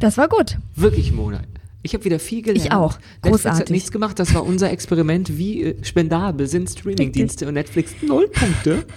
Das 0.01 0.17
war 0.17 0.29
gut. 0.29 0.59
Wirklich, 0.77 1.11
Mona. 1.11 1.41
Ich 1.83 1.95
habe 1.95 2.05
wieder 2.05 2.19
viel 2.19 2.43
gelernt. 2.43 2.67
Ich 2.67 2.73
auch. 2.73 2.99
Netflix 3.23 3.23
hat 3.23 3.53
Großartig. 3.53 3.71
nichts 3.71 3.93
gemacht. 3.93 4.19
Das 4.19 4.35
war 4.35 4.45
unser 4.45 4.71
Experiment. 4.71 5.39
Wie 5.39 5.63
äh, 5.63 5.85
spendabel 5.85 6.47
sind 6.47 6.69
Streamingdienste 6.69 7.47
und 7.47 7.55
Netflix? 7.55 7.93
Null 8.03 8.29
Punkte. 8.29 8.85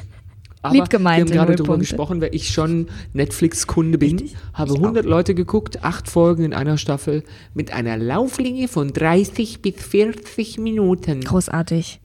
Aber 0.64 0.76
Lieb 0.76 0.90
gemeinte 0.90 1.34
wir 1.34 1.40
haben 1.40 1.48
gerade 1.48 1.58
darüber 1.58 1.78
gesprochen, 1.78 2.22
weil 2.22 2.36
ich 2.36 2.50
schon 2.50 2.88
Netflix-Kunde 3.14 3.98
bin. 3.98 4.30
Habe 4.54 4.76
100 4.76 5.06
Leute 5.06 5.34
geguckt, 5.34 5.84
acht 5.84 6.08
Folgen 6.08 6.44
in 6.44 6.54
einer 6.54 6.78
Staffel 6.78 7.24
mit 7.56 7.74
einer 7.74 7.98
Lauflinie 7.98 8.68
von 8.68 8.94
30 8.94 9.62
bis 9.64 9.76
40 9.76 10.60
Minuten. 10.60 11.22
Großartig. 11.22 12.00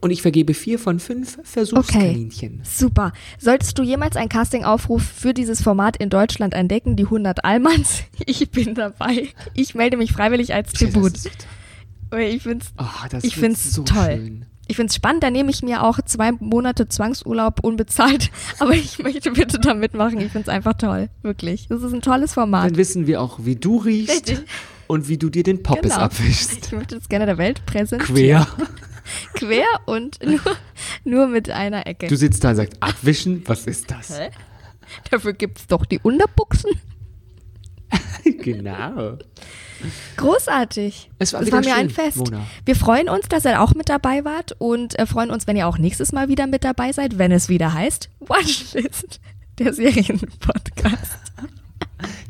Und 0.00 0.10
ich 0.10 0.22
vergebe 0.22 0.54
vier 0.54 0.78
von 0.78 0.98
fünf 0.98 1.38
Versuchskaninchen. 1.44 2.62
Super. 2.64 3.12
Solltest 3.38 3.78
du 3.78 3.82
jemals 3.82 4.16
einen 4.16 4.30
Castingaufruf 4.30 5.02
für 5.02 5.34
dieses 5.34 5.60
Format 5.62 5.96
in 5.98 6.08
Deutschland 6.08 6.54
entdecken, 6.54 6.96
die 6.96 7.04
100 7.04 7.44
Allmanns? 7.44 8.02
Ich 8.26 8.50
bin 8.50 8.74
dabei. 8.74 9.28
Ich 9.54 9.74
melde 9.74 9.96
mich 9.96 10.12
freiwillig 10.12 10.54
als 10.54 10.72
Tribut. 10.72 11.12
Ich 12.18 12.42
find's, 12.42 12.72
Oh, 12.78 12.84
ich 13.22 13.36
find's 13.36 13.72
so 13.72 13.82
toll. 13.82 14.16
schön. 14.16 14.46
Ich 14.68 14.76
find's 14.76 14.94
spannend, 14.94 15.22
da 15.24 15.30
nehme 15.30 15.50
ich 15.50 15.62
mir 15.62 15.82
auch 15.82 15.98
zwei 16.04 16.30
Monate 16.32 16.86
Zwangsurlaub 16.88 17.58
unbezahlt, 17.64 18.30
aber 18.60 18.72
ich 18.74 19.00
möchte 19.00 19.32
bitte 19.32 19.58
da 19.58 19.74
mitmachen. 19.74 20.20
Ich 20.20 20.30
find's 20.30 20.48
einfach 20.48 20.74
toll, 20.74 21.08
wirklich. 21.22 21.66
Das 21.68 21.82
ist 21.82 21.92
ein 21.92 22.02
tolles 22.02 22.34
Format. 22.34 22.70
Dann 22.70 22.76
wissen 22.76 23.06
wir 23.08 23.20
auch, 23.20 23.40
wie 23.42 23.56
du 23.56 23.78
riechst 23.78 24.28
Richtig. 24.30 24.40
und 24.86 25.08
wie 25.08 25.18
du 25.18 25.28
dir 25.28 25.42
den 25.42 25.62
Poppes 25.64 25.92
Genau. 25.94 26.04
abwischst. 26.04 26.66
Ich 26.66 26.72
möchte 26.72 26.98
das 26.98 27.08
gerne 27.08 27.26
der 27.26 27.36
Welt 27.38 27.66
präsentieren. 27.66 28.14
Quer. 28.14 28.46
Quer 29.34 29.66
und 29.86 30.18
nur, 30.24 30.56
nur 31.04 31.26
mit 31.28 31.50
einer 31.50 31.86
Ecke. 31.86 32.06
Du 32.08 32.16
sitzt 32.16 32.44
da 32.44 32.50
und 32.50 32.56
sagst, 32.56 32.76
abwischen, 32.80 33.42
was 33.46 33.66
ist 33.66 33.90
das? 33.90 34.18
Hä? 34.18 34.30
Dafür 35.10 35.32
gibt's 35.32 35.66
doch 35.66 35.84
die 35.84 35.98
Unterbuchsen. 36.00 36.70
genau. 38.42 39.18
Großartig. 40.16 41.10
Es 41.18 41.32
war 41.32 41.40
wieder 41.40 41.52
war 41.52 41.60
mir 41.60 41.70
schön, 41.70 41.74
ein 41.74 41.90
Fest. 41.90 42.18
Mona. 42.18 42.46
Wir 42.64 42.76
freuen 42.76 43.08
uns, 43.08 43.28
dass 43.28 43.44
ihr 43.44 43.60
auch 43.62 43.74
mit 43.74 43.88
dabei 43.88 44.24
wart 44.24 44.54
und 44.58 44.98
äh, 44.98 45.06
freuen 45.06 45.30
uns, 45.30 45.46
wenn 45.46 45.56
ihr 45.56 45.66
auch 45.66 45.78
nächstes 45.78 46.12
Mal 46.12 46.28
wieder 46.28 46.46
mit 46.46 46.64
dabei 46.64 46.92
seid, 46.92 47.18
wenn 47.18 47.32
es 47.32 47.48
wieder 47.48 47.72
heißt 47.72 48.10
Watchlist, 48.20 49.20
der 49.58 49.72
Serienpodcast. 49.72 51.19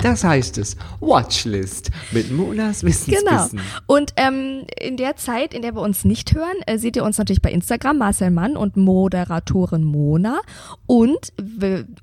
Das 0.01 0.23
heißt 0.23 0.57
es. 0.57 0.75
Watchlist 0.99 1.91
mit 2.11 2.31
Monas 2.31 2.81
Genau. 2.81 2.89
Wissenswissen. 2.89 3.61
Und 3.87 4.13
ähm, 4.17 4.65
in 4.79 4.97
der 4.97 5.15
Zeit, 5.15 5.53
in 5.53 5.61
der 5.61 5.75
wir 5.75 5.81
uns 5.81 6.05
nicht 6.05 6.33
hören, 6.33 6.55
äh, 6.65 6.77
seht 6.77 6.95
ihr 6.95 7.03
uns 7.03 7.17
natürlich 7.17 7.41
bei 7.41 7.51
Instagram, 7.51 7.97
Marcel 7.97 8.31
Mann 8.31 8.57
und 8.57 8.77
Moderatorin 8.77 9.83
Mona. 9.83 10.39
Und, 10.87 11.33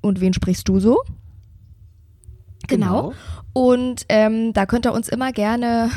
und 0.01 0.21
wen 0.21 0.33
sprichst 0.33 0.67
du 0.67 0.79
so? 0.79 1.01
Genau. 2.67 3.09
Genau. 3.09 3.13
Und 3.53 4.05
ähm, 4.09 4.53
da 4.53 4.65
könnt 4.65 4.85
ihr 4.85 4.93
uns 4.93 5.09
immer 5.09 5.31
gerne 5.31 5.89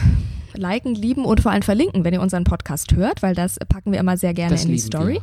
liken, 0.54 0.94
lieben 0.94 1.24
und 1.24 1.40
vor 1.40 1.52
allem 1.52 1.62
verlinken, 1.62 2.04
wenn 2.04 2.14
ihr 2.14 2.20
unseren 2.20 2.44
Podcast 2.44 2.94
hört, 2.94 3.22
weil 3.22 3.34
das 3.34 3.58
packen 3.68 3.92
wir 3.92 4.00
immer 4.00 4.16
sehr 4.16 4.34
gerne 4.34 4.52
Das 4.52 4.64
in 4.64 4.72
die 4.72 4.78
Story. 4.78 5.14
wir. 5.14 5.22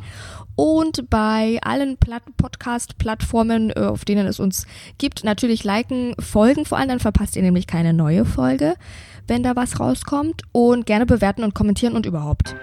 Und 0.56 1.08
bei 1.08 1.58
allen 1.62 1.96
Plat 1.96 2.22
Podcast-Plattformen, 2.36 3.70
äh, 3.70 3.80
auf 3.80 4.04
denen 4.04 4.26
es 4.26 4.40
uns 4.40 4.66
gibt, 4.98 5.24
natürlich 5.24 5.64
liken, 5.64 6.14
folgen 6.18 6.64
vor 6.64 6.78
allem, 6.78 6.88
dann 6.88 7.00
verpasst 7.00 7.36
ihr 7.36 7.42
nämlich 7.42 7.66
keine 7.66 7.92
neue 7.92 8.24
Folge, 8.24 8.74
wenn 9.26 9.42
da 9.42 9.56
was 9.56 9.80
rauskommt. 9.80 10.42
Und 10.52 10.86
gerne 10.86 11.06
bewerten 11.06 11.44
und 11.44 11.54
kommentieren 11.54 11.94
und 11.94 12.06
überhaupt. 12.06 12.56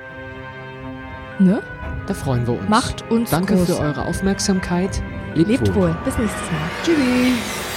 Ne? 1.39 1.61
Da 2.07 2.13
freuen 2.13 2.45
wir 2.47 2.59
uns. 2.59 2.70
Macht 2.70 3.09
uns 3.11 3.30
Danke 3.30 3.55
groß. 3.55 3.68
für 3.68 3.80
eure 3.80 4.05
Aufmerksamkeit. 4.05 5.01
Lebt, 5.36 5.49
Lebt 5.49 5.76
wohl. 5.76 5.95
Bis 6.03 6.18
nächstes 6.18 6.51
Mal. 6.51 6.70
Tschüssi. 6.84 7.76